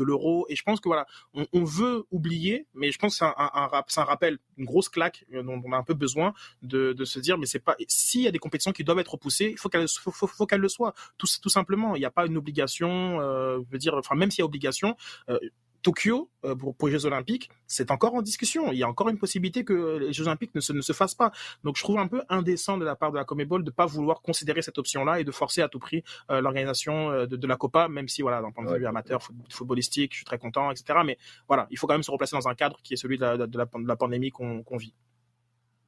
l'euro. 0.02 0.46
Et 0.48 0.56
je 0.56 0.62
pense 0.62 0.80
que 0.80 0.88
voilà, 0.88 1.06
on, 1.34 1.64
veut 1.64 2.04
oublier, 2.10 2.66
mais 2.74 2.90
je 2.90 2.98
pense 2.98 3.12
que 3.12 3.18
c'est 3.18 3.24
un, 3.24 3.34
un, 3.36 3.50
un, 3.54 3.82
un, 3.96 4.04
rappel, 4.04 4.38
une 4.56 4.64
grosse 4.64 4.88
claque 4.88 5.24
dont 5.32 5.62
on 5.64 5.72
a 5.72 5.76
un 5.76 5.82
peu 5.82 5.94
besoin 5.94 6.32
de, 6.62 6.94
de 6.94 7.04
se 7.04 7.18
dire, 7.20 7.36
mais 7.36 7.46
c'est 7.46 7.58
pas 7.60 7.76
s'il 7.86 8.22
y 8.22 8.28
a 8.28 8.30
des 8.30 8.38
compétitions 8.38 8.72
qui 8.72 8.82
doivent 8.82 8.98
être 8.98 9.12
repoussées, 9.12 9.50
il 9.50 9.58
faut 9.58 9.68
qu'elles 9.68 9.88
faut, 9.88 10.10
faut, 10.10 10.26
faut 10.26 10.46
qu'elles 10.46 10.60
le 10.60 10.68
soient. 10.68 10.94
Tout, 11.18 11.26
tout 11.42 11.48
simplement, 11.48 11.96
il 11.96 12.00
n'y 12.00 12.06
a 12.06 12.10
pas 12.10 12.26
une 12.26 12.36
obligation 12.36 13.09
euh, 13.18 13.60
je 13.66 13.72
veux 13.72 13.78
dire, 13.78 13.94
enfin 13.94 14.14
même 14.14 14.30
s'il 14.30 14.40
y 14.40 14.42
a 14.42 14.46
obligation, 14.46 14.96
euh, 15.28 15.38
Tokyo 15.82 16.30
pour, 16.58 16.76
pour 16.76 16.88
les 16.88 16.92
Jeux 16.98 17.06
Olympiques, 17.06 17.48
c'est 17.66 17.90
encore 17.90 18.14
en 18.14 18.20
discussion. 18.20 18.70
Il 18.70 18.76
y 18.76 18.82
a 18.82 18.88
encore 18.88 19.08
une 19.08 19.16
possibilité 19.16 19.64
que 19.64 19.96
les 19.96 20.12
Jeux 20.12 20.26
Olympiques 20.26 20.54
ne 20.54 20.60
se, 20.60 20.74
ne 20.74 20.82
se 20.82 20.92
fassent 20.92 21.14
pas. 21.14 21.32
Donc 21.64 21.78
je 21.78 21.82
trouve 21.82 21.98
un 21.98 22.06
peu 22.06 22.22
indécent 22.28 22.76
de 22.76 22.84
la 22.84 22.96
part 22.96 23.12
de 23.12 23.16
la 23.16 23.24
Comebol 23.24 23.64
de 23.64 23.70
pas 23.70 23.86
vouloir 23.86 24.20
considérer 24.20 24.60
cette 24.60 24.76
option-là 24.76 25.20
et 25.20 25.24
de 25.24 25.32
forcer 25.32 25.62
à 25.62 25.68
tout 25.70 25.78
prix 25.78 26.04
l'organisation 26.28 27.24
de, 27.24 27.34
de, 27.34 27.46
la 27.46 27.56
Copa, 27.56 27.88
même 27.88 28.08
si 28.08 28.20
voilà, 28.20 28.42
d'un 28.42 28.50
point 28.50 28.62
de 28.70 28.76
vue 28.76 28.86
amateur, 28.86 29.26
footballistique, 29.48 30.12
je 30.12 30.16
suis 30.18 30.26
très 30.26 30.36
content, 30.36 30.70
etc. 30.70 30.98
Mais 31.02 31.16
voilà, 31.48 31.66
il 31.70 31.78
faut 31.78 31.86
quand 31.86 31.94
même 31.94 32.02
se 32.02 32.10
replacer 32.10 32.36
dans 32.36 32.46
un 32.46 32.54
cadre 32.54 32.78
qui 32.82 32.92
est 32.92 32.98
celui 32.98 33.16
de 33.16 33.22
la, 33.22 33.38
de 33.38 33.58
la, 33.58 33.64
de 33.64 33.88
la 33.88 33.96
pandémie 33.96 34.30
qu'on 34.30 34.76
vit. 34.76 34.92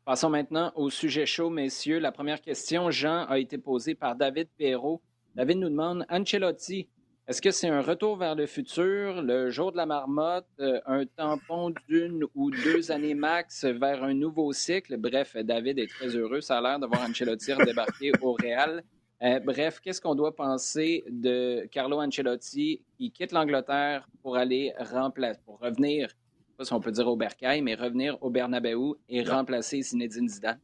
Passons 0.04 0.30
maintenant 0.30 0.72
au 0.74 0.90
sujet 0.90 1.26
chaud, 1.26 1.48
messieurs. 1.48 2.00
La 2.00 2.10
première 2.10 2.40
question, 2.40 2.90
Jean, 2.90 3.24
a 3.26 3.38
été 3.38 3.56
posée 3.56 3.94
par 3.94 4.16
David 4.16 4.48
Perrault. 4.58 5.00
David 5.36 5.58
nous 5.58 5.68
demande 5.68 6.04
Ancelotti, 6.10 6.88
est-ce 7.28 7.40
que 7.40 7.50
c'est 7.50 7.68
un 7.68 7.82
retour 7.82 8.16
vers 8.16 8.34
le 8.34 8.46
futur, 8.46 9.22
le 9.22 9.50
jour 9.50 9.72
de 9.72 9.76
la 9.76 9.86
marmotte, 9.86 10.46
euh, 10.60 10.80
un 10.86 11.06
tampon 11.06 11.72
d'une 11.88 12.24
ou 12.34 12.50
deux 12.50 12.90
années 12.90 13.14
max 13.14 13.64
vers 13.64 14.02
un 14.02 14.14
nouveau 14.14 14.52
cycle? 14.52 14.96
Bref, 14.96 15.36
David 15.36 15.78
est 15.78 15.88
très 15.88 16.08
heureux. 16.16 16.40
Ça 16.40 16.58
a 16.58 16.60
l'air 16.60 16.80
de 16.80 16.86
voir 16.86 17.02
Ancelotti 17.08 17.52
redébarquer 17.52 18.12
au 18.20 18.32
Real. 18.32 18.82
Euh, 19.22 19.38
bref, 19.38 19.78
qu'est-ce 19.80 20.00
qu'on 20.00 20.16
doit 20.16 20.34
penser 20.34 21.04
de 21.08 21.68
Carlo 21.70 22.00
Ancelotti 22.00 22.82
qui 22.98 23.12
quitte 23.12 23.30
l'Angleterre 23.30 24.08
pour 24.20 24.36
aller 24.36 24.72
remplacer, 24.78 25.38
pour 25.44 25.60
revenir 25.60 26.12
pas 26.56 26.64
si 26.64 26.72
on 26.72 26.80
peut 26.80 26.92
dire 26.92 27.06
au 27.06 27.16
Bercail, 27.16 27.62
mais 27.62 27.74
revenir 27.74 28.18
au 28.20 28.30
Bernabeu 28.30 28.98
et 29.08 29.22
remplacer 29.22 29.80
Zinedine 29.80 30.28
Zidane? 30.28 30.60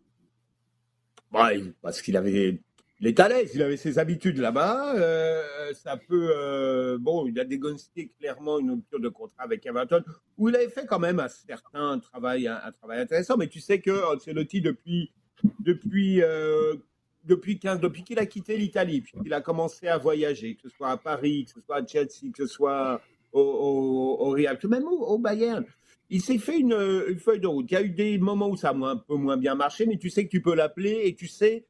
Ouais, 1.32 1.62
parce 1.82 2.02
qu'il 2.02 2.16
avait. 2.16 2.60
Il 3.00 3.06
est 3.06 3.20
à 3.20 3.28
l'aise, 3.28 3.52
il 3.54 3.62
avait 3.62 3.76
ses 3.76 3.98
habitudes 4.00 4.38
là-bas. 4.38 4.96
Euh, 4.96 5.72
ça 5.74 5.96
peut. 5.96 6.32
Euh, 6.34 6.98
bon, 6.98 7.26
il 7.26 7.38
a 7.38 7.44
dégoncé 7.44 8.12
clairement 8.18 8.58
une 8.58 8.72
rupture 8.72 8.98
de 8.98 9.08
contrat 9.08 9.44
avec 9.44 9.64
Everton, 9.66 10.02
où 10.36 10.48
il 10.48 10.56
avait 10.56 10.68
fait 10.68 10.84
quand 10.84 10.98
même 10.98 11.20
un 11.20 11.28
certain 11.28 12.00
travail, 12.00 12.48
un, 12.48 12.72
travail 12.72 13.00
intéressant. 13.00 13.36
Mais 13.36 13.46
tu 13.46 13.60
sais 13.60 13.80
que 13.80 14.12
Ancelotti, 14.12 14.60
depuis, 14.60 15.12
depuis, 15.60 16.22
euh, 16.22 16.74
depuis, 17.24 17.60
depuis 17.62 18.02
qu'il 18.02 18.18
a 18.18 18.26
quitté 18.26 18.56
l'Italie, 18.56 19.00
puis 19.02 19.12
qu'il 19.22 19.32
a 19.32 19.40
commencé 19.40 19.86
à 19.86 19.96
voyager, 19.96 20.56
que 20.56 20.62
ce 20.62 20.76
soit 20.76 20.90
à 20.90 20.96
Paris, 20.96 21.44
que 21.44 21.52
ce 21.52 21.60
soit 21.60 21.76
à 21.76 21.86
Chelsea, 21.86 22.32
que 22.34 22.46
ce 22.46 22.52
soit 22.52 23.00
au, 23.32 24.16
au, 24.18 24.30
Real, 24.30 24.58
même 24.68 24.88
au, 24.88 25.06
au 25.06 25.18
Bayern, 25.18 25.64
il 26.10 26.20
s'est 26.20 26.38
fait 26.38 26.58
une, 26.58 27.16
feuille 27.18 27.38
de 27.38 27.46
route. 27.46 27.70
Il 27.70 27.74
y 27.74 27.76
a 27.76 27.82
eu 27.82 27.90
des 27.90 28.18
moments 28.18 28.48
où 28.48 28.56
ça 28.56 28.70
a 28.70 28.74
un 28.74 28.96
peu 28.96 29.14
moins 29.14 29.36
bien 29.36 29.54
marché, 29.54 29.86
mais 29.86 29.98
tu 29.98 30.10
sais 30.10 30.24
que 30.24 30.30
tu 30.30 30.42
peux 30.42 30.54
l'appeler 30.54 31.02
et 31.04 31.14
tu 31.14 31.28
sais, 31.28 31.66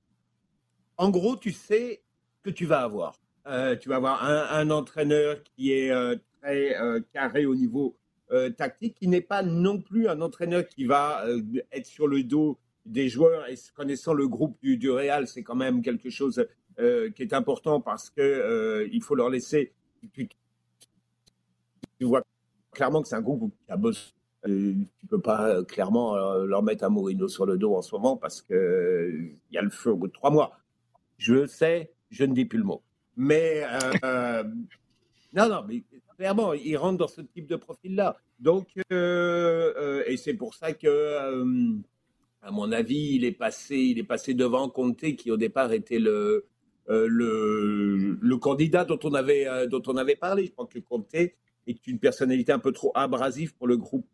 en 0.98 1.10
gros, 1.10 1.36
tu 1.36 1.52
sais 1.52 2.02
que 2.42 2.50
tu 2.50 2.66
vas 2.66 2.80
avoir. 2.80 3.14
Euh, 3.46 3.76
tu 3.76 3.88
vas 3.88 3.96
avoir 3.96 4.22
un, 4.24 4.70
entraîneur 4.70 5.42
qui 5.42 5.72
est 5.72 5.90
euh, 5.90 6.16
très 6.40 6.76
euh, 6.76 7.00
carré 7.12 7.46
au 7.46 7.54
niveau 7.54 7.96
tactique, 8.58 8.94
qui 8.94 9.08
n'est 9.08 9.22
pas 9.22 9.42
non 9.42 9.80
plus 9.80 10.06
un 10.06 10.20
entraîneur 10.20 10.68
qui 10.68 10.84
va 10.84 11.24
être 11.72 11.86
sur 11.86 12.06
le 12.06 12.22
dos 12.22 12.58
des 12.84 13.08
joueurs. 13.08 13.48
Et 13.48 13.54
connaissant 13.74 14.12
le 14.12 14.28
groupe 14.28 14.58
du, 14.60 14.90
Real, 14.90 15.26
c'est 15.26 15.42
quand 15.42 15.54
même 15.54 15.80
quelque 15.80 16.10
chose 16.10 16.46
qui 16.76 17.22
est 17.22 17.32
important 17.32 17.80
parce 17.80 18.10
que 18.10 18.86
il 18.92 19.02
faut 19.02 19.14
leur 19.14 19.30
laisser. 19.30 19.72
Tu, 20.12 20.28
vois 22.02 22.22
clairement 22.72 23.00
que 23.00 23.08
c'est 23.08 23.16
un 23.16 23.22
groupe 23.22 23.50
qui 23.64 23.72
a 23.72 23.78
besoin 23.78 24.12
tu 24.44 25.06
peux 25.08 25.20
pas 25.20 25.48
euh, 25.48 25.64
clairement 25.64 26.16
euh, 26.16 26.46
leur 26.46 26.62
mettre 26.62 26.84
un 26.84 26.88
Mourinho 26.88 27.28
sur 27.28 27.46
le 27.46 27.58
dos 27.58 27.74
en 27.74 27.82
ce 27.82 27.94
moment 27.94 28.16
parce 28.16 28.42
que 28.42 28.54
euh, 28.54 29.32
il 29.50 29.54
y 29.54 29.58
a 29.58 29.62
le 29.62 29.70
feu 29.70 29.90
au 29.90 29.96
bout 29.96 30.08
de 30.08 30.12
trois 30.12 30.30
mois. 30.30 30.58
Je 31.18 31.34
le 31.34 31.46
sais, 31.46 31.92
je 32.10 32.24
ne 32.24 32.34
dis 32.34 32.44
plus 32.44 32.58
le 32.58 32.64
mot. 32.64 32.82
Mais 33.16 33.64
non, 35.34 35.48
non, 35.48 35.64
mais 35.68 35.82
clairement, 36.16 36.54
ils 36.54 36.76
rentrent 36.76 36.98
dans 36.98 37.08
ce 37.08 37.20
type 37.20 37.46
de 37.46 37.56
profil-là. 37.56 38.16
Donc, 38.38 38.68
et 38.76 40.16
c'est 40.16 40.34
pour 40.34 40.54
ça 40.54 40.72
que, 40.72 41.18
à 42.40 42.50
mon 42.50 42.70
avis, 42.72 43.16
il 43.16 43.24
est 43.24 43.32
passé, 43.32 43.76
il 43.76 43.98
est 43.98 44.04
passé 44.04 44.34
devant 44.34 44.68
Conte, 44.68 45.16
qui 45.16 45.30
au 45.30 45.36
départ 45.36 45.72
était 45.72 45.98
le 45.98 46.46
le, 46.88 48.16
le 48.18 48.36
candidat 48.38 48.84
dont 48.86 48.98
on 49.02 49.12
avait 49.12 49.66
dont 49.66 49.82
on 49.86 49.96
avait 49.96 50.16
parlé. 50.16 50.46
Je 50.46 50.52
crois 50.52 50.66
que 50.66 50.78
Conte 50.78 51.14
est 51.68 51.86
une 51.86 51.98
personnalité 51.98 52.52
un 52.52 52.58
peu 52.58 52.72
trop 52.72 52.92
abrasive 52.94 53.54
pour 53.56 53.66
le 53.66 53.76
groupe 53.76 54.06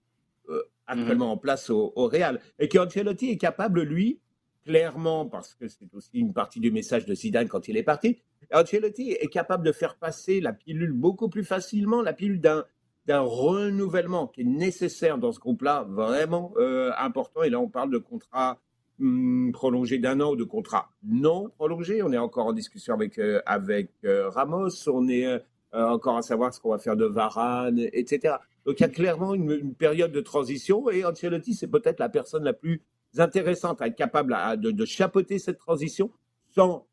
euh, 0.48 0.62
actuellement 0.86 1.32
en 1.32 1.36
place 1.38 1.70
au, 1.70 1.92
Real. 1.96 2.40
Et 2.58 2.68
qu'Ancelotti 2.68 3.30
est 3.30 3.38
capable, 3.38 3.82
lui, 3.82 4.20
clairement, 4.64 5.26
parce 5.26 5.54
que 5.54 5.68
c'est 5.68 5.92
aussi 5.94 6.18
une 6.18 6.32
partie 6.32 6.60
du 6.60 6.70
message 6.70 7.06
de 7.06 7.14
Zidane 7.14 7.48
quand 7.48 7.68
il 7.68 7.76
est 7.76 7.82
parti, 7.82 8.18
Ancelotti 8.52 9.12
est 9.12 9.28
capable 9.28 9.64
de 9.64 9.72
faire 9.72 9.96
passer 9.96 10.40
la 10.40 10.52
pilule 10.52 10.92
beaucoup 10.92 11.28
plus 11.28 11.44
facilement, 11.44 12.02
la 12.02 12.12
pilule 12.12 12.40
d'un 12.40 12.64
renouvellement 13.08 14.26
qui 14.26 14.42
est 14.42 14.44
nécessaire 14.44 15.18
dans 15.18 15.32
ce 15.32 15.40
groupe-là, 15.40 15.86
vraiment 15.88 16.52
euh, 16.56 16.90
important. 16.98 17.42
Et 17.42 17.50
là, 17.50 17.60
on 17.60 17.68
parle 17.68 17.90
de 17.90 17.98
contrat 17.98 18.58
hum, 19.00 19.50
prolongé 19.52 19.98
d'un 19.98 20.20
an 20.20 20.32
ou 20.32 20.36
de 20.36 20.44
contrat 20.44 20.90
non 21.02 21.50
prolongé. 21.50 22.02
On 22.02 22.12
est 22.12 22.18
encore 22.18 22.46
en 22.46 22.52
discussion 22.52 22.94
avec, 22.94 23.18
euh, 23.18 23.40
avec 23.46 23.90
Ramos. 24.04 24.88
On 24.88 25.08
est 25.08 25.40
encore 25.72 26.16
à 26.16 26.22
savoir 26.22 26.54
ce 26.54 26.60
qu'on 26.60 26.70
va 26.70 26.78
faire 26.78 26.96
de 26.96 27.06
Varane, 27.06 27.80
etc. 27.92 28.36
Donc 28.64 28.80
il 28.80 28.82
y 28.82 28.86
a 28.86 28.88
clairement 28.88 29.34
une, 29.34 29.74
période 29.74 30.12
de 30.12 30.20
transition 30.20 30.88
et 30.90 31.04
Ancelotti, 31.04 31.54
c'est 31.54 31.68
peut-être 31.68 31.98
la 31.98 32.08
personne 32.08 32.44
la 32.44 32.52
plus 32.52 32.82
intéressante 33.20 33.80
à 33.82 33.86
être 33.86 33.96
capable 33.96 34.34
de, 34.58 34.84
chapeauter 34.84 35.38
cette 35.38 35.58
transition 35.58 36.10
sans 36.54 36.86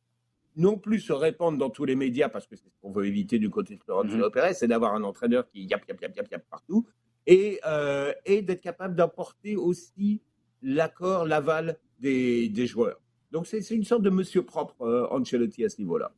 non 0.56 0.78
plus 0.78 1.00
se 1.00 1.14
répandre 1.14 1.58
dans 1.58 1.70
tous 1.70 1.86
les 1.86 1.96
médias, 1.96 2.28
parce 2.28 2.46
que 2.46 2.56
c'est 2.56 2.70
ce 2.70 2.78
qu'on 2.82 2.92
veut 2.92 3.06
éviter 3.06 3.40
du 3.40 3.50
côté 3.50 3.78
de 3.78 3.84
Florentino 3.84 4.28
mm 4.28 4.32
Pérez, 4.32 4.54
c'est 4.54 4.68
d'avoir 4.68 4.94
un 4.94 5.04
entraîneur 5.04 5.48
qui 5.48 5.64
yap, 5.64 5.88
yap, 5.88 6.02
yap, 6.02 6.16
yap, 6.16 6.30
yap 6.30 6.44
partout, 6.50 6.86
et, 7.26 7.60
euh, 7.66 8.14
et 8.26 8.42
d'être 8.42 8.62
capable 8.62 8.96
d'apporter 8.96 9.56
aussi 9.56 10.22
l'accord, 10.62 11.26
l'aval 11.26 11.78
des, 12.00 12.50
des, 12.50 12.68
joueurs. 12.68 13.00
Donc 13.32 13.48
c'est 13.48 13.62
une 13.70 13.86
sorte 13.86 14.02
de 14.02 14.10
monsieur 14.10 14.44
propre, 14.44 14.82
euh, 14.82 15.08
Ancelotti, 15.12 15.64
à 15.64 15.70
ce 15.70 15.80
niveau-là. 15.80 16.12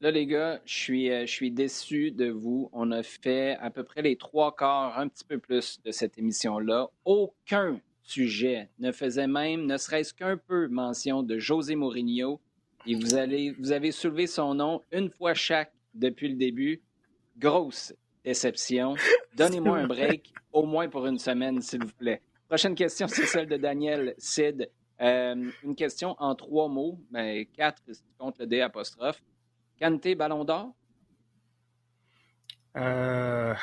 Là, 0.00 0.12
les 0.12 0.26
gars, 0.26 0.60
je 0.64 0.74
suis, 0.74 1.10
euh, 1.10 1.26
je 1.26 1.32
suis 1.32 1.50
déçu 1.50 2.12
de 2.12 2.30
vous. 2.30 2.70
On 2.72 2.92
a 2.92 3.02
fait 3.02 3.56
à 3.60 3.70
peu 3.70 3.82
près 3.82 4.02
les 4.02 4.16
trois 4.16 4.54
quarts, 4.54 4.96
un 4.96 5.08
petit 5.08 5.24
peu 5.24 5.38
plus 5.38 5.80
de 5.82 5.90
cette 5.90 6.18
émission-là. 6.18 6.88
Aucun 7.04 7.80
sujet 8.08 8.70
ne 8.78 8.92
faisait 8.92 9.26
même, 9.26 9.66
ne 9.66 9.76
serait-ce 9.76 10.14
qu'un 10.14 10.36
peu 10.36 10.68
mention 10.68 11.22
de 11.22 11.38
José 11.38 11.76
Mourinho. 11.76 12.40
Et 12.86 12.94
vous, 12.94 13.14
allez, 13.14 13.50
vous 13.58 13.72
avez 13.72 13.92
soulevé 13.92 14.26
son 14.26 14.54
nom 14.54 14.82
une 14.92 15.10
fois 15.10 15.34
chaque 15.34 15.72
depuis 15.94 16.28
le 16.28 16.36
début. 16.36 16.80
Grosse 17.36 17.92
déception. 18.24 18.94
Donnez-moi 19.36 19.78
un 19.78 19.86
break, 19.86 20.32
au 20.52 20.64
moins 20.64 20.88
pour 20.88 21.06
une 21.06 21.18
semaine, 21.18 21.60
s'il 21.60 21.84
vous 21.84 21.92
plaît. 21.92 22.22
Prochaine 22.48 22.74
question, 22.74 23.06
c'est 23.08 23.26
celle 23.26 23.46
de 23.46 23.56
Daniel 23.56 24.14
Sid. 24.16 24.70
Euh, 25.00 25.50
une 25.62 25.76
question 25.76 26.16
en 26.18 26.34
trois 26.34 26.68
mots, 26.68 26.98
mais 27.10 27.44
ben, 27.44 27.46
quatre 27.54 27.82
si 27.92 28.02
tu 28.02 28.14
comptes 28.18 28.38
le 28.38 28.46
D 28.46 28.60
apostrophe. 28.60 29.22
Kanté, 29.80 30.14
Ballon 30.14 30.44
d'Or? 30.44 30.74
Euh, 32.76 33.54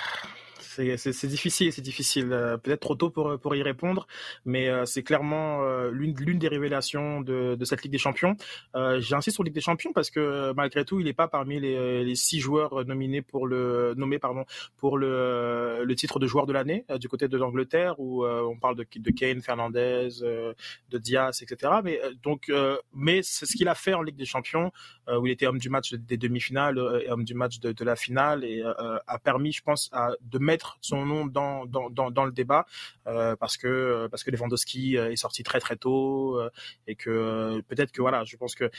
c'est 0.97 1.27
difficile, 1.27 1.71
c'est 1.71 1.81
difficile. 1.81 2.31
Euh, 2.31 2.57
peut-être 2.57 2.81
trop 2.81 2.95
tôt 2.95 3.09
pour, 3.09 3.39
pour 3.39 3.55
y 3.55 3.63
répondre, 3.63 4.07
mais 4.45 4.69
euh, 4.69 4.85
c'est 4.85 5.03
clairement 5.03 5.63
euh, 5.63 5.89
l'une 5.91 6.39
des 6.39 6.47
révélations 6.47 7.21
de, 7.21 7.55
de, 7.55 7.65
cette 7.65 7.83
Ligue 7.83 7.91
des 7.91 7.97
Champions. 7.97 8.35
J'insiste 8.73 9.35
sur 9.35 9.43
Ligue 9.43 9.53
des 9.53 9.61
Champions 9.61 9.91
parce 9.93 10.09
que 10.09 10.53
malgré 10.53 10.85
tout, 10.85 10.99
il 10.99 11.05
n'est 11.05 11.13
pas 11.13 11.27
parmi 11.27 11.59
les, 11.59 12.03
les, 12.03 12.15
six 12.15 12.39
joueurs 12.39 12.85
nominés 12.85 13.21
pour 13.21 13.47
le 13.47 13.93
nommés 13.95 14.19
pardon 14.19 14.45
pour 14.77 14.97
le, 14.97 15.83
le 15.83 15.95
titre 15.95 16.19
de 16.19 16.27
joueur 16.27 16.45
de 16.45 16.53
l'année 16.53 16.85
du 16.99 17.07
côté 17.07 17.27
de 17.27 17.37
l'Angleterre 17.37 17.99
où 17.99 18.25
on 18.25 18.57
parle 18.57 18.75
de, 18.75 18.85
de 18.95 19.11
Kane, 19.11 19.41
Fernandez, 19.41 20.09
de 20.21 20.97
Diaz, 20.97 21.41
etc. 21.41 21.73
Mais 21.83 21.99
donc, 22.23 22.51
mais 22.93 23.21
c'est 23.23 23.45
ce 23.45 23.55
qu'il 23.55 23.67
a 23.67 23.75
fait 23.75 23.93
en 23.93 24.01
Ligue 24.01 24.15
des 24.15 24.25
Champions 24.25 24.71
où 25.07 25.27
il 25.27 25.31
était 25.31 25.47
homme 25.47 25.59
du 25.59 25.69
match 25.69 25.93
des 25.93 26.17
demi-finales 26.17 26.79
et 27.05 27.09
homme 27.09 27.23
du 27.23 27.33
match 27.33 27.59
de, 27.59 27.71
de 27.71 27.85
la 27.85 27.95
finale 27.95 28.43
et 28.43 28.63
a 28.63 29.19
permis, 29.19 29.51
je 29.51 29.61
pense, 29.61 29.89
à, 29.93 30.11
de 30.21 30.39
mettre 30.39 30.64
son 30.81 31.05
nom 31.05 31.25
dans, 31.25 31.65
le 31.65 32.31
débat 32.31 32.65
euh, 33.07 33.35
parce 33.35 33.57
que 33.57 34.07
parce 34.09 34.23
que 34.23 34.31
Lewandowski 34.31 34.97
euh, 34.97 35.11
est 35.11 35.15
sorti 35.15 35.43
très 35.43 35.59
très 35.59 35.75
tôt 35.75 36.39
euh, 36.39 36.49
et 36.87 36.95
que 36.95 37.61
peut-être 37.67 37.91
que 37.91 38.01
voilà, 38.01 38.23
je 38.23 38.37
pense 38.37 38.55
que 38.55 38.69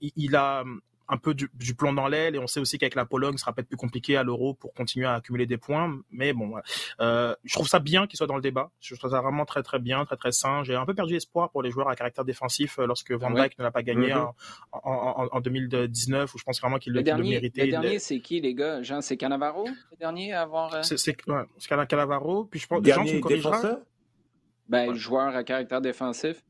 il 0.00 0.36
a 0.36 0.64
un 1.08 1.16
peu 1.16 1.34
du, 1.34 1.48
plomb 1.76 1.92
dans 1.92 2.08
l'aile 2.08 2.34
et 2.34 2.38
on 2.38 2.46
sait 2.46 2.60
aussi 2.60 2.78
qu'avec 2.78 2.94
la 2.94 3.04
Pologne, 3.04 3.34
ce 3.34 3.40
sera 3.40 3.52
peut-être 3.52 3.68
plus 3.68 3.76
compliqué 3.76 4.16
à 4.16 4.22
l'Euro 4.22 4.54
pour 4.54 4.72
continuer 4.74 5.06
à 5.06 5.14
accumuler 5.14 5.46
des 5.46 5.58
points. 5.58 5.98
Mais 6.10 6.32
bon, 6.32 6.54
euh, 7.00 7.34
je 7.44 7.54
trouve 7.54 7.68
ça 7.68 7.78
bien 7.78 8.06
qu'il 8.06 8.16
soit 8.16 8.26
dans 8.26 8.36
le 8.36 8.42
débat. 8.42 8.70
Je 8.80 8.94
trouve 8.94 9.10
ça 9.10 9.20
vraiment 9.20 9.44
très 9.44 9.62
très 9.62 9.78
bien, 9.78 10.04
très 10.04 10.16
très 10.16 10.32
sain. 10.32 10.62
J'ai 10.64 10.74
un 10.74 10.86
peu 10.86 10.94
perdu 10.94 11.16
espoir 11.16 11.50
pour 11.50 11.62
les 11.62 11.70
joueurs 11.70 11.88
à 11.88 11.96
caractère 11.96 12.24
défensif 12.24 12.78
euh, 12.78 12.86
lorsque 12.86 13.12
Van 13.12 13.30
Dijk 13.30 13.58
ne 13.58 13.64
l'a 13.64 13.70
pas 13.70 13.82
gagné 13.82 14.08
mm-hmm. 14.08 14.32
en, 14.72 15.28
en, 15.32 15.40
2019 15.40 16.34
où 16.34 16.38
je 16.38 16.44
pense 16.44 16.60
vraiment 16.60 16.78
qu'il 16.78 16.92
le, 16.92 17.02
le, 17.02 17.22
méritait. 17.22 17.66
Le 17.66 17.70
dernier, 17.70 17.98
c'est 17.98 18.20
qui 18.20 18.40
les 18.40 18.54
gars? 18.54 18.82
Jean, 18.82 19.00
c'est 19.00 19.16
Cannavaro 19.16 19.66
le 19.66 19.96
dernier 19.98 20.32
à 20.32 20.42
avoir. 20.42 20.74
Euh... 20.74 20.82
C'est 20.82 21.16
ouais, 21.28 21.86
Cannavaro. 21.86 22.44
Puis 22.44 22.60
je 22.60 22.66
pense. 22.66 22.82
Dernier 22.82 23.20
Jean, 23.20 23.28
défenseur? 23.28 23.78
Ben, 24.68 24.94
joueur 24.94 25.36
à 25.36 25.44
caractère 25.44 25.80
défensif. 25.80 26.42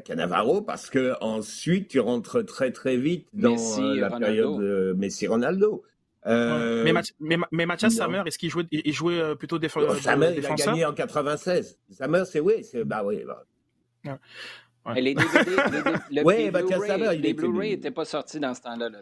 Cannavaro 0.00 0.62
parce 0.62 0.90
que 0.90 1.14
ensuite 1.20 1.88
tu 1.88 2.00
rentres 2.00 2.44
très 2.44 2.70
très 2.70 2.96
vite 2.96 3.26
dans 3.32 3.56
euh, 3.80 3.96
la 3.96 4.10
période 4.10 4.58
de 4.58 4.94
Messi-Ronaldo. 4.96 5.82
Euh, 6.24 6.84
mais, 6.84 6.92
mais, 7.18 7.36
mais, 7.50 7.66
Mathias 7.66 7.94
Samer, 7.94 8.22
est-ce 8.26 8.38
qu'il 8.38 8.48
jouait, 8.48 8.64
il 8.70 8.92
jouait 8.92 9.34
plutôt 9.34 9.58
défenseur 9.58 9.96
Samer, 9.96 10.34
il 10.36 10.46
a 10.46 10.54
gagné 10.54 10.84
en 10.84 10.92
96. 10.92 11.78
Samer, 11.90 12.22
c'est 12.26 12.40
oui, 12.40 12.62
c'est 12.62 12.84
bah 12.84 13.02
oui. 13.04 13.24
Bah. 13.26 14.18
Ouais. 14.84 15.00
Les 15.00 15.14
DVD, 15.14 15.30
les, 16.10 16.22
ouais, 16.22 16.50
Blu-ray 16.50 17.18
les 17.18 17.34
Blu-ray 17.34 17.70
n'étaient 17.70 17.92
pas 17.92 18.04
sortis 18.04 18.40
dans 18.40 18.52
ce 18.52 18.62
temps-là. 18.62 18.88
Là, 18.88 18.98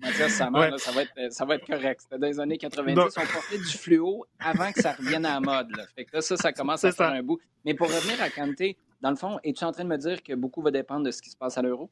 Mathias 0.00 0.40
ouais. 0.40 0.70
là, 0.70 0.78
ça, 0.78 0.90
va 0.90 1.02
être, 1.02 1.32
ça 1.32 1.44
va 1.44 1.54
être 1.54 1.66
correct. 1.66 2.00
C'était 2.02 2.18
dans 2.18 2.26
les 2.26 2.40
années 2.40 2.58
90. 2.58 2.94
Donc... 2.94 3.10
On 3.16 3.20
portait 3.20 3.58
du 3.58 3.78
fluo 3.78 4.24
avant 4.40 4.72
que 4.72 4.82
ça 4.82 4.92
revienne 4.92 5.24
à 5.24 5.34
la 5.34 5.40
mode. 5.40 5.70
Là. 5.76 5.84
Fait 5.94 6.04
que 6.04 6.16
là, 6.16 6.22
ça, 6.22 6.36
ça 6.36 6.52
commence 6.52 6.82
à 6.84 6.90
faire 6.90 7.10
un 7.10 7.22
bout. 7.22 7.38
Mais 7.64 7.74
pour 7.74 7.86
revenir 7.86 8.20
à 8.20 8.30
Kanté, 8.30 8.76
dans 9.02 9.10
le 9.10 9.16
fond, 9.16 9.38
es-tu 9.44 9.64
en 9.64 9.72
train 9.72 9.84
de 9.84 9.88
me 9.88 9.98
dire 9.98 10.22
que 10.22 10.34
beaucoup 10.34 10.62
va 10.62 10.70
dépendre 10.70 11.04
de 11.04 11.10
ce 11.10 11.20
qui 11.20 11.30
se 11.30 11.36
passe 11.36 11.58
à 11.58 11.62
l'euro? 11.62 11.90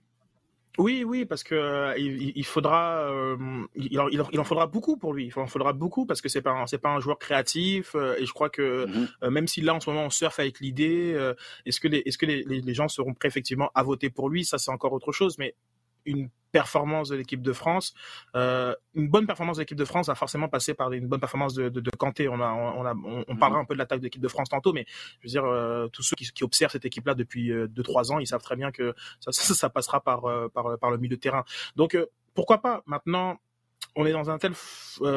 Oui, 0.78 1.02
oui, 1.04 1.24
parce 1.24 1.42
que 1.42 1.54
euh, 1.56 1.98
il, 1.98 2.46
faudra, 2.46 3.00
euh, 3.10 3.36
il, 3.74 3.98
en 3.98 4.44
faudra 4.44 4.68
beaucoup 4.68 4.96
pour 4.96 5.12
lui. 5.12 5.26
Il 5.26 5.38
en 5.38 5.48
faudra 5.48 5.72
beaucoup 5.72 6.06
parce 6.06 6.20
que 6.20 6.28
c'est 6.28 6.42
pas, 6.42 6.64
c'est 6.66 6.78
pas 6.78 6.90
un 6.90 7.00
joueur 7.00 7.18
créatif 7.18 7.96
euh, 7.96 8.14
et 8.18 8.24
je 8.24 8.32
crois 8.32 8.48
que 8.50 8.86
mm-hmm. 8.86 9.30
même 9.30 9.48
si 9.48 9.60
là 9.62 9.74
en 9.74 9.80
ce 9.80 9.90
moment 9.90 10.04
on 10.04 10.10
surfe 10.10 10.38
avec 10.38 10.60
l'idée, 10.60 11.32
est-ce 11.66 11.80
que 11.80 11.88
les, 11.88 11.98
est-ce 12.06 12.16
que 12.16 12.26
les, 12.26 12.44
les, 12.44 12.74
gens 12.74 12.86
seront 12.88 13.14
prêts 13.14 13.28
effectivement 13.28 13.70
à 13.74 13.82
voter 13.82 14.10
pour 14.10 14.30
lui? 14.30 14.44
Ça 14.44 14.58
c'est 14.58 14.70
encore 14.70 14.92
autre 14.92 15.10
chose, 15.10 15.38
mais 15.38 15.54
une 16.04 16.30
performance 16.50 17.08
de 17.08 17.16
l'équipe 17.16 17.42
de 17.42 17.52
France. 17.52 17.94
Euh, 18.34 18.74
une 18.94 19.08
bonne 19.08 19.26
performance 19.26 19.56
de 19.56 19.62
l'équipe 19.62 19.78
de 19.78 19.84
France 19.84 20.06
va 20.06 20.14
forcément 20.14 20.48
passer 20.48 20.74
par 20.74 20.92
une 20.92 21.06
bonne 21.06 21.20
performance 21.20 21.54
de, 21.54 21.68
de, 21.68 21.80
de 21.80 21.90
Kanté. 21.90 22.28
On, 22.28 22.40
a, 22.40 22.52
on, 22.52 22.84
a, 22.84 22.94
on, 23.28 23.36
parlera 23.36 23.60
mhm. 23.60 23.64
un 23.64 23.64
peu 23.64 23.74
de 23.74 23.78
l'attaque 23.78 24.00
de 24.00 24.04
l'équipe 24.04 24.22
de 24.22 24.28
France 24.28 24.48
tantôt, 24.48 24.72
mais 24.72 24.86
je 25.20 25.28
veux 25.28 25.30
dire, 25.30 25.44
euh, 25.44 25.88
tous 25.88 26.02
ceux 26.02 26.16
qui, 26.16 26.30
qui, 26.32 26.44
observent 26.44 26.72
cette 26.72 26.84
équipe-là 26.84 27.14
depuis 27.14 27.50
2-3 27.50 28.10
euh, 28.10 28.14
ans, 28.14 28.18
ils 28.18 28.26
savent 28.26 28.42
très 28.42 28.56
bien 28.56 28.70
que 28.70 28.94
ça, 29.20 29.32
ça, 29.32 29.54
ça 29.54 29.70
passera 29.70 30.00
par, 30.00 30.22
par, 30.52 30.78
par, 30.78 30.90
le 30.90 30.98
milieu 30.98 31.16
de 31.16 31.20
terrain. 31.20 31.44
Donc, 31.76 31.96
pourquoi 32.34 32.60
pas 32.60 32.82
Maintenant, 32.86 33.38
on 33.96 34.06
est 34.06 34.12
dans 34.12 34.30
un 34.30 34.38
tel 34.38 34.52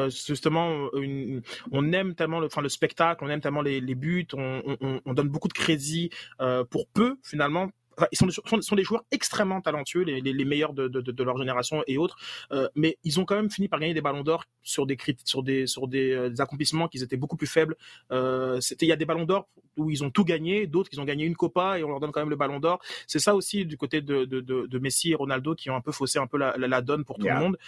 justement 0.08 0.92
une, 0.94 1.42
on 1.70 1.92
aime 1.92 2.14
tellement 2.14 2.40
le 2.40 2.46
enfin 2.46 2.60
le 2.60 2.68
spectacle 2.68 3.22
on 3.24 3.28
aime 3.28 3.40
tellement 3.40 3.62
les, 3.62 3.80
les 3.80 3.94
buts 3.94 4.26
on, 4.32 4.76
on, 4.80 5.00
on, 5.04 5.14
donne 5.14 5.28
beaucoup 5.28 5.48
de 5.48 5.52
crédit 5.52 6.10
euh, 6.40 6.64
pour 6.64 6.88
peu 6.88 7.16
finalement 7.22 7.70
ils 8.12 8.18
sont, 8.18 8.28
sont, 8.30 8.60
sont, 8.60 8.76
des 8.76 8.84
joueurs 8.84 9.04
extrêmement 9.10 9.60
talentueux, 9.60 10.02
les, 10.02 10.20
les, 10.20 10.32
les 10.32 10.44
meilleurs 10.44 10.72
de, 10.72 10.88
de, 10.88 11.00
de, 11.00 11.24
leur 11.24 11.36
génération 11.36 11.82
et 11.86 11.98
autres, 11.98 12.16
euh, 12.52 12.68
mais 12.74 12.98
ils 13.04 13.20
ont 13.20 13.24
quand 13.24 13.36
même 13.36 13.50
fini 13.50 13.68
par 13.68 13.80
gagner 13.80 13.94
des 13.94 14.00
ballons 14.00 14.22
d'or 14.22 14.44
sur 14.62 14.86
des 14.86 14.96
sur 15.24 15.42
des 15.42 15.66
sur 15.66 15.88
des, 15.88 16.12
euh, 16.12 16.30
des 16.30 16.40
accomplissements 16.40 16.88
qui 16.88 17.02
étaient 17.02 17.16
beaucoup 17.16 17.36
plus 17.36 17.46
faibles. 17.46 17.76
Euh, 18.12 18.60
c'était 18.60 18.86
il 18.86 18.88
y 18.88 18.92
a 18.92 18.96
des 18.96 19.04
ballons 19.04 19.24
d'or 19.24 19.48
où 19.76 19.90
ils 19.90 20.04
ont 20.04 20.10
tout 20.10 20.24
gagné, 20.24 20.66
d'autres 20.66 20.90
ils 20.92 21.00
ont 21.00 21.04
gagné 21.04 21.24
une 21.24 21.36
Copa 21.36 21.78
et 21.78 21.84
on 21.84 21.88
leur 21.88 22.00
donne 22.00 22.12
quand 22.12 22.20
même 22.20 22.30
le 22.30 22.36
ballon 22.36 22.60
d'or. 22.60 22.80
C'est 23.06 23.18
ça 23.18 23.34
aussi 23.34 23.66
du 23.66 23.76
côté 23.76 24.00
de, 24.00 24.24
de, 24.24 24.40
de, 24.40 24.78
Messi 24.78 25.10
et 25.10 25.14
Ronaldo 25.14 25.54
qui 25.54 25.68
ont 25.70 25.76
un 25.76 25.80
peu 25.80 25.90
faussé 25.90 26.18
un 26.18 26.26
peu 26.26 26.38
la, 26.38 26.56
la, 26.56 26.80
donne 26.80 27.04
pour 27.04 27.18
tout 27.18 27.26
le 27.26 27.34
monde. 27.34 27.58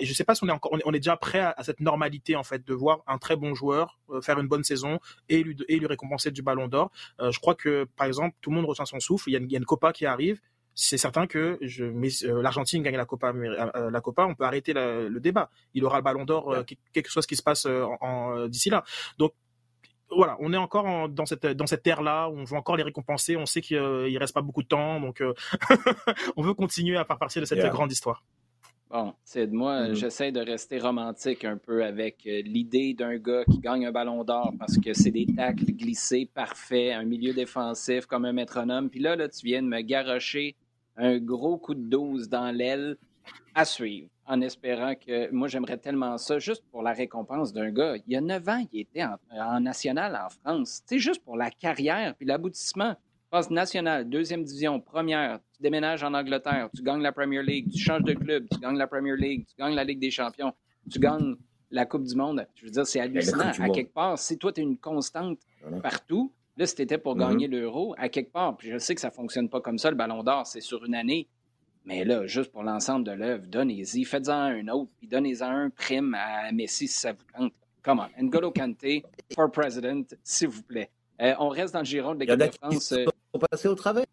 Et 0.00 0.04
je 0.04 0.12
sais 0.12 0.24
pas 0.24 0.34
si 0.34 0.44
on 0.44 0.48
est 0.48 0.52
encore 0.52 0.72
on 0.72 0.78
est, 0.78 0.82
on 0.84 0.92
est 0.92 0.98
déjà 0.98 1.16
prêt 1.16 1.40
à, 1.40 1.54
à, 1.56 1.62
cette 1.62 1.80
normalité 1.80 2.34
en 2.36 2.42
fait 2.42 2.66
de 2.66 2.74
voir 2.74 3.02
un 3.06 3.18
très 3.18 3.36
bon 3.36 3.54
joueur 3.54 3.98
faire 4.22 4.38
une 4.38 4.48
bonne 4.48 4.64
saison 4.64 4.98
et 5.28 5.42
lui 5.42 5.56
et 5.68 5.78
lui 5.78 5.86
récompenser 5.86 6.30
du 6.30 6.42
ballon 6.42 6.68
d'or. 6.68 6.90
Je 7.20 7.38
crois 7.38 7.54
que 7.54 7.84
par 7.96 8.06
exemple 8.06 8.36
tout 8.40 8.50
le 8.50 8.56
monde 8.56 8.66
retient 8.66 8.84
son 8.84 9.00
souffle. 9.00 9.30
Il 9.30 9.32
y 9.32 9.36
a, 9.36 9.40
il 9.40 9.55
y 9.56 9.58
a 9.58 9.60
une 9.60 9.66
Copa 9.66 9.92
qui 9.92 10.06
arrive 10.06 10.40
c'est 10.76 10.98
certain 10.98 11.26
que 11.26 11.58
je, 11.62 11.84
euh, 11.84 12.42
l'Argentine 12.42 12.82
gagne 12.82 12.96
la 12.96 13.06
Copa, 13.06 13.32
euh, 13.34 13.90
la 13.90 14.00
Copa, 14.02 14.26
on 14.26 14.34
peut 14.34 14.44
arrêter 14.44 14.74
le 14.74 15.18
débat. 15.18 15.50
Il 15.72 15.84
aura 15.86 15.96
le 15.96 16.02
Ballon 16.02 16.26
d'Or, 16.26 16.52
euh, 16.52 16.62
quelque 16.64 17.06
que 17.06 17.10
soit 17.10 17.22
ce 17.22 17.26
qui 17.26 17.34
se 17.34 17.42
passe 17.42 17.66
en, 17.66 18.46
d'ici 18.46 18.68
là. 18.68 18.84
Donc 19.18 19.32
voilà, 20.10 20.36
on 20.38 20.52
est 20.52 20.58
encore 20.58 21.08
dans 21.08 21.24
cette 21.24 21.46
dans 21.46 21.66
cette 21.66 21.84
ère 21.86 22.02
là, 22.02 22.28
on 22.28 22.44
veut 22.44 22.56
encore 22.56 22.76
les 22.76 22.82
récompenser. 22.82 23.36
On 23.36 23.46
sait 23.46 23.62
qu'il 23.62 23.78
ne 23.80 24.18
reste 24.18 24.34
pas 24.34 24.42
beaucoup 24.42 24.62
de 24.62 24.68
temps, 24.68 25.00
donc 25.00 25.22
on 26.36 26.42
veut 26.42 26.54
continuer 26.54 26.98
à 26.98 27.06
faire 27.06 27.18
partie 27.18 27.40
de 27.40 27.46
cette 27.46 27.66
grande 27.70 27.90
histoire. 27.90 28.22
Bon, 28.88 29.14
c'est 29.24 29.48
de 29.48 29.52
moi, 29.52 29.80
mm-hmm. 29.80 29.94
j'essaie 29.94 30.30
de 30.32 30.40
rester 30.40 30.78
romantique 30.78 31.44
un 31.44 31.56
peu 31.56 31.84
avec 31.84 32.22
l'idée 32.24 32.94
d'un 32.94 33.16
gars 33.16 33.44
qui 33.44 33.58
gagne 33.58 33.84
un 33.84 33.90
ballon 33.90 34.22
d'or 34.22 34.52
parce 34.58 34.78
que 34.78 34.92
c'est 34.92 35.10
des 35.10 35.26
tacles 35.26 35.64
glissés 35.72 36.30
parfaits, 36.32 36.92
un 36.94 37.04
milieu 37.04 37.32
défensif 37.32 38.06
comme 38.06 38.24
un 38.24 38.32
métronome. 38.32 38.88
Puis 38.88 39.00
là, 39.00 39.16
là, 39.16 39.28
tu 39.28 39.44
viens 39.44 39.62
de 39.62 39.66
me 39.66 39.80
garrocher 39.80 40.54
un 40.96 41.18
gros 41.18 41.58
coup 41.58 41.74
de 41.74 41.88
dose 41.88 42.28
dans 42.28 42.50
l'aile 42.50 42.96
à 43.54 43.64
suivre, 43.64 44.08
en 44.26 44.40
espérant 44.40 44.94
que 44.94 45.30
moi, 45.32 45.48
j'aimerais 45.48 45.78
tellement 45.78 46.18
ça, 46.18 46.38
juste 46.38 46.62
pour 46.70 46.82
la 46.82 46.92
récompense 46.92 47.52
d'un 47.52 47.70
gars. 47.70 47.96
Il 48.06 48.12
y 48.12 48.16
a 48.16 48.20
neuf 48.20 48.46
ans, 48.48 48.64
il 48.72 48.80
était 48.80 49.04
en, 49.04 49.60
national 49.60 50.14
en 50.14 50.28
France. 50.28 50.82
C'est 50.86 50.98
juste 50.98 51.24
pour 51.24 51.36
la 51.36 51.50
carrière 51.50 52.14
puis 52.14 52.26
l'aboutissement. 52.26 52.94
Passe 53.30 53.50
national, 53.50 54.08
deuxième 54.08 54.44
division, 54.44 54.78
première, 54.80 55.40
tu 55.56 55.62
déménages 55.62 56.02
en 56.02 56.14
Angleterre, 56.14 56.68
tu 56.74 56.82
gagnes 56.82 57.02
la 57.02 57.12
Premier 57.12 57.42
League, 57.42 57.70
tu 57.72 57.78
changes 57.78 58.04
de 58.04 58.12
club, 58.12 58.46
tu 58.50 58.58
gagnes 58.58 58.78
la 58.78 58.86
Premier 58.86 59.16
League, 59.16 59.46
tu 59.48 59.54
gagnes 59.58 59.74
la 59.74 59.84
Ligue 59.84 59.98
des 59.98 60.10
Champions, 60.10 60.52
tu 60.90 60.98
gagnes 60.98 61.36
la 61.70 61.86
Coupe 61.86 62.04
du 62.04 62.14
Monde. 62.14 62.46
Je 62.54 62.64
veux 62.64 62.70
dire, 62.70 62.86
c'est 62.86 63.00
hallucinant. 63.00 63.50
À 63.58 63.68
quelque 63.70 63.92
part, 63.92 64.18
si 64.18 64.38
toi, 64.38 64.52
tu 64.52 64.60
es 64.60 64.64
une 64.64 64.78
constante 64.78 65.38
partout, 65.82 66.32
Là, 66.56 66.66
c'était 66.66 66.98
pour 66.98 67.16
mm-hmm. 67.16 67.28
gagner 67.28 67.48
l'euro, 67.48 67.94
à 67.98 68.08
quelque 68.08 68.32
part, 68.32 68.56
puis 68.56 68.70
je 68.70 68.78
sais 68.78 68.94
que 68.94 69.00
ça 69.00 69.08
ne 69.08 69.12
fonctionne 69.12 69.48
pas 69.48 69.60
comme 69.60 69.78
ça, 69.78 69.90
le 69.90 69.96
ballon 69.96 70.22
d'or, 70.22 70.46
c'est 70.46 70.60
sur 70.62 70.84
une 70.84 70.94
année. 70.94 71.28
Mais 71.84 72.04
là, 72.04 72.26
juste 72.26 72.50
pour 72.50 72.62
l'ensemble 72.62 73.04
de 73.04 73.12
l'œuvre, 73.12 73.46
donnez-y, 73.46 74.04
faites-en 74.04 74.32
un 74.32 74.68
autre, 74.68 74.90
puis 74.98 75.06
donnez-en 75.06 75.48
un 75.48 75.70
prime 75.70 76.14
à 76.14 76.50
Messi 76.52 76.88
si 76.88 76.98
ça 76.98 77.12
vous 77.12 77.24
tente. 77.36 77.52
Come 77.82 78.00
on. 78.00 78.22
N'Golo 78.22 78.50
Kante, 78.50 79.04
for 79.34 79.52
president, 79.52 80.04
s'il 80.24 80.48
vous 80.48 80.62
plaît. 80.62 80.90
Euh, 81.20 81.34
on 81.38 81.48
reste 81.48 81.74
dans 81.74 81.80
le 81.80 81.84
giron 81.84 82.14
de 82.14 82.20
l'équipe 82.20 82.36
de 82.36 82.50
France. 82.60 82.92
Il 82.96 83.06
faut 83.30 83.38
passer 83.38 83.68
au 83.68 83.74
travers. 83.74 84.04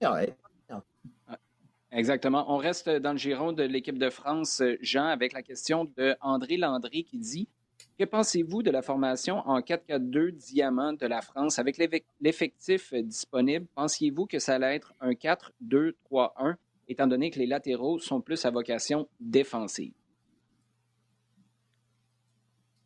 Exactement. 1.95 2.51
On 2.51 2.57
reste 2.57 2.89
dans 2.89 3.11
le 3.11 3.19
giron 3.19 3.51
de 3.51 3.63
l'équipe 3.63 3.99
de 3.99 4.09
France, 4.09 4.63
Jean, 4.81 5.05
avec 5.05 5.31
la 5.31 5.43
question 5.43 5.85
de 5.95 6.15
André 6.21 6.57
Landry 6.57 7.03
qui 7.03 7.19
dit 7.19 7.47
que 7.99 8.05
pensez-vous 8.05 8.63
de 8.63 8.71
la 8.71 8.81
formation 8.81 9.37
en 9.47 9.59
4-4-2 9.59 10.31
diamant 10.31 10.93
de 10.93 11.05
la 11.05 11.21
France? 11.21 11.59
Avec 11.59 11.77
l'effectif 12.19 12.95
disponible? 12.95 13.67
Pensiez-vous 13.75 14.25
que 14.25 14.39
ça 14.39 14.55
allait 14.55 14.75
être 14.75 14.93
un 15.01 15.11
4-2-3-1, 15.11 16.55
étant 16.87 17.05
donné 17.05 17.29
que 17.29 17.37
les 17.37 17.45
latéraux 17.45 17.99
sont 17.99 18.21
plus 18.21 18.43
à 18.45 18.49
vocation 18.49 19.07
défensive? 19.19 19.93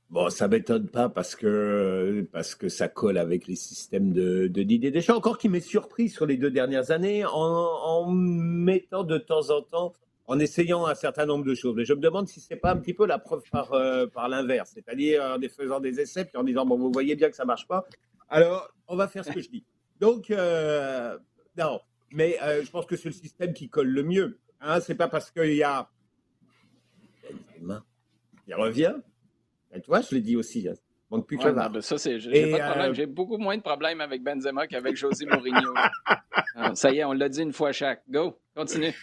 Bon, 0.10 0.30
ça 0.30 0.48
m'étonne 0.48 0.88
pas 0.88 1.10
parce 1.10 1.36
que 1.36 2.26
parce 2.32 2.56
que 2.56 2.70
ça 2.70 2.88
colle 2.88 3.18
avec 3.18 3.46
les 3.46 3.58
systèmes 3.58 4.14
de, 4.14 4.48
de 4.48 4.64
Didier. 4.64 4.94
Encore 5.12 5.38
qui 5.38 5.50
m'est 5.50 5.60
surpris 5.60 6.08
sur 6.08 6.26
les 6.26 6.38
deux 6.38 6.50
dernières 6.50 6.92
années 6.92 7.26
en, 7.26 8.10
mettant 8.10 9.04
de 9.04 9.18
temps 9.18 9.50
en 9.50 9.62
temps 9.62 9.94
en 10.28 10.40
essayant 10.40 10.86
un 10.86 10.96
certain 10.96 11.26
nombre 11.26 11.44
de 11.44 11.54
choses. 11.56 11.76
Mais 11.76 11.84
je 11.84 11.94
me 11.94 12.00
demande 12.00 12.30
si 12.30 12.40
c'est 12.40 12.56
pas 12.56 12.72
un 12.72 12.78
petit 12.78 12.94
peu 12.94 13.06
la 13.06 13.20
preuve 13.20 13.44
par, 13.52 13.74
euh, 13.74 14.08
par 14.08 14.30
l'inverse, 14.30 14.72
c'est-à-dire 14.74 15.22
en 15.24 15.50
faisant 15.50 15.82
des 15.82 16.00
essais 16.00 16.24
puis 16.24 16.38
en 16.38 16.44
disant 16.44 16.66
bon 16.66 16.78
vous 16.78 16.92
voyez 16.92 17.16
bien 17.16 17.30
que 17.30 17.36
ça 17.36 17.46
marche 17.46 17.68
pas, 17.68 17.86
alors 18.30 18.70
on 18.88 18.96
va 18.96 19.10
faire 19.10 19.26
ce 19.26 19.32
que 19.32 19.42
je 19.42 19.50
dis. 19.50 19.66
Donc 20.00 20.32
euh, 20.32 21.18
non, 21.58 21.82
mais 22.14 22.38
euh, 22.44 22.64
je 22.64 22.72
pense 22.72 22.86
que 22.86 22.96
c'est 22.96 23.10
le 23.10 23.14
système 23.14 23.54
qui 23.54 23.68
colle 23.68 23.90
le 23.90 24.04
mieux. 24.04 24.40
Hein, 24.62 24.80
c'est 24.80 24.96
pas 24.96 25.10
parce 25.10 25.32
qu'il 25.32 25.54
y 25.54 25.64
a 25.64 25.90
il 28.48 28.56
revient. 28.56 28.96
Et 29.74 29.82
toi, 29.82 30.02
je 30.02 30.16
l'ai 30.16 30.22
dit 30.22 30.36
aussi. 30.36 30.68
Hein. 30.68 30.74
Manque 31.10 31.26
plus 31.26 31.38
que 31.38 31.50
ben 31.50 31.82
ça, 31.82 31.98
c'est, 31.98 32.20
j'ai, 32.20 32.52
pas 32.52 32.58
de 32.58 32.72
problème. 32.72 32.94
J'ai 32.94 33.06
beaucoup 33.06 33.38
moins 33.38 33.56
de 33.56 33.62
problèmes 33.62 34.02
avec 34.02 34.22
Benzema 34.24 34.68
qu'avec 34.68 34.98
José 34.98 35.26
Mourinho. 35.26 35.74
ça 36.74 36.92
y 36.92 36.98
est, 36.98 37.06
on 37.06 37.14
l'a 37.14 37.30
dit 37.30 37.42
une 37.42 37.54
fois 37.54 37.72
chaque. 37.72 38.04
Go, 38.10 38.38
continue. 38.54 38.94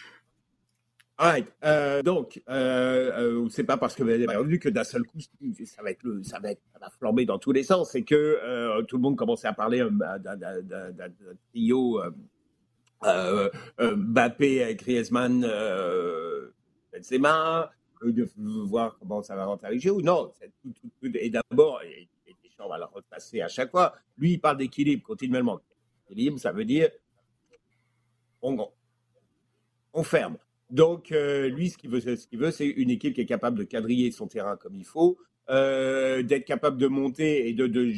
Right. 1.17 1.47
Euh, 1.63 2.03
donc, 2.03 2.41
euh, 2.49 3.11
euh, 3.17 3.49
c'est 3.49 3.63
pas 3.63 3.77
parce 3.77 3.95
que 3.95 4.03
vu 4.03 4.59
que 4.59 4.67
d'un 4.67 4.83
seul 4.83 5.03
coup, 5.03 5.17
ça 5.63 5.81
va 5.81 5.91
être 5.91 6.03
le, 6.03 6.21
ça 6.23 6.39
va 6.39 6.51
être, 6.51 6.61
ça 6.73 6.79
va 6.79 6.89
flamber 6.89 7.25
dans 7.25 7.39
tous 7.39 7.53
les 7.53 7.63
sens, 7.63 7.91
c'est 7.91 8.03
que 8.03 8.15
euh, 8.15 8.81
tout 8.83 8.97
le 8.97 9.01
monde 9.01 9.15
commençait 9.15 9.47
à 9.47 9.53
parler 9.53 9.81
euh, 9.81 9.89
d'un 9.89 11.09
trio 11.51 12.01
euh, 13.05 13.49
Mbappé, 13.79 14.75
Griezmann, 14.75 15.49
Benzema, 16.91 17.71
de 18.03 18.29
voir 18.65 18.97
comment 18.99 19.21
ça 19.21 19.35
va 19.35 19.45
rentrer 19.45 19.67
avec 19.67 19.85
ou 19.85 20.01
non. 20.01 20.31
Tout, 20.61 20.73
tout, 20.73 20.89
tout, 20.99 21.11
et 21.15 21.29
d'abord, 21.29 21.81
Deschamps 22.43 22.69
va 22.69 22.77
le 22.77 22.85
repasser 22.85 23.41
à 23.41 23.47
chaque 23.47 23.71
fois. 23.71 23.93
Lui, 24.17 24.33
il 24.33 24.39
parle 24.39 24.57
d'équilibre 24.57 25.03
continuellement. 25.03 25.59
Équilibre, 26.09 26.39
ça 26.39 26.51
veut 26.51 26.65
dire 26.65 26.89
on, 28.41 28.69
on 29.93 30.03
ferme. 30.03 30.37
Donc, 30.69 31.11
euh, 31.11 31.47
lui, 31.49 31.69
ce 31.69 31.77
qu'il 31.77 31.89
veut, 31.89 31.99
ce 31.99 32.27
qu'il 32.27 32.51
c'est 32.51 32.67
une 32.67 32.89
équipe 32.89 33.13
qui 33.13 33.21
est 33.21 33.25
capable 33.25 33.57
de 33.57 33.63
quadriller 33.63 34.11
son 34.11 34.27
terrain 34.27 34.57
comme 34.57 34.75
il 34.75 34.85
faut, 34.85 35.17
euh, 35.49 36.23
d'être 36.23 36.45
capable 36.45 36.77
de 36.77 36.87
monter 36.87 37.47
et 37.47 37.53
de, 37.53 37.67
de, 37.67 37.93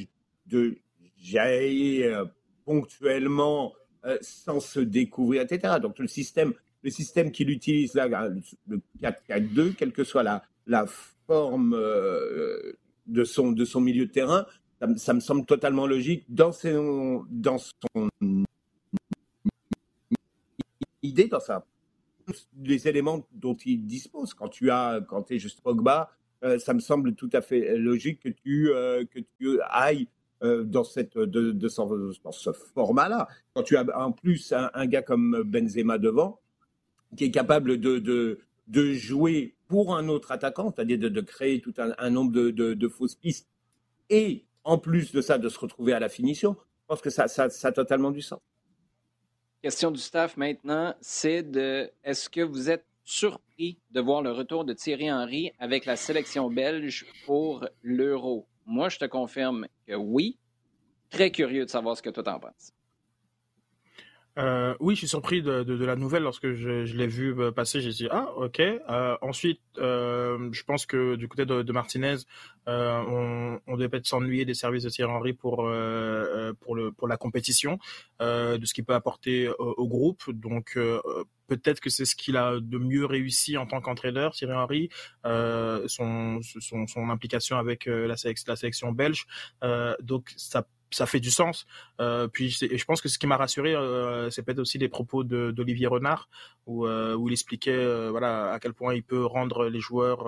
de 0.47 0.77
jaillir 1.17 2.29
ponctuellement 2.65 3.73
euh, 4.05 4.17
sans 4.21 4.59
se 4.59 4.79
découvrir, 4.79 5.41
etc. 5.41 5.75
Donc, 5.81 5.99
le 5.99 6.07
système, 6.07 6.53
le 6.87 6.91
système 6.91 7.31
qu'il 7.31 7.49
utilise 7.49 7.95
là, 7.95 8.29
le 8.67 8.79
4-4-2, 9.01 9.75
quelle 9.75 9.91
que 9.91 10.05
soit 10.05 10.23
la, 10.23 10.85
forme 11.27 11.73
euh, 11.73 12.77
de, 13.07 13.25
son, 13.25 13.51
milieu 13.81 14.05
de 14.05 14.11
terrain, 14.11 14.45
ça, 14.95 15.13
me 15.13 15.19
semble 15.19 15.45
totalement 15.45 15.85
logique 15.85 16.23
dans, 16.29 16.53
son, 16.53 17.25
dans 17.29 17.57
idée, 21.03 21.27
dans 21.27 21.41
sa 21.41 21.65
les 22.63 22.87
éléments 22.87 23.27
dont 23.33 23.57
il 23.65 23.85
dispose. 23.85 24.33
Quand 24.33 24.47
tu 24.47 24.71
as, 24.71 25.01
quand 25.09 25.29
es 25.31 25.39
juste 25.39 25.59
Pogba, 25.59 26.09
ça 26.59 26.73
me 26.73 26.79
semble 26.79 27.15
tout 27.15 27.29
à 27.33 27.41
fait 27.41 27.77
logique 27.77 28.21
que 28.21 28.29
tu, 28.29 28.71
tu 29.39 29.59
ailles 29.71 30.07
dans, 30.41 30.83
cette, 30.85 31.17
de, 31.17 31.67
ce 31.67 32.51
format-là. 32.73 33.27
Quand 33.53 33.63
tu 33.63 33.75
as 33.75 33.85
en 33.97 34.13
plus 34.13 34.53
un, 34.53 34.85
gars 34.85 35.01
comme 35.01 35.43
Benzema 35.43 35.97
devant, 35.97 36.39
qui 37.15 37.25
est 37.25 37.31
capable 37.31 37.79
de, 37.79 37.99
de, 37.99 38.39
de 38.67 38.93
jouer 38.93 39.55
pour 39.67 39.95
un 39.95 40.07
autre 40.07 40.31
attaquant, 40.31 40.73
c'est-à-dire 40.73 40.99
de, 40.99 41.09
de, 41.09 41.21
créer 41.21 41.61
tout 41.61 41.73
un, 41.77 42.09
nombre 42.09 42.31
de, 42.31 42.51
de, 42.51 42.87
fausses 42.87 43.15
pistes, 43.15 43.47
et 44.09 44.45
en 44.63 44.77
plus 44.77 45.11
de 45.11 45.21
ça, 45.21 45.37
de 45.37 45.49
se 45.49 45.59
retrouver 45.59 45.93
à 45.93 45.99
la 45.99 46.09
finition, 46.09 46.55
je 46.81 46.85
pense 46.87 47.01
que 47.01 47.09
ça, 47.09 47.27
ça, 47.27 47.49
ça 47.49 47.69
a 47.69 47.71
totalement 47.71 48.11
du 48.11 48.21
sens. 48.21 48.39
Question 49.61 49.91
du 49.91 49.99
staff 49.99 50.37
maintenant, 50.37 50.93
c'est 51.01 51.43
de 51.43 51.89
est-ce 52.03 52.29
que 52.29 52.41
vous 52.41 52.69
êtes 52.69 52.85
surpris 53.03 53.79
de 53.91 54.01
voir 54.01 54.21
le 54.21 54.31
retour 54.31 54.65
de 54.65 54.73
Thierry 54.73 55.11
Henry 55.11 55.51
avec 55.59 55.85
la 55.85 55.95
sélection 55.95 56.49
belge 56.49 57.05
pour 57.25 57.65
l'Euro? 57.81 58.47
Moi, 58.65 58.89
je 58.89 58.99
te 58.99 59.05
confirme 59.05 59.67
que 59.85 59.95
oui. 59.95 60.37
Très 61.09 61.31
curieux 61.31 61.65
de 61.65 61.69
savoir 61.69 61.95
ce 61.95 62.01
que 62.01 62.09
toi 62.09 62.33
en 62.33 62.39
penses. 62.39 62.73
Euh, 64.37 64.75
oui, 64.79 64.93
je 64.95 64.99
suis 64.99 65.07
surpris 65.07 65.41
de, 65.41 65.85
la 65.85 65.95
nouvelle 65.95 66.23
lorsque 66.23 66.53
je, 66.53 66.95
l'ai 66.95 67.07
vu 67.07 67.33
euh, 67.39 67.51
passer. 67.51 67.81
J'ai 67.81 67.91
dit 67.91 68.07
ah 68.11 68.31
ok. 68.35 68.59
Euh, 68.59 69.17
ensuite, 69.21 69.61
je 69.77 70.63
pense 70.63 70.85
que 70.85 71.15
du 71.15 71.27
côté 71.27 71.45
de, 71.45 71.71
Martinez, 71.71 72.17
on, 72.67 73.59
devait 73.67 73.89
peut-être 73.89 74.07
s'ennuyer 74.07 74.45
des 74.45 74.53
services 74.53 74.83
de 74.83 74.89
Thierry 74.89 75.11
Henry 75.11 75.33
pour 75.33 75.69
pour 76.61 77.07
la 77.07 77.17
compétition, 77.17 77.79
de 78.19 78.61
ce 78.63 78.73
qu'il 78.73 78.85
peut 78.85 78.93
apporter 78.93 79.49
au, 79.57 79.87
groupe. 79.87 80.29
Donc 80.31 80.77
peut-être 81.47 81.79
que 81.79 81.89
c'est 81.89 82.05
ce 82.05 82.15
qu'il 82.15 82.37
a 82.37 82.59
de 82.59 82.77
mieux 82.77 83.05
réussi 83.05 83.57
en 83.57 83.65
tant 83.65 83.81
qu'entraîneur, 83.81 84.33
Thierry 84.33 84.53
Henry, 84.53 84.89
son, 85.87 86.41
implication 87.09 87.57
avec 87.57 87.85
la, 87.85 88.07
la 88.07 88.55
sélection 88.55 88.91
belge. 88.91 89.25
donc 90.01 90.33
ça 90.35 90.67
ça 90.91 91.05
fait 91.05 91.19
du 91.19 91.31
sens. 91.31 91.65
Euh, 91.99 92.27
puis 92.27 92.49
je 92.49 92.85
pense 92.85 93.01
que 93.01 93.09
ce 93.09 93.17
qui 93.17 93.27
m'a 93.27 93.37
rassuré, 93.37 93.75
euh, 93.75 94.29
c'est 94.29 94.43
peut-être 94.43 94.59
aussi 94.59 94.77
les 94.77 94.89
propos 94.89 95.23
d'Olivier 95.23 95.87
Renard, 95.87 96.29
où, 96.65 96.85
euh, 96.85 97.15
où 97.15 97.27
il 97.27 97.33
expliquait 97.33 98.09
voilà 98.09 98.51
à 98.51 98.59
quel 98.59 98.73
point 98.73 98.93
il 98.93 99.03
peut 99.03 99.25
rendre 99.25 99.67
les 99.67 99.79
joueurs 99.79 100.27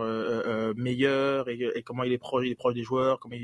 meilleurs 0.76 1.50
et, 1.50 1.70
et, 1.76 1.84
comment 1.84 2.04
il 2.04 2.14
est 2.14 2.18
proche, 2.18 2.46
il 2.46 2.52
est 2.52 2.56
proche 2.56 2.74
des 2.74 2.84
joueurs, 2.84 3.20
comment 3.20 3.36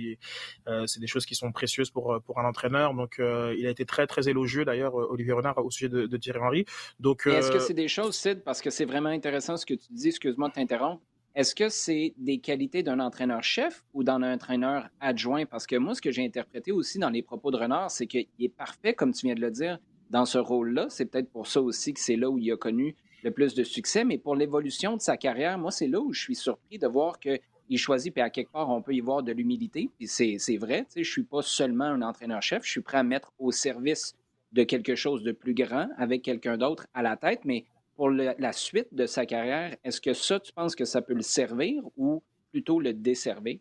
c'est 0.85 0.99
des 0.99 1.07
choses 1.07 1.25
qui 1.25 1.35
sont 1.35 1.51
précieuses 1.51 1.91
pour 1.91 2.21
pour 2.25 2.39
un 2.39 2.45
entraîneur. 2.45 2.93
Donc 2.93 3.15
il 3.19 3.65
a 3.65 3.69
été 3.69 3.85
très 3.85 4.07
très 4.07 4.27
élogieux 4.29 4.65
d'ailleurs 4.65 4.95
Olivier 4.95 5.33
Renard 5.33 5.57
au 5.57 5.71
sujet 5.71 5.89
de, 5.89 6.05
de 6.05 6.17
Thierry 6.17 6.39
Henry. 6.39 6.65
Donc 6.99 7.27
est-ce 7.27 7.51
que 7.51 7.59
c'est 7.59 7.73
des 7.73 7.87
choses, 7.87 8.15
Sid, 8.15 8.43
parce 8.43 8.61
que 8.61 8.69
c'est 8.69 8.85
vraiment 8.85 9.09
intéressant 9.09 9.57
ce 9.57 9.65
que 9.65 9.73
tu 9.73 9.87
dis. 9.91 10.09
Excuse-moi 10.09 10.49
de 10.49 10.53
t'interrompre. 10.53 11.01
Est-ce 11.35 11.53
que 11.53 11.67
c'est 11.67 12.13
des 12.15 12.37
qualités 12.37 12.81
d'un 12.81 13.01
entraîneur-chef 13.01 13.83
ou 13.93 14.05
d'un 14.05 14.23
entraîneur 14.23 14.87
adjoint? 15.01 15.45
Parce 15.45 15.67
que 15.67 15.75
moi, 15.75 15.93
ce 15.93 16.01
que 16.01 16.09
j'ai 16.09 16.23
interprété 16.23 16.71
aussi 16.71 16.97
dans 16.97 17.09
les 17.09 17.21
propos 17.21 17.51
de 17.51 17.57
Renard, 17.57 17.91
c'est 17.91 18.07
qu'il 18.07 18.27
est 18.39 18.47
parfait, 18.47 18.93
comme 18.93 19.11
tu 19.11 19.25
viens 19.25 19.35
de 19.35 19.41
le 19.41 19.51
dire, 19.51 19.77
dans 20.09 20.25
ce 20.25 20.37
rôle-là. 20.37 20.85
C'est 20.89 21.07
peut-être 21.07 21.29
pour 21.29 21.47
ça 21.47 21.61
aussi 21.61 21.93
que 21.93 21.99
c'est 21.99 22.15
là 22.15 22.29
où 22.29 22.37
il 22.37 22.49
a 22.53 22.55
connu 22.55 22.95
le 23.21 23.31
plus 23.31 23.53
de 23.53 23.65
succès. 23.65 24.05
Mais 24.05 24.17
pour 24.17 24.37
l'évolution 24.37 24.95
de 24.95 25.01
sa 25.01 25.17
carrière, 25.17 25.57
moi, 25.57 25.71
c'est 25.71 25.87
là 25.87 25.99
où 25.99 26.13
je 26.13 26.21
suis 26.21 26.35
surpris 26.35 26.79
de 26.79 26.87
voir 26.87 27.19
qu'il 27.19 27.77
choisit, 27.77 28.13
puis 28.13 28.21
à 28.21 28.29
quelque 28.29 28.53
part, 28.53 28.69
on 28.69 28.81
peut 28.81 28.93
y 28.93 29.01
voir 29.01 29.21
de 29.21 29.33
l'humilité. 29.33 29.89
Puis 29.97 30.07
c'est 30.07 30.57
vrai, 30.57 30.85
je 30.93 31.01
ne 31.01 31.03
suis 31.03 31.23
pas 31.23 31.41
seulement 31.41 31.83
un 31.83 32.01
entraîneur-chef, 32.01 32.63
je 32.63 32.71
suis 32.71 32.81
prêt 32.81 32.99
à 32.99 33.03
mettre 33.03 33.33
au 33.39 33.51
service 33.51 34.15
de 34.53 34.63
quelque 34.63 34.95
chose 34.95 35.21
de 35.21 35.33
plus 35.33 35.53
grand 35.53 35.89
avec 35.97 36.21
quelqu'un 36.21 36.57
d'autre 36.57 36.87
à 36.93 37.01
la 37.01 37.17
tête, 37.17 37.41
mais 37.43 37.65
pour 37.95 38.09
la 38.09 38.51
suite 38.51 38.93
de 38.93 39.05
sa 39.05 39.25
carrière, 39.25 39.75
est-ce 39.83 40.01
que 40.01 40.13
ça, 40.13 40.39
tu 40.39 40.51
penses 40.51 40.75
que 40.75 40.85
ça 40.85 41.01
peut 41.01 41.13
le 41.13 41.21
servir 41.21 41.83
ou 41.97 42.21
plutôt 42.51 42.79
le 42.79 42.93
desservir? 42.93 43.59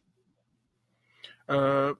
Euh, 1.51 1.95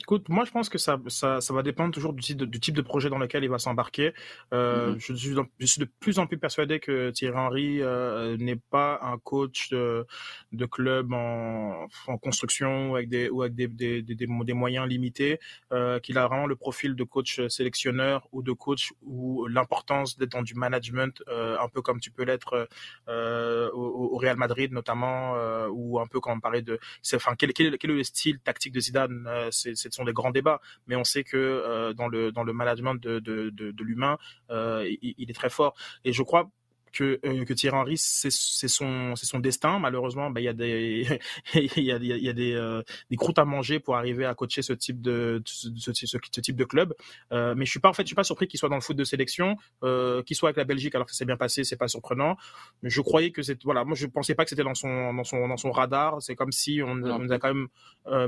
Écoute, 0.00 0.28
moi 0.28 0.44
je 0.44 0.50
pense 0.50 0.68
que 0.68 0.78
ça, 0.78 0.98
ça, 1.08 1.40
ça 1.40 1.54
va 1.54 1.62
dépendre 1.62 1.92
toujours 1.92 2.12
du 2.12 2.22
type, 2.22 2.38
de, 2.38 2.44
du 2.44 2.60
type 2.60 2.74
de 2.74 2.82
projet 2.82 3.10
dans 3.10 3.18
lequel 3.18 3.44
il 3.44 3.50
va 3.50 3.58
s'embarquer. 3.58 4.12
Euh, 4.52 4.94
mm-hmm. 4.94 4.98
je, 4.98 5.14
suis, 5.14 5.34
je, 5.58 5.66
suis, 5.66 5.80
de 5.80 5.88
plus 6.00 6.18
en 6.18 6.26
plus 6.26 6.38
persuadé 6.38 6.80
que 6.80 7.10
Thierry 7.10 7.36
Henry 7.36 7.82
euh, 7.82 8.36
n'est 8.38 8.60
pas 8.70 8.98
un 9.02 9.18
coach 9.18 9.70
de, 9.70 10.06
de 10.52 10.66
club 10.66 11.12
en, 11.12 11.86
en, 12.06 12.18
construction 12.18 12.92
ou 12.92 12.96
avec 12.96 13.08
des, 13.08 13.28
ou 13.28 13.42
avec 13.42 13.54
des, 13.54 13.68
des, 13.68 14.02
des, 14.02 14.14
des 14.14 14.52
moyens 14.54 14.88
limités, 14.88 15.38
euh, 15.72 16.00
qu'il 16.00 16.18
a 16.18 16.26
vraiment 16.26 16.46
le 16.46 16.56
profil 16.56 16.94
de 16.94 17.04
coach 17.04 17.40
sélectionneur 17.48 18.28
ou 18.32 18.42
de 18.42 18.52
coach 18.52 18.92
où 19.02 19.46
l'importance 19.46 20.16
d'être 20.16 20.32
dans 20.32 20.42
du 20.42 20.54
management, 20.54 21.22
euh, 21.28 21.58
un 21.58 21.68
peu 21.68 21.82
comme 21.82 22.00
tu 22.00 22.10
peux 22.10 22.24
l'être 22.24 22.68
euh, 23.08 23.70
au, 23.72 24.14
au, 24.14 24.16
Real 24.16 24.36
Madrid 24.36 24.72
notamment, 24.72 25.36
euh, 25.36 25.68
ou 25.70 26.00
un 26.00 26.06
peu 26.06 26.20
quand 26.20 26.32
on 26.32 26.40
parlait 26.40 26.62
de... 26.62 26.78
Enfin, 27.14 27.34
quel, 27.36 27.52
quel, 27.52 27.76
quel, 27.78 27.90
est 27.90 27.94
le 27.94 28.04
style 28.04 28.38
tactique 28.40 28.72
de 28.72 28.80
Zidane 28.80 29.28
c'est 29.50 29.89
ce 29.90 29.96
sont 29.98 30.04
des 30.04 30.12
grands 30.12 30.30
débats, 30.30 30.60
mais 30.86 30.96
on 30.96 31.04
sait 31.04 31.24
que 31.24 31.36
euh, 31.36 31.92
dans 31.92 32.08
le 32.08 32.32
dans 32.32 32.44
le 32.44 32.52
management 32.52 32.94
de 32.94 33.18
de, 33.18 33.50
de, 33.50 33.70
de 33.70 33.84
l'humain, 33.84 34.18
euh, 34.50 34.86
il, 35.02 35.14
il, 35.18 35.30
est 35.30 35.34
très 35.34 35.50
fort. 35.50 35.74
Et 36.04 36.12
je 36.12 36.22
crois 36.22 36.50
que, 36.92 37.20
euh, 37.24 37.44
que 37.44 37.52
Thierry 37.52 37.76
Henry, 37.76 37.96
c'est 37.96 38.30
son, 38.30 39.14
son 39.16 39.38
destin. 39.38 39.78
Malheureusement, 39.78 40.30
bah, 40.30 40.40
il 40.40 40.44
y 40.44 40.48
a 40.48 40.52
des, 40.52 41.06
il 41.54 41.82
y 41.84 41.92
a, 41.92 41.98
y 41.98 42.28
a 42.28 42.32
des, 42.32 42.52
euh, 42.54 42.82
des 43.10 43.16
croûtes 43.16 43.38
à 43.38 43.44
manger 43.44 43.80
pour 43.80 43.96
arriver 43.96 44.24
à 44.24 44.34
coacher 44.34 44.62
ce 44.62 44.72
type 44.72 45.00
de, 45.00 45.42
ce, 45.44 45.68
ce, 45.92 46.06
ce 46.06 46.40
type 46.40 46.56
de 46.56 46.64
club. 46.64 46.94
Euh, 47.32 47.54
mais 47.56 47.64
je 47.64 47.70
suis 47.70 47.80
pas, 47.80 47.88
en 47.88 47.92
fait, 47.92 48.02
je 48.02 48.08
suis 48.08 48.16
pas 48.16 48.24
surpris 48.24 48.48
qu'il 48.48 48.58
soit 48.58 48.68
dans 48.68 48.76
le 48.76 48.80
foot 48.80 48.96
de 48.96 49.04
sélection, 49.04 49.56
qu'il 49.82 50.36
soit 50.36 50.48
avec 50.48 50.56
la 50.56 50.64
Belgique 50.64 50.94
alors 50.94 51.06
que 51.06 51.14
c'est 51.14 51.24
bien 51.24 51.36
passé, 51.36 51.64
c'est 51.64 51.76
pas 51.76 51.88
surprenant. 51.88 52.36
Mais 52.82 52.90
je 52.90 53.00
croyais 53.00 53.30
que 53.30 53.42
c'est, 53.42 53.62
voilà, 53.64 53.84
moi 53.84 53.94
je 53.94 54.06
pensais 54.06 54.34
pas 54.34 54.44
que 54.44 54.50
c'était 54.50 54.64
dans 54.64 54.74
son, 54.74 55.14
dans 55.14 55.24
son, 55.24 55.48
dans 55.48 55.56
son 55.56 55.70
radar. 55.70 56.20
C'est 56.20 56.34
comme 56.34 56.52
si 56.52 56.80
on, 56.82 56.90
on 56.90 57.18
nous 57.18 57.32
a 57.32 57.38
quand 57.38 57.54
même 57.54 57.68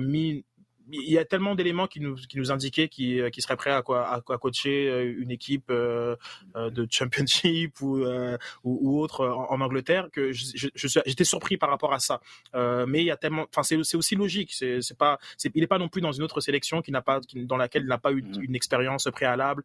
mis 0.00 0.44
il 0.90 1.10
y 1.10 1.18
a 1.18 1.24
tellement 1.24 1.54
d'éléments 1.54 1.86
qui 1.86 2.00
nous, 2.00 2.14
qui 2.14 2.38
nous 2.38 2.50
indiquaient 2.50 2.88
qui, 2.88 3.20
euh, 3.20 3.30
qui 3.30 3.40
seraient 3.40 3.56
prêts 3.56 3.70
à, 3.70 3.82
quoi, 3.82 4.06
à, 4.06 4.16
à 4.16 4.38
coacher 4.38 4.88
euh, 4.88 5.14
une 5.18 5.30
équipe 5.30 5.70
euh, 5.70 6.16
de 6.56 6.86
championship 6.90 7.80
ou, 7.80 8.04
ou, 8.04 8.38
ou, 8.64 9.00
autre 9.00 9.26
en, 9.26 9.60
Angleterre 9.60 10.08
que 10.12 10.32
je, 10.32 10.68
je, 10.74 11.00
j'étais 11.06 11.24
surpris 11.24 11.56
par 11.56 11.70
rapport 11.70 11.92
à 11.92 11.98
ça. 11.98 12.20
Euh, 12.54 12.84
mais 12.86 13.00
il 13.00 13.06
y 13.06 13.10
a 13.10 13.16
tellement, 13.16 13.46
enfin 13.48 13.62
c'est, 13.62 13.76
aussi 13.96 14.16
logique. 14.16 14.52
C'est, 14.52 14.80
pas, 14.98 15.18
c'est, 15.36 15.50
il 15.54 15.60
n'est 15.60 15.66
pas 15.66 15.78
non 15.78 15.88
plus 15.88 16.00
dans 16.00 16.12
une 16.12 16.22
autre 16.22 16.40
sélection 16.40 16.82
qui 16.82 16.90
n'a 16.90 17.02
pas, 17.02 17.20
qui, 17.20 17.44
dans 17.44 17.56
laquelle 17.56 17.82
il 17.82 17.88
n'a 17.88 17.98
pas 17.98 18.12
eu 18.12 18.22
mmh. 18.22 18.42
une 18.42 18.54
expérience 18.54 19.08
préalable. 19.12 19.64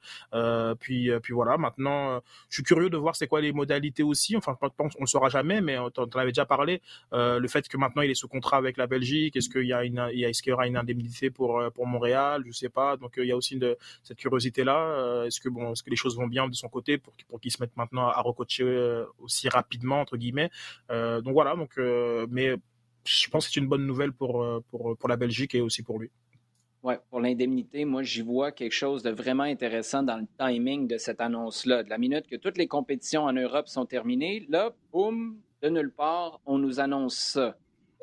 Puis, 0.80 1.10
puis 1.22 1.34
voilà. 1.34 1.58
Maintenant, 1.58 2.22
je 2.50 2.56
suis 2.56 2.64
curieux 2.64 2.90
de 2.90 2.98
voir 2.98 3.16
c'est 3.16 3.28
quoi 3.28 3.42
les 3.42 3.52
modalités 3.52 4.04
aussi. 4.04 4.36
Enfin, 4.38 4.58
on 4.80 4.90
le 5.00 5.08
saura 5.08 5.30
jamais, 5.30 5.62
mais 5.62 5.78
on 5.78 5.92
en 5.98 6.06
avait 6.16 6.32
déjà 6.32 6.46
parlé. 6.46 6.82
le 7.12 7.48
fait 7.48 7.68
que 7.68 7.78
maintenant 7.78 8.02
il 8.02 8.12
est 8.12 8.16
sous 8.16 8.28
contrat 8.28 8.58
avec 8.58 8.78
la 8.78 8.88
Belgique, 8.88 9.36
est-ce 9.36 9.50
qu'il 9.50 9.66
y 9.66 9.74
a 9.74 9.84
une, 9.84 10.00
est-ce 10.14 10.42
qu'il 10.42 10.52
y 10.52 10.54
aura 10.54 10.68
une 10.68 10.78
indemnité 10.78 11.07
pour 11.34 11.60
euh, 11.60 11.70
pour 11.70 11.88
Montréal, 11.88 12.44
je 12.46 12.52
sais 12.52 12.70
pas. 12.70 12.98
Donc 12.98 13.18
euh, 13.18 13.26
il 13.26 13.28
y 13.28 13.32
a 13.32 13.38
aussi 13.38 13.60
cette 14.04 14.18
curiosité 14.18 14.64
là. 14.64 14.78
Euh, 14.78 15.26
est-ce 15.26 15.40
que 15.40 15.50
bon, 15.50 15.74
est-ce 15.74 15.84
que 15.84 15.90
les 15.90 15.96
choses 15.96 16.18
vont 16.18 16.28
bien 16.28 16.48
de 16.48 16.56
son 16.56 16.70
côté 16.70 16.98
pour 16.98 17.14
pour 17.28 17.40
qu'il 17.40 17.52
se 17.52 17.62
mette 17.62 17.76
maintenant 17.76 18.08
à 18.08 18.22
recoacher 18.22 18.66
aussi 19.20 19.50
rapidement 19.50 20.02
entre 20.02 20.18
guillemets? 20.18 20.50
donc 20.90 21.34
voilà. 21.34 21.56
Donc 21.56 21.78
mais 22.30 22.56
je 23.06 23.30
pense 23.30 23.48
que 23.48 23.54
c'est 23.54 23.60
une 23.60 23.68
bonne 23.68 23.86
nouvelle 23.86 24.12
pour, 24.12 24.46
pour, 24.70 24.98
pour 24.98 25.10
la 25.10 25.16
Belgique 25.16 25.56
et 25.56 25.62
aussi 25.62 25.82
pour 25.82 26.00
lui. 26.00 26.10
Oui, 26.84 26.94
pour 27.10 27.20
l'indemnité, 27.20 27.86
moi, 27.86 28.04
j'y 28.04 28.22
vois 28.22 28.52
quelque 28.52 28.74
chose 28.74 29.02
de 29.02 29.10
vraiment 29.10 29.44
intéressant 29.44 30.04
dans 30.04 30.18
le 30.18 30.28
timing 30.38 30.88
de 30.88 30.98
cette 30.98 31.20
annonce-là. 31.22 31.84
De 31.84 31.90
la 31.90 31.98
minute 31.98 32.28
que 32.28 32.36
toutes 32.36 32.58
les 32.58 32.68
compétitions 32.68 33.24
en 33.24 33.34
Europe 33.34 33.68
sont 33.68 33.86
terminées, 33.86 34.46
là, 34.50 34.74
boum, 34.92 35.38
de 35.62 35.70
nulle 35.70 35.92
part, 35.92 36.40
on 36.46 36.58
nous 36.58 36.80
annonce 36.80 37.18
ça. 37.18 37.58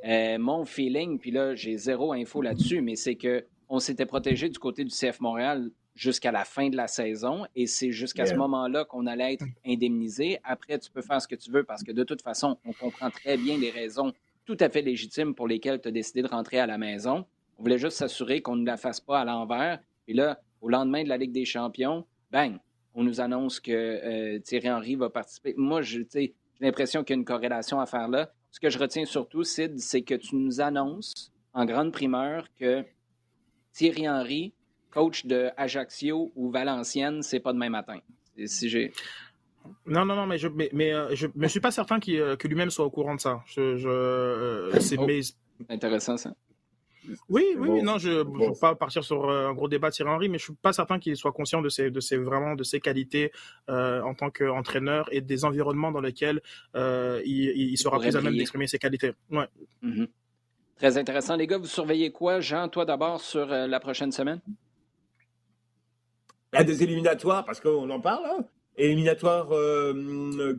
Euh, 0.04 0.38
mon 0.38 0.64
feeling, 0.64 1.18
puis 1.18 1.30
là, 1.30 1.54
j'ai 1.54 1.76
zéro 1.76 2.12
info 2.12 2.42
là-dessus, 2.42 2.82
mais 2.82 2.96
c'est 2.96 3.14
que 3.14 3.44
on 3.68 3.78
s'était 3.78 4.06
protégé 4.06 4.48
du 4.50 4.58
côté 4.58 4.84
du 4.84 4.90
CF 4.90 5.20
Montréal 5.20 5.70
jusqu'à 5.94 6.32
la 6.32 6.44
fin 6.44 6.68
de 6.68 6.76
la 6.76 6.86
saison 6.86 7.46
et 7.54 7.66
c'est 7.66 7.92
jusqu'à 7.92 8.26
ce 8.26 8.34
moment-là 8.34 8.84
qu'on 8.84 9.06
allait 9.06 9.34
être 9.34 9.46
indemnisé. 9.64 10.38
Après, 10.44 10.78
tu 10.78 10.90
peux 10.90 11.02
faire 11.02 11.22
ce 11.22 11.28
que 11.28 11.34
tu 11.34 11.50
veux 11.50 11.64
parce 11.64 11.82
que 11.82 11.92
de 11.92 12.04
toute 12.04 12.20
façon, 12.20 12.58
on 12.64 12.72
comprend 12.72 13.10
très 13.10 13.36
bien 13.36 13.56
les 13.56 13.70
raisons 13.70 14.12
tout 14.44 14.56
à 14.60 14.68
fait 14.68 14.82
légitimes 14.82 15.34
pour 15.34 15.48
lesquelles 15.48 15.80
tu 15.80 15.88
as 15.88 15.92
décidé 15.92 16.22
de 16.22 16.28
rentrer 16.28 16.58
à 16.58 16.66
la 16.66 16.76
maison. 16.76 17.24
On 17.58 17.62
voulait 17.62 17.78
juste 17.78 17.96
s'assurer 17.96 18.42
qu'on 18.42 18.56
ne 18.56 18.66
la 18.66 18.76
fasse 18.76 19.00
pas 19.00 19.20
à 19.20 19.24
l'envers. 19.24 19.80
Et 20.08 20.12
là, 20.12 20.40
au 20.60 20.68
lendemain 20.68 21.04
de 21.04 21.08
la 21.08 21.16
Ligue 21.16 21.32
des 21.32 21.44
Champions, 21.46 22.04
bang, 22.30 22.58
on 22.94 23.02
nous 23.02 23.20
annonce 23.20 23.60
que 23.60 23.72
euh, 23.72 24.38
Thierry 24.40 24.70
Henry 24.70 24.96
va 24.96 25.08
participer. 25.08 25.54
Moi, 25.56 25.80
j'ai 25.80 26.06
l'impression 26.60 27.02
qu'il 27.02 27.14
y 27.14 27.18
a 27.18 27.20
une 27.20 27.24
corrélation 27.24 27.80
à 27.80 27.86
faire 27.86 28.08
là 28.08 28.30
ce 28.54 28.60
que 28.60 28.70
je 28.70 28.78
retiens 28.78 29.04
surtout, 29.04 29.42
Sid, 29.42 29.80
c'est 29.80 30.02
que 30.02 30.14
tu 30.14 30.36
nous 30.36 30.60
annonces 30.60 31.32
en 31.54 31.64
grande 31.64 31.90
primeur 31.90 32.46
que 32.56 32.84
Thierry 33.72 34.08
Henry, 34.08 34.54
coach 34.92 35.26
de 35.26 35.50
Ajaccio 35.56 36.30
ou 36.36 36.52
Valenciennes, 36.52 37.22
c'est 37.22 37.40
pas 37.40 37.52
demain 37.52 37.68
matin. 37.68 37.98
Si 38.46 38.68
j'ai. 38.68 38.92
Non, 39.86 40.04
non, 40.04 40.14
non, 40.14 40.26
mais 40.26 40.38
je, 40.38 40.46
mais, 40.46 40.70
mais 40.72 40.94
euh, 40.94 41.16
je 41.16 41.26
me 41.34 41.48
suis 41.48 41.58
pas 41.58 41.72
certain 41.72 41.98
euh, 42.10 42.36
que 42.36 42.46
lui-même 42.46 42.70
soit 42.70 42.84
au 42.84 42.90
courant 42.90 43.16
de 43.16 43.20
ça. 43.20 43.42
Je, 43.46 43.74
je, 43.76 43.88
euh, 43.88 44.78
c'est 44.78 44.98
oh. 45.00 45.08
intéressant 45.68 46.16
ça. 46.16 46.32
Oui, 47.28 47.44
oui, 47.58 47.82
non, 47.82 47.98
je 47.98 48.10
ne 48.10 48.46
veux 48.46 48.58
pas 48.58 48.74
partir 48.74 49.04
sur 49.04 49.28
euh, 49.28 49.48
un 49.48 49.54
gros 49.54 49.68
débat 49.68 49.90
Thierry 49.90 50.10
Henry, 50.10 50.28
mais 50.28 50.38
je 50.38 50.44
suis 50.44 50.54
pas 50.54 50.72
certain 50.72 50.98
qu'il 50.98 51.16
soit 51.16 51.32
conscient 51.32 51.62
de 51.62 51.68
ses, 51.68 51.90
de 51.90 52.00
ses 52.00 52.16
vraiment 52.16 52.54
de 52.54 52.64
ses 52.64 52.80
qualités 52.80 53.32
euh, 53.68 54.02
en 54.02 54.14
tant 54.14 54.30
qu'entraîneur 54.30 55.08
et 55.12 55.20
des 55.20 55.44
environnements 55.44 55.92
dans 55.92 56.00
lesquels 56.00 56.40
euh, 56.74 57.20
il, 57.24 57.50
il, 57.50 57.78
sera 57.78 57.98
plus 57.98 58.16
à 58.16 58.20
même 58.20 58.36
d'exprimer 58.36 58.66
ses 58.66 58.78
qualités. 58.78 59.12
Ouais. 59.30 59.46
Mm-hmm. 59.82 60.08
Très 60.76 60.98
intéressant. 60.98 61.36
Les 61.36 61.46
gars, 61.46 61.58
vous 61.58 61.66
surveillez 61.66 62.10
quoi? 62.10 62.40
Jean, 62.40 62.68
toi 62.68 62.84
d'abord 62.84 63.20
sur 63.20 63.46
la 63.46 63.80
prochaine 63.80 64.12
semaine? 64.12 64.40
a 66.52 66.62
des 66.62 66.84
éliminatoires, 66.84 67.44
parce 67.44 67.60
qu'on 67.60 67.90
en 67.90 68.00
parle, 68.00 68.26
hein 68.26 68.44
éliminatoires 68.76 69.48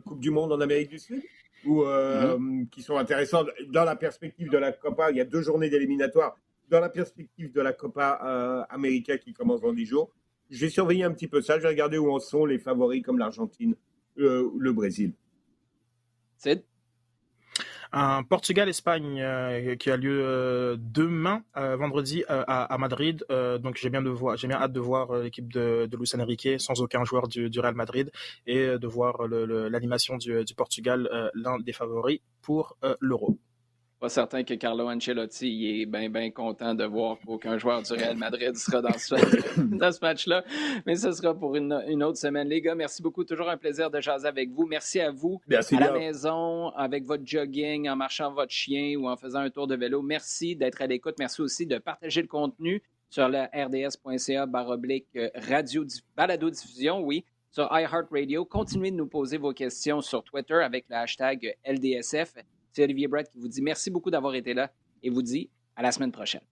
Coupe 0.04 0.20
du 0.20 0.30
Monde 0.30 0.52
en 0.52 0.60
Amérique 0.60 0.90
du 0.90 0.98
Sud, 0.98 1.22
ou, 1.66 1.84
mm-hmm. 1.84 2.68
qui 2.68 2.82
sont 2.82 2.96
intéressants 2.96 3.44
dans 3.68 3.84
la 3.84 3.96
perspective 3.96 4.50
de 4.50 4.58
la 4.58 4.72
Copa. 4.72 5.10
Il 5.10 5.16
y 5.16 5.20
a 5.20 5.24
deux 5.24 5.42
journées 5.42 5.68
d'éliminatoires 5.68 6.36
dans 6.68 6.80
la 6.80 6.88
perspective 6.88 7.52
de 7.52 7.60
la 7.60 7.72
Copa 7.72 8.20
euh, 8.24 8.74
América 8.74 9.18
qui 9.18 9.32
commence 9.32 9.60
dans 9.60 9.72
10 9.72 9.86
jours, 9.86 10.12
j'ai 10.50 10.68
surveillé 10.68 11.04
un 11.04 11.12
petit 11.12 11.28
peu 11.28 11.40
ça. 11.40 11.58
Je 11.58 11.62
vais 11.62 11.68
regarder 11.68 11.98
où 11.98 12.10
en 12.10 12.18
sont 12.18 12.44
les 12.46 12.58
favoris 12.58 13.02
comme 13.02 13.18
l'Argentine, 13.18 13.74
euh, 14.18 14.50
le 14.58 14.72
Brésil. 14.72 15.12
C'est 16.36 16.64
un 17.92 18.22
Portugal-Espagne 18.22 19.20
euh, 19.20 19.76
qui 19.76 19.90
a 19.90 19.96
lieu 19.96 20.20
euh, 20.22 20.76
demain, 20.78 21.42
vendredi, 21.54 22.24
à, 22.28 22.76
Madrid. 22.78 23.24
donc 23.28 23.76
j'ai 23.76 23.90
bien, 23.90 24.02
de 24.02 24.10
voir, 24.10 24.36
j'ai 24.36 24.48
bien 24.48 24.58
hâte 24.58 24.72
de 24.72 24.80
voir 24.80 25.14
l'équipe 25.18 25.52
de, 25.52 25.86
de 25.86 25.96
Luis 25.96 26.10
Enrique 26.18 26.48
sans 26.58 26.80
aucun 26.80 27.04
joueur 27.04 27.28
du, 27.28 27.50
Real 27.58 27.74
Madrid 27.74 28.10
et 28.46 28.66
de 28.78 28.86
voir 28.86 29.26
l'animation 29.28 30.16
du, 30.16 30.44
du, 30.44 30.54
Portugal, 30.54 31.30
l'un 31.34 31.58
des 31.58 31.72
favoris 31.72 32.20
pour 32.42 32.76
l'Euro. 33.00 33.38
Pas 33.98 34.10
certain 34.10 34.44
que 34.44 34.52
Carlo 34.52 34.90
Ancelotti 34.90 35.80
est 35.80 35.86
bien, 35.86 36.10
bien 36.10 36.30
content 36.30 36.74
de 36.74 36.84
voir 36.84 37.16
qu'aucun 37.24 37.56
joueur 37.56 37.80
du 37.80 37.94
Real 37.94 38.14
Madrid 38.16 38.54
sera 38.54 38.82
dans 38.82 38.98
ce, 38.98 39.14
dans 39.60 39.90
ce 39.90 40.00
match-là. 40.02 40.44
Mais 40.84 40.96
ce 40.96 41.12
sera 41.12 41.32
pour 41.32 41.56
une, 41.56 41.82
une, 41.88 42.02
autre 42.02 42.18
semaine. 42.18 42.46
Les 42.46 42.60
gars, 42.60 42.74
merci 42.74 43.02
beaucoup. 43.02 43.24
Toujours 43.24 43.48
un 43.48 43.56
plaisir 43.56 43.90
de 43.90 43.98
jaser 43.98 44.28
avec 44.28 44.50
vous. 44.50 44.66
Merci 44.66 45.00
à 45.00 45.10
vous. 45.10 45.40
Merci 45.48 45.76
à 45.76 45.80
la 45.80 45.92
maison, 45.92 46.68
avec 46.76 47.04
votre 47.04 47.26
jogging, 47.26 47.88
en 47.88 47.96
marchant 47.96 48.30
votre 48.30 48.52
chien 48.52 48.98
ou 48.98 49.08
en 49.08 49.16
faisant 49.16 49.40
un 49.40 49.50
tour 49.50 49.66
de 49.66 49.76
vélo. 49.76 50.02
Merci 50.02 50.56
d'être 50.56 50.82
à 50.82 50.86
l'écoute. 50.86 51.14
Merci 51.18 51.40
aussi 51.40 51.64
de 51.64 51.78
partager 51.78 52.20
le 52.20 52.28
contenu 52.28 52.82
sur 53.08 53.30
le 53.30 53.44
rds.ca 53.54 54.44
baroblique 54.44 55.06
euh, 55.16 55.30
radio 55.48 55.84
balado 56.14 56.50
diffusion, 56.50 57.00
oui, 57.00 57.24
sur 57.50 57.66
iHeartRadio. 57.72 58.44
Continuez 58.44 58.90
de 58.90 58.96
nous 58.96 59.06
poser 59.06 59.38
vos 59.38 59.54
questions 59.54 60.02
sur 60.02 60.22
Twitter 60.22 60.60
avec 60.62 60.84
le 60.90 60.96
hashtag 60.96 61.56
LDSF. 61.64 62.34
C'est 62.76 62.84
Olivier 62.84 63.08
Brett 63.08 63.30
qui 63.30 63.38
vous 63.38 63.48
dit 63.48 63.62
merci 63.62 63.90
beaucoup 63.90 64.10
d'avoir 64.10 64.34
été 64.34 64.52
là 64.52 64.70
et 65.02 65.08
vous 65.08 65.22
dit 65.22 65.48
à 65.76 65.82
la 65.82 65.92
semaine 65.92 66.12
prochaine. 66.12 66.42